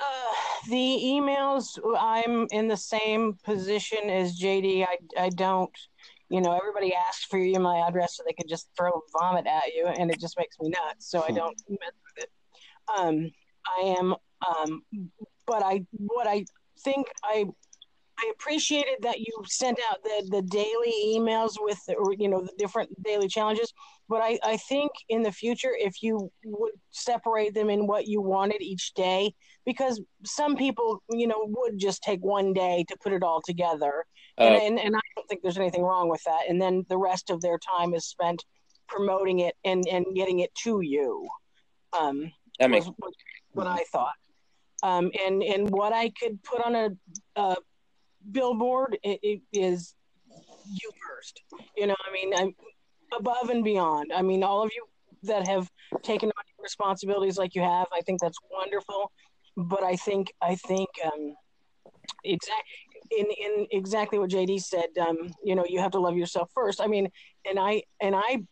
Uh, 0.00 0.34
the 0.68 1.00
emails, 1.02 1.66
I'm 1.98 2.46
in 2.52 2.68
the 2.68 2.76
same 2.76 3.36
position 3.44 4.08
as 4.10 4.38
JD. 4.40 4.86
I, 4.86 4.96
I 5.18 5.28
don't, 5.30 5.70
you 6.28 6.40
know, 6.40 6.56
everybody 6.56 6.94
asks 6.94 7.24
for 7.24 7.38
your 7.38 7.58
email 7.58 7.72
address 7.72 8.16
so 8.16 8.22
they 8.24 8.32
can 8.32 8.46
just 8.48 8.68
throw 8.76 9.02
vomit 9.18 9.46
at 9.46 9.74
you, 9.74 9.86
and 9.86 10.10
it 10.10 10.20
just 10.20 10.38
makes 10.38 10.56
me 10.60 10.68
nuts. 10.68 11.10
So 11.10 11.24
I 11.26 11.32
don't 11.32 11.56
mess 11.68 11.92
with 12.16 12.24
it. 12.24 12.30
Um, 12.96 13.30
I 13.66 13.94
am, 13.98 14.14
um, 14.46 14.82
but 15.46 15.62
I, 15.64 15.84
what 15.90 16.28
I 16.28 16.44
think 16.84 17.08
I, 17.24 17.46
I 18.18 18.32
appreciated 18.34 18.96
that 19.02 19.20
you 19.20 19.32
sent 19.46 19.78
out 19.90 20.02
the 20.02 20.28
the 20.30 20.42
daily 20.42 20.92
emails 21.14 21.52
with, 21.58 21.78
the, 21.86 21.94
you 22.18 22.28
know, 22.28 22.40
the 22.42 22.52
different 22.58 22.90
daily 23.02 23.28
challenges. 23.28 23.72
But 24.08 24.22
I, 24.22 24.38
I 24.42 24.56
think 24.56 24.90
in 25.08 25.22
the 25.22 25.30
future, 25.30 25.74
if 25.78 26.02
you 26.02 26.32
would 26.44 26.72
separate 26.90 27.54
them 27.54 27.70
in 27.70 27.86
what 27.86 28.06
you 28.06 28.20
wanted 28.20 28.62
each 28.62 28.94
day, 28.94 29.34
because 29.64 30.00
some 30.24 30.56
people, 30.56 31.02
you 31.10 31.26
know, 31.26 31.42
would 31.44 31.78
just 31.78 32.02
take 32.02 32.20
one 32.20 32.52
day 32.52 32.84
to 32.88 32.96
put 33.02 33.12
it 33.12 33.22
all 33.22 33.40
together. 33.42 34.04
And, 34.38 34.54
Uh, 34.54 34.58
and, 34.58 34.80
and 34.80 34.96
I 34.96 35.00
don't 35.14 35.28
think 35.28 35.42
there's 35.42 35.58
anything 35.58 35.82
wrong 35.82 36.08
with 36.08 36.22
that. 36.24 36.42
And 36.48 36.60
then 36.60 36.86
the 36.88 36.96
rest 36.96 37.28
of 37.30 37.40
their 37.40 37.58
time 37.58 37.92
is 37.92 38.06
spent 38.06 38.44
promoting 38.86 39.40
it 39.40 39.54
and, 39.64 39.86
and 39.86 40.06
getting 40.14 40.38
it 40.40 40.54
to 40.64 40.80
you. 40.80 41.28
Um, 41.98 42.32
that 42.58 42.70
makes 42.70 42.86
was 42.86 42.94
what, 42.98 43.12
what 43.52 43.66
I 43.66 43.84
thought. 43.92 44.14
Um, 44.82 45.10
and, 45.26 45.42
and 45.42 45.70
what 45.70 45.92
I 45.92 46.10
could 46.10 46.42
put 46.42 46.64
on 46.64 46.74
a, 46.74 46.90
a 47.36 47.56
billboard 48.30 48.98
it, 49.02 49.20
it 49.22 49.40
is 49.52 49.94
you 50.70 50.90
first. 51.08 51.42
You 51.76 51.86
know, 51.86 51.96
I 52.06 52.12
mean, 52.12 52.32
I'm 52.36 52.54
above 53.18 53.50
and 53.50 53.64
beyond. 53.64 54.12
I 54.14 54.22
mean, 54.22 54.42
all 54.42 54.62
of 54.62 54.70
you 54.74 54.84
that 55.24 55.46
have 55.48 55.70
taken 56.02 56.28
on 56.28 56.44
responsibilities 56.62 57.38
like 57.38 57.54
you 57.54 57.62
have, 57.62 57.86
I 57.92 58.00
think 58.02 58.20
that's 58.20 58.38
wonderful. 58.52 59.10
But 59.56 59.82
I 59.82 59.96
think, 59.96 60.32
I 60.40 60.54
think, 60.54 60.88
um, 61.04 61.34
exact 62.24 62.62
in, 63.10 63.26
in 63.26 63.66
exactly 63.70 64.18
what 64.18 64.30
JD 64.30 64.60
said, 64.60 64.88
um, 65.00 65.30
you 65.42 65.54
know, 65.54 65.64
you 65.66 65.80
have 65.80 65.92
to 65.92 66.00
love 66.00 66.16
yourself 66.16 66.50
first. 66.54 66.80
I 66.80 66.86
mean, 66.86 67.08
and 67.48 67.58
I, 67.58 67.82
and 68.00 68.14
I 68.14 68.42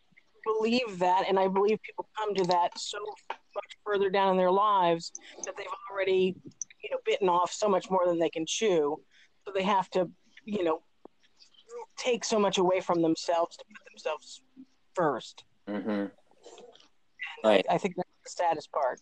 believe 0.43 0.99
that, 0.99 1.25
and 1.27 1.37
I 1.37 1.47
believe 1.47 1.79
people 1.83 2.07
come 2.17 2.33
to 2.35 2.43
that 2.45 2.77
so 2.77 2.97
much 3.55 3.77
further 3.85 4.09
down 4.09 4.31
in 4.31 4.37
their 4.37 4.51
lives 4.51 5.11
that 5.45 5.55
they've 5.57 5.67
already, 5.91 6.35
you 6.83 6.89
know, 6.91 6.97
bitten 7.05 7.29
off 7.29 7.51
so 7.51 7.67
much 7.67 7.89
more 7.89 8.07
than 8.07 8.17
they 8.17 8.29
can 8.29 8.45
chew. 8.47 8.99
So 9.47 9.53
they 9.55 9.63
have 9.63 9.89
to, 9.91 10.09
you 10.43 10.65
know, 10.65 10.81
take 11.97 12.25
so 12.25 12.37
much 12.37 12.57
away 12.57 12.81
from 12.81 13.01
themselves 13.01 13.55
to 13.55 13.63
put 13.63 13.89
themselves 13.89 14.41
first. 14.93 15.45
hmm 15.67 16.05
I, 17.43 17.47
Right. 17.47 17.65
I 17.69 17.77
think 17.77 17.95
that's 17.95 18.09
the 18.25 18.29
saddest 18.43 18.71
part. 18.73 18.99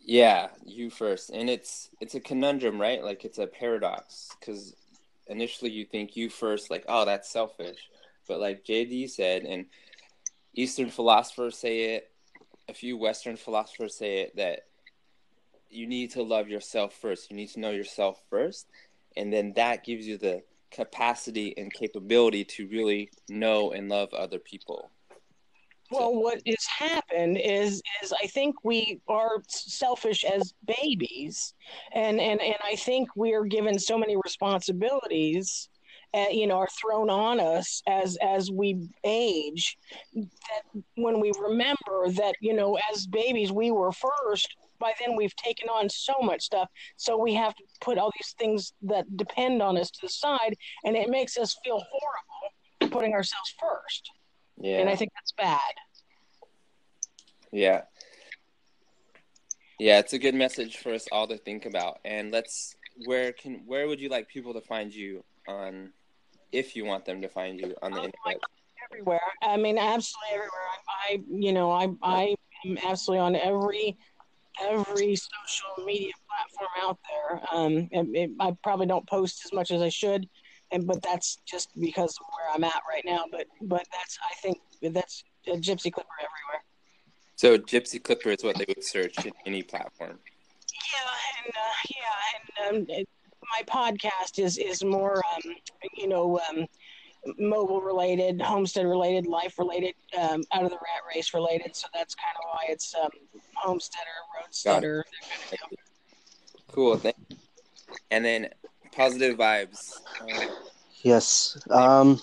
Yeah, 0.00 0.48
you 0.64 0.90
first, 0.90 1.30
and 1.30 1.48
it's 1.48 1.90
it's 2.00 2.16
a 2.16 2.20
conundrum, 2.20 2.80
right? 2.80 3.04
Like 3.04 3.24
it's 3.24 3.38
a 3.38 3.46
paradox 3.46 4.30
because 4.40 4.74
initially 5.28 5.70
you 5.70 5.84
think 5.84 6.16
you 6.16 6.28
first, 6.28 6.70
like, 6.70 6.84
oh, 6.88 7.04
that's 7.04 7.30
selfish, 7.30 7.78
but 8.26 8.40
like 8.40 8.64
JD 8.64 9.10
said, 9.10 9.44
and 9.44 9.66
Eastern 10.54 10.90
philosophers 10.90 11.56
say 11.56 11.94
it, 11.94 12.10
a 12.68 12.74
few 12.74 12.96
Western 12.96 13.36
philosophers 13.36 13.94
say 13.94 14.22
it 14.22 14.36
that 14.36 14.64
you 15.72 15.86
need 15.86 16.10
to 16.12 16.22
love 16.22 16.48
yourself 16.48 16.94
first. 16.94 17.30
You 17.30 17.36
need 17.36 17.48
to 17.50 17.60
know 17.60 17.70
yourself 17.70 18.20
first, 18.30 18.68
and 19.16 19.32
then 19.32 19.52
that 19.56 19.84
gives 19.84 20.06
you 20.06 20.18
the 20.18 20.42
capacity 20.70 21.54
and 21.56 21.72
capability 21.72 22.44
to 22.44 22.66
really 22.68 23.10
know 23.28 23.72
and 23.72 23.88
love 23.88 24.12
other 24.14 24.38
people. 24.38 24.90
Well, 25.90 26.14
what 26.14 26.40
has 26.46 26.64
happened 26.66 27.38
is 27.38 27.82
is 28.02 28.12
I 28.12 28.26
think 28.26 28.56
we 28.64 29.00
are 29.08 29.42
selfish 29.48 30.24
as 30.24 30.54
babies, 30.64 31.52
and 31.92 32.18
and 32.18 32.40
and 32.40 32.56
I 32.64 32.76
think 32.76 33.10
we 33.14 33.34
are 33.34 33.44
given 33.44 33.78
so 33.78 33.98
many 33.98 34.16
responsibilities, 34.16 35.68
uh, 36.14 36.26
you 36.30 36.46
know, 36.46 36.56
are 36.56 36.68
thrown 36.80 37.10
on 37.10 37.40
us 37.40 37.82
as 37.86 38.16
as 38.22 38.50
we 38.50 38.88
age. 39.04 39.76
That 40.14 40.82
when 40.96 41.20
we 41.20 41.30
remember 41.38 42.08
that 42.08 42.36
you 42.40 42.54
know, 42.54 42.78
as 42.92 43.06
babies 43.06 43.52
we 43.52 43.70
were 43.70 43.92
first. 43.92 44.48
By 44.82 44.92
then 44.98 45.16
we've 45.16 45.34
taken 45.36 45.68
on 45.68 45.88
so 45.88 46.14
much 46.20 46.42
stuff, 46.42 46.68
so 46.96 47.16
we 47.16 47.34
have 47.34 47.54
to 47.54 47.62
put 47.80 47.98
all 47.98 48.10
these 48.18 48.34
things 48.36 48.72
that 48.82 49.16
depend 49.16 49.62
on 49.62 49.78
us 49.78 49.92
to 49.92 49.98
the 50.02 50.08
side, 50.08 50.56
and 50.84 50.96
it 50.96 51.08
makes 51.08 51.38
us 51.38 51.56
feel 51.64 51.80
horrible 51.90 52.92
putting 52.92 53.12
ourselves 53.12 53.54
first. 53.60 54.10
Yeah, 54.60 54.80
And 54.80 54.88
I 54.88 54.96
think 54.96 55.12
that's 55.14 55.32
bad. 55.32 55.74
Yeah. 57.52 57.82
Yeah, 59.78 59.98
it's 60.00 60.12
a 60.12 60.18
good 60.18 60.34
message 60.34 60.78
for 60.78 60.92
us 60.92 61.06
all 61.12 61.28
to 61.28 61.38
think 61.38 61.64
about. 61.64 62.00
And 62.04 62.32
let's 62.32 62.74
where 63.06 63.32
can 63.32 63.62
where 63.66 63.86
would 63.86 64.00
you 64.00 64.08
like 64.08 64.28
people 64.28 64.52
to 64.54 64.60
find 64.60 64.92
you 64.92 65.24
on 65.48 65.92
if 66.50 66.74
you 66.76 66.84
want 66.84 67.04
them 67.04 67.22
to 67.22 67.28
find 67.28 67.60
you 67.60 67.74
on 67.82 67.92
the 67.92 68.00
Oh, 68.00 68.04
internet? 68.04 68.40
everywhere. 68.90 69.20
I 69.42 69.56
mean, 69.56 69.78
absolutely 69.78 70.34
everywhere. 70.34 70.50
I, 70.88 71.12
I 71.14 71.18
you 71.30 71.52
know, 71.52 71.70
I, 71.70 71.88
I 72.02 72.34
am 72.66 72.78
absolutely 72.84 73.24
on 73.24 73.36
every 73.36 73.98
every 74.60 75.16
social 75.16 75.84
media 75.84 76.12
platform 76.28 76.70
out 76.82 76.98
there. 77.08 77.40
Um, 77.52 77.88
and 77.92 78.14
it, 78.16 78.30
I 78.40 78.56
probably 78.62 78.86
don't 78.86 79.06
post 79.08 79.42
as 79.44 79.52
much 79.52 79.70
as 79.70 79.82
I 79.82 79.88
should, 79.88 80.28
and 80.70 80.86
but 80.86 81.02
that's 81.02 81.38
just 81.46 81.68
because 81.78 82.16
of 82.18 82.26
where 82.36 82.54
I'm 82.54 82.64
at 82.64 82.82
right 82.88 83.04
now. 83.04 83.24
But 83.30 83.46
but 83.62 83.86
that's 83.92 84.18
I 84.24 84.34
think 84.36 84.58
that's 84.94 85.24
a 85.46 85.52
Gypsy 85.52 85.92
Clipper 85.92 86.08
everywhere. 86.18 86.64
So 87.36 87.58
Gypsy 87.58 88.02
Clipper 88.02 88.30
is 88.30 88.44
what 88.44 88.56
they 88.56 88.64
would 88.68 88.84
search 88.84 89.24
in 89.24 89.32
any 89.46 89.62
platform. 89.62 90.18
Yeah, 90.72 91.44
and 91.44 91.54
uh, 91.56 92.68
yeah, 92.68 92.74
and 92.74 92.88
um, 92.90 92.96
it, 92.96 93.08
my 93.42 93.62
podcast 93.66 94.38
is 94.38 94.58
is 94.58 94.84
more 94.84 95.16
um, 95.34 95.54
you 95.96 96.08
know 96.08 96.40
um, 96.50 96.66
mobile 97.38 97.80
related, 97.80 98.40
homestead 98.40 98.86
related, 98.86 99.26
life 99.26 99.58
related, 99.58 99.94
um, 100.18 100.42
out 100.52 100.64
of 100.64 100.70
the 100.70 100.76
rat 100.76 101.02
race 101.14 101.34
related. 101.34 101.76
So 101.76 101.86
that's 101.94 102.14
kind 102.14 102.36
of 102.36 102.44
why 102.50 102.66
it's 102.68 102.94
um, 102.94 103.10
homesteader, 103.62 104.08
roadsteader. 104.36 105.02
that 105.04 105.28
kind 105.28 105.62
of 105.62 105.70
deal. 105.70 105.78
Cool. 106.72 106.96
Thank 106.96 107.16
And 108.10 108.24
then 108.24 108.48
positive 108.94 109.36
vibes. 109.38 110.00
Uh, 110.20 110.46
Yes. 111.02 111.58
Um, 111.70 112.20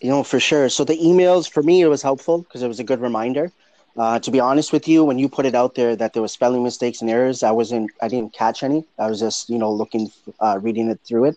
You 0.00 0.10
know, 0.10 0.22
for 0.22 0.38
sure. 0.38 0.68
So 0.68 0.84
the 0.84 0.96
emails 0.98 1.50
for 1.50 1.62
me, 1.62 1.80
it 1.80 1.86
was 1.88 2.02
helpful 2.02 2.38
because 2.42 2.62
it 2.62 2.68
was 2.68 2.80
a 2.80 2.84
good 2.84 3.00
reminder. 3.00 3.50
Uh, 3.96 4.18
to 4.18 4.30
be 4.30 4.40
honest 4.40 4.72
with 4.72 4.86
you, 4.86 5.02
when 5.04 5.18
you 5.18 5.26
put 5.26 5.46
it 5.46 5.54
out 5.54 5.74
there 5.74 5.96
that 5.96 6.12
there 6.12 6.20
was 6.20 6.32
spelling 6.32 6.62
mistakes 6.62 7.00
and 7.00 7.08
errors, 7.08 7.42
I 7.42 7.50
wasn't, 7.50 7.90
I 8.02 8.08
didn't 8.08 8.34
catch 8.34 8.62
any. 8.62 8.84
I 8.98 9.08
was 9.08 9.20
just, 9.20 9.48
you 9.48 9.56
know, 9.56 9.72
looking, 9.72 10.10
uh, 10.38 10.58
reading 10.60 10.90
it 10.90 11.00
through 11.02 11.24
it, 11.24 11.36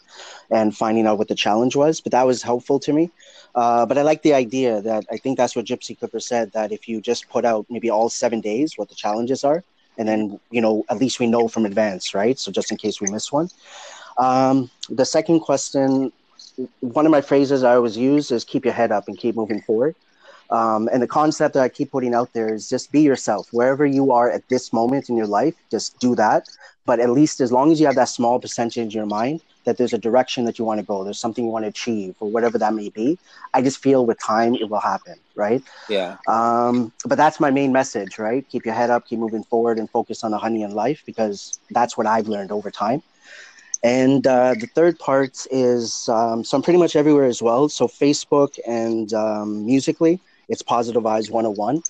and 0.52 0.76
finding 0.76 1.08
out 1.08 1.18
what 1.18 1.30
the 1.30 1.36
challenge 1.36 1.78
was. 1.78 2.02
But 2.02 2.12
that 2.12 2.26
was 2.28 2.44
helpful 2.44 2.78
to 2.82 2.92
me. 2.92 3.12
Uh, 3.56 3.86
but 3.86 3.98
I 3.98 4.02
like 4.02 4.24
the 4.24 4.34
idea 4.34 4.82
that 4.82 5.06
I 5.10 5.18
think 5.18 5.38
that's 5.38 5.56
what 5.56 5.66
Gypsy 5.66 5.98
Clipper 5.98 6.20
said 6.20 6.52
that 6.52 6.72
if 6.72 6.88
you 6.88 7.00
just 7.02 7.30
put 7.30 7.46
out 7.46 7.66
maybe 7.70 7.90
all 7.90 8.10
seven 8.10 8.42
days 8.42 8.78
what 8.78 8.90
the 8.90 8.96
challenges 8.96 9.44
are, 9.44 9.64
and 9.98 10.08
then 10.08 10.40
you 10.52 10.62
know 10.62 10.86
at 10.90 10.98
least 10.98 11.20
we 11.20 11.28
know 11.28 11.48
from 11.48 11.66
advance, 11.66 12.14
right? 12.14 12.38
So 12.38 12.52
just 12.52 12.72
in 12.72 12.78
case 12.78 13.02
we 13.02 13.10
miss 13.10 13.32
one. 13.32 13.50
Um, 14.18 14.70
the 14.90 15.06
second 15.06 15.40
question, 15.40 16.12
one 16.82 17.06
of 17.06 17.12
my 17.12 17.22
phrases 17.22 17.64
I 17.64 17.76
always 17.76 17.98
use 17.98 18.32
is 18.32 18.44
keep 18.44 18.66
your 18.66 18.74
head 18.74 18.92
up 18.92 19.08
and 19.08 19.18
keep 19.18 19.36
moving 19.36 19.62
forward. 19.62 19.96
Um, 20.50 20.90
and 20.92 21.02
the 21.02 21.08
concept 21.08 21.54
that 21.54 21.64
I 21.64 21.70
keep 21.70 21.92
putting 21.92 22.14
out 22.16 22.34
there 22.34 22.54
is 22.54 22.70
just 22.70 22.92
be 22.92 23.02
yourself. 23.02 23.48
Wherever 23.52 23.86
you 23.86 24.12
are 24.12 24.30
at 24.30 24.48
this 24.50 24.74
moment 24.74 25.10
in 25.10 25.16
your 25.16 25.28
life, 25.28 25.56
just 25.70 26.00
do 26.00 26.16
that. 26.16 26.48
But 26.86 27.00
at 27.00 27.12
least 27.12 27.40
as 27.40 27.52
long 27.52 27.72
as 27.72 27.80
you 27.80 27.86
have 27.86 27.96
that 27.96 28.10
small 28.10 28.40
percentage 28.40 28.96
in 28.96 29.00
your 29.00 29.06
mind 29.06 29.42
that 29.66 29.78
there's 29.78 29.94
a 29.94 29.98
direction 29.98 30.46
that 30.46 30.58
you 30.58 30.66
want 30.66 30.80
to 30.80 30.86
go, 30.86 31.04
there's 31.04 31.20
something 31.20 31.46
you 31.46 31.52
want 31.52 31.66
to 31.66 31.70
achieve, 31.70 32.16
or 32.20 32.30
whatever 32.30 32.58
that 32.58 32.74
may 32.74 32.90
be, 32.90 33.20
I 33.54 33.62
just 33.62 33.78
feel 33.78 34.06
with 34.06 34.20
time 34.20 34.56
it 34.56 34.70
will 34.70 34.80
happen, 34.80 35.16
right? 35.36 35.62
Yeah. 35.88 36.18
Um, 36.28 36.92
but 37.06 37.18
that's 37.18 37.40
my 37.40 37.52
main 37.52 37.72
message, 37.72 38.18
right? 38.18 38.48
Keep 38.50 38.66
your 38.66 38.74
head 38.74 38.90
up, 38.90 39.08
keep 39.08 39.20
moving 39.20 39.44
forward, 39.44 39.78
and 39.78 39.88
focus 39.90 40.24
on 40.24 40.32
the 40.32 40.40
honey 40.40 40.64
in 40.64 40.72
life 40.72 41.04
because 41.06 41.60
that's 41.70 41.96
what 41.98 42.08
I've 42.08 42.28
learned 42.28 42.52
over 42.52 42.72
time. 42.72 43.04
And 43.84 44.26
uh, 44.26 44.56
the 44.60 44.68
third 44.68 45.00
part 45.00 45.46
is 45.52 46.10
um, 46.10 46.44
so 46.44 46.58
I'm 46.58 46.64
pretty 46.64 46.80
much 46.80 46.96
everywhere 46.96 47.26
as 47.26 47.42
well. 47.42 47.70
So 47.70 47.88
Facebook 47.88 48.58
and 48.68 49.14
um, 49.14 49.66
Musical.ly, 49.66 50.20
it's 50.50 50.62
Positive 50.62 51.02
Vibes 51.02 51.30
101. 51.30 51.82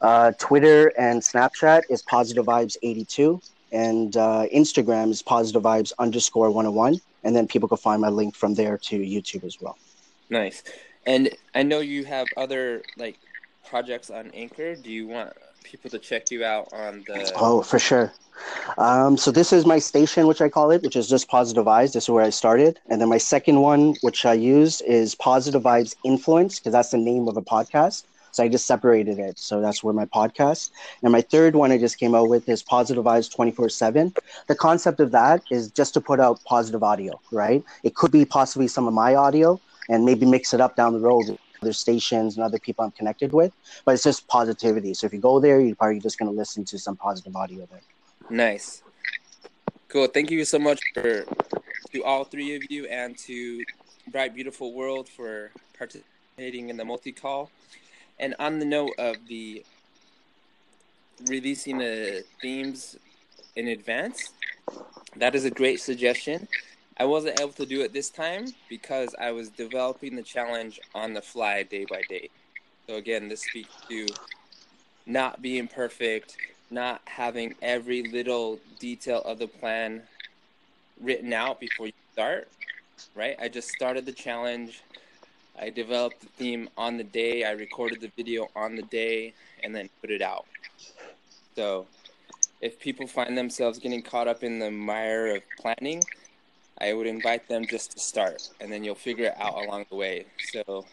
Uh, 0.00 0.32
Twitter 0.38 0.88
and 0.98 1.20
Snapchat 1.20 1.82
is 1.90 2.02
Positive 2.02 2.46
Vibes 2.46 2.76
82. 2.82 3.40
And 3.72 4.16
uh, 4.16 4.46
Instagram 4.52 5.10
is 5.10 5.22
Positive 5.22 5.62
Vibes 5.62 5.92
underscore 5.98 6.50
101. 6.50 7.00
And 7.22 7.36
then 7.36 7.46
people 7.46 7.68
can 7.68 7.76
find 7.76 8.00
my 8.00 8.08
link 8.08 8.34
from 8.34 8.54
there 8.54 8.78
to 8.78 8.98
YouTube 8.98 9.44
as 9.44 9.60
well. 9.60 9.76
Nice. 10.30 10.64
And 11.06 11.30
I 11.54 11.62
know 11.62 11.80
you 11.80 12.04
have 12.04 12.26
other 12.36 12.82
like 12.96 13.18
projects 13.66 14.10
on 14.10 14.30
Anchor. 14.32 14.74
Do 14.74 14.90
you 14.90 15.06
want 15.06 15.32
people 15.62 15.90
to 15.90 15.98
check 15.98 16.30
you 16.30 16.44
out 16.44 16.72
on 16.72 17.04
the? 17.06 17.32
Oh, 17.36 17.62
for 17.62 17.78
sure. 17.78 18.12
Um, 18.78 19.16
so 19.16 19.30
this 19.30 19.52
is 19.52 19.66
my 19.66 19.78
station, 19.78 20.26
which 20.26 20.40
I 20.40 20.48
call 20.48 20.70
it, 20.70 20.82
which 20.82 20.96
is 20.96 21.08
just 21.08 21.28
Positive 21.28 21.64
Vibes. 21.64 21.92
This 21.92 22.04
is 22.04 22.08
where 22.08 22.24
I 22.24 22.30
started, 22.30 22.80
and 22.88 23.00
then 23.00 23.08
my 23.08 23.18
second 23.18 23.60
one, 23.60 23.94
which 24.00 24.24
I 24.24 24.32
use, 24.32 24.80
is 24.82 25.14
Positive 25.14 25.62
Vibes 25.62 25.94
Influence, 26.04 26.58
because 26.58 26.72
that's 26.72 26.90
the 26.90 26.98
name 26.98 27.28
of 27.28 27.36
a 27.36 27.42
podcast. 27.42 28.04
So 28.32 28.44
I 28.44 28.48
just 28.48 28.66
separated 28.66 29.18
it. 29.18 29.38
So 29.38 29.60
that's 29.60 29.82
where 29.82 29.92
my 29.92 30.06
podcast. 30.06 30.70
And 31.02 31.12
my 31.12 31.20
third 31.20 31.56
one 31.56 31.72
I 31.72 31.78
just 31.78 31.98
came 31.98 32.14
out 32.14 32.28
with 32.28 32.48
is 32.48 32.62
Positive 32.62 33.04
Vibes 33.04 33.32
24 33.34 33.68
7. 33.68 34.14
The 34.46 34.54
concept 34.54 35.00
of 35.00 35.10
that 35.10 35.42
is 35.50 35.70
just 35.70 35.94
to 35.94 36.00
put 36.00 36.20
out 36.20 36.42
positive 36.44 36.82
audio, 36.82 37.20
right? 37.32 37.64
It 37.82 37.94
could 37.96 38.12
be 38.12 38.24
possibly 38.24 38.68
some 38.68 38.86
of 38.86 38.94
my 38.94 39.14
audio 39.14 39.60
and 39.88 40.04
maybe 40.04 40.26
mix 40.26 40.54
it 40.54 40.60
up 40.60 40.76
down 40.76 40.92
the 40.92 41.00
road 41.00 41.38
other 41.62 41.72
stations 41.72 42.36
and 42.36 42.44
other 42.44 42.58
people 42.58 42.84
I'm 42.84 42.90
connected 42.92 43.32
with. 43.32 43.52
But 43.84 43.94
it's 43.94 44.02
just 44.02 44.26
positivity. 44.28 44.94
So 44.94 45.06
if 45.06 45.12
you 45.12 45.18
go 45.18 45.40
there, 45.40 45.60
you're 45.60 45.76
probably 45.76 46.00
just 46.00 46.18
going 46.18 46.30
to 46.30 46.36
listen 46.36 46.64
to 46.66 46.78
some 46.78 46.96
positive 46.96 47.36
audio 47.36 47.66
there. 47.70 47.82
Nice. 48.28 48.82
Cool. 49.88 50.06
Thank 50.06 50.30
you 50.30 50.44
so 50.44 50.58
much 50.58 50.80
for 50.94 51.24
to 51.92 52.04
all 52.04 52.24
three 52.24 52.54
of 52.54 52.62
you 52.70 52.86
and 52.86 53.18
to 53.18 53.64
Bright 54.12 54.34
Beautiful 54.34 54.72
World 54.72 55.08
for 55.08 55.50
participating 55.76 56.68
in 56.68 56.76
the 56.76 56.84
multi 56.84 57.12
call. 57.12 57.50
And 58.18 58.34
on 58.38 58.58
the 58.58 58.64
note 58.64 58.92
of 58.98 59.16
the 59.26 59.64
releasing 61.26 61.78
the 61.78 62.24
themes 62.40 62.96
in 63.56 63.68
advance, 63.68 64.30
that 65.16 65.34
is 65.34 65.44
a 65.44 65.50
great 65.50 65.80
suggestion. 65.80 66.46
I 67.00 67.04
wasn't 67.04 67.40
able 67.40 67.52
to 67.52 67.64
do 67.64 67.80
it 67.80 67.94
this 67.94 68.10
time 68.10 68.48
because 68.68 69.14
I 69.18 69.30
was 69.30 69.48
developing 69.48 70.16
the 70.16 70.22
challenge 70.22 70.78
on 70.94 71.14
the 71.14 71.22
fly 71.22 71.62
day 71.62 71.86
by 71.88 72.02
day. 72.10 72.28
So 72.86 72.96
again, 72.96 73.26
this 73.26 73.40
speaks 73.40 73.74
to 73.88 74.06
not 75.06 75.40
being 75.40 75.66
perfect, 75.66 76.36
not 76.70 77.00
having 77.06 77.54
every 77.62 78.02
little 78.02 78.60
detail 78.78 79.22
of 79.22 79.38
the 79.38 79.46
plan 79.46 80.02
written 81.00 81.32
out 81.32 81.58
before 81.58 81.86
you 81.86 81.94
start, 82.12 82.48
right? 83.14 83.34
I 83.40 83.48
just 83.48 83.70
started 83.70 84.04
the 84.04 84.12
challenge. 84.12 84.82
I 85.58 85.70
developed 85.70 86.20
the 86.20 86.26
theme 86.26 86.68
on 86.76 86.98
the 86.98 87.04
day. 87.04 87.44
I 87.44 87.52
recorded 87.52 88.02
the 88.02 88.12
video 88.14 88.48
on 88.54 88.76
the 88.76 88.82
day 88.82 89.32
and 89.64 89.74
then 89.74 89.88
put 90.02 90.10
it 90.10 90.20
out. 90.20 90.44
So 91.56 91.86
if 92.60 92.78
people 92.78 93.06
find 93.06 93.38
themselves 93.38 93.78
getting 93.78 94.02
caught 94.02 94.28
up 94.28 94.44
in 94.44 94.58
the 94.58 94.70
mire 94.70 95.34
of 95.34 95.42
planning, 95.58 96.02
I 96.80 96.92
would 96.92 97.06
invite 97.06 97.46
them 97.48 97.66
just 97.66 97.92
to 97.92 98.00
start 98.00 98.48
and 98.60 98.72
then 98.72 98.82
you'll 98.82 98.94
figure 98.94 99.26
it 99.26 99.34
out 99.38 99.54
along 99.54 99.86
the 99.90 99.96
way. 99.96 100.24
So 100.52 100.86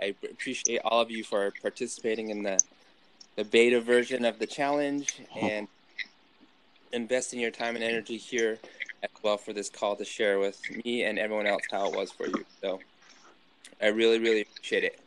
I 0.00 0.14
appreciate 0.28 0.80
all 0.84 1.00
of 1.00 1.10
you 1.10 1.24
for 1.24 1.52
participating 1.62 2.30
in 2.30 2.42
the 2.42 2.58
the 3.36 3.44
beta 3.44 3.80
version 3.80 4.24
of 4.24 4.38
the 4.38 4.46
challenge 4.46 5.20
and 5.38 5.68
investing 6.92 7.38
your 7.38 7.50
time 7.50 7.74
and 7.74 7.84
energy 7.84 8.16
here 8.16 8.58
as 9.02 9.10
well 9.22 9.36
for 9.36 9.52
this 9.52 9.68
call 9.68 9.94
to 9.96 10.04
share 10.04 10.38
with 10.38 10.58
me 10.84 11.04
and 11.04 11.18
everyone 11.18 11.46
else 11.46 11.62
how 11.70 11.86
it 11.86 11.94
was 11.94 12.10
for 12.10 12.26
you. 12.26 12.44
So 12.62 12.80
I 13.80 13.88
really, 13.88 14.18
really 14.18 14.40
appreciate 14.40 14.84
it. 14.84 14.98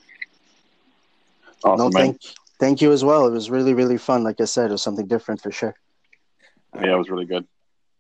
Awesome, 1.63 1.89
no, 1.89 1.99
thank, 1.99 2.21
thank 2.59 2.82
you 2.82 2.91
as 2.91 3.03
well. 3.03 3.25
It 3.25 3.32
was 3.32 3.49
really, 3.49 3.73
really 3.73 3.97
fun. 3.97 4.23
Like 4.23 4.39
I 4.39 4.45
said, 4.45 4.69
it 4.69 4.73
was 4.73 4.84
something 4.84 5.07
different 5.07 5.41
for 5.41 5.51
sure. 5.51 5.75
Yeah, 6.75 6.93
it 6.93 6.97
was 6.97 7.09
really 7.09 7.25
good. 7.25 7.47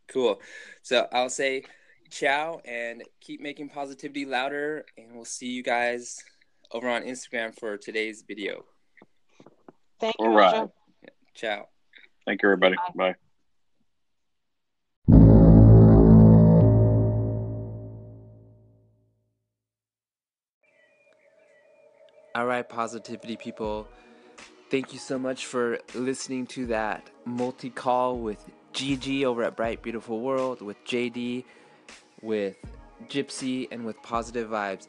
Cool. 0.07 0.39
So 0.83 1.07
I'll 1.11 1.29
say 1.29 1.63
ciao 2.09 2.61
and 2.65 3.03
keep 3.21 3.41
making 3.41 3.69
positivity 3.69 4.25
louder. 4.25 4.85
And 4.97 5.13
we'll 5.13 5.25
see 5.25 5.47
you 5.47 5.63
guys 5.63 6.17
over 6.71 6.89
on 6.89 7.03
Instagram 7.03 7.57
for 7.57 7.77
today's 7.77 8.23
video. 8.27 8.65
Thank 9.99 10.15
you, 10.19 10.25
All 10.25 10.35
right. 10.35 10.53
Roger. 10.53 10.71
Ciao. 11.33 11.67
Thank 12.25 12.43
you, 12.43 12.49
everybody. 12.49 12.75
Bye. 12.95 13.15
All 22.35 22.45
right, 22.45 22.67
positivity 22.67 23.35
people. 23.35 23.87
Thank 24.69 24.93
you 24.93 24.99
so 24.99 25.17
much 25.17 25.47
for 25.47 25.79
listening 25.95 26.45
to 26.47 26.67
that 26.67 27.09
multi 27.25 27.71
call 27.71 28.19
with 28.19 28.45
Gigi 28.71 29.25
over 29.25 29.43
at 29.43 29.55
Bright 29.55 29.81
Beautiful 29.81 30.21
World, 30.21 30.61
with 30.61 30.77
JD, 30.85 31.43
with 32.21 32.57
Gypsy, 33.07 33.67
and 33.71 33.85
with 33.85 34.01
Positive 34.03 34.49
Vibes. 34.49 34.87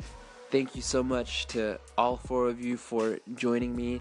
Thank 0.51 0.74
you 0.74 0.83
so 0.83 1.03
much 1.03 1.47
to 1.49 1.78
all 1.97 2.16
four 2.16 2.49
of 2.49 2.61
you 2.61 2.76
for 2.76 3.18
joining 3.35 3.76
me, 3.76 4.01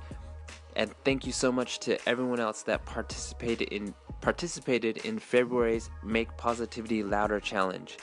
and 0.76 0.92
thank 1.04 1.26
you 1.26 1.32
so 1.32 1.52
much 1.52 1.80
to 1.82 1.98
everyone 2.10 2.40
else 2.40 2.64
that 2.64 2.86
participated 2.86 3.68
in 3.70 3.94
participated 4.22 4.98
in 5.06 5.18
February's 5.18 5.90
Make 6.04 6.36
Positivity 6.38 7.04
Louder 7.04 7.40
challenge. 7.40 7.98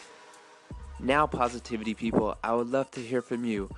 Now, 0.99 1.27
positivity 1.27 1.93
people, 1.93 2.39
I 2.43 2.55
would 2.55 2.69
love 2.69 2.91
to 2.93 3.01
hear 3.01 3.21
from 3.21 3.45
you. 3.45 3.69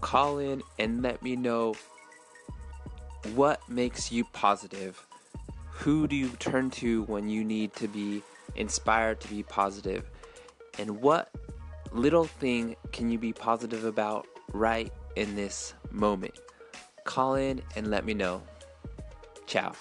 Call 0.00 0.38
in 0.38 0.62
and 0.78 1.02
let 1.02 1.22
me 1.22 1.36
know 1.36 1.76
what 3.34 3.66
makes 3.68 4.10
you 4.10 4.24
positive. 4.24 5.06
Who 5.70 6.08
do 6.08 6.16
you 6.16 6.30
turn 6.38 6.70
to 6.70 7.02
when 7.04 7.28
you 7.28 7.44
need 7.44 7.74
to 7.74 7.86
be 7.86 8.22
inspired 8.56 9.20
to 9.20 9.28
be 9.28 9.44
positive? 9.44 10.10
And 10.78 11.00
what 11.00 11.30
little 11.92 12.24
thing 12.24 12.76
can 12.92 13.10
you 13.10 13.18
be 13.18 13.32
positive 13.32 13.84
about 13.84 14.26
right 14.52 14.92
in 15.16 15.36
this 15.36 15.74
moment? 15.90 16.38
Call 17.04 17.34
in 17.34 17.62
and 17.76 17.88
let 17.90 18.04
me 18.04 18.14
know. 18.14 18.42
Ciao. 19.46 19.72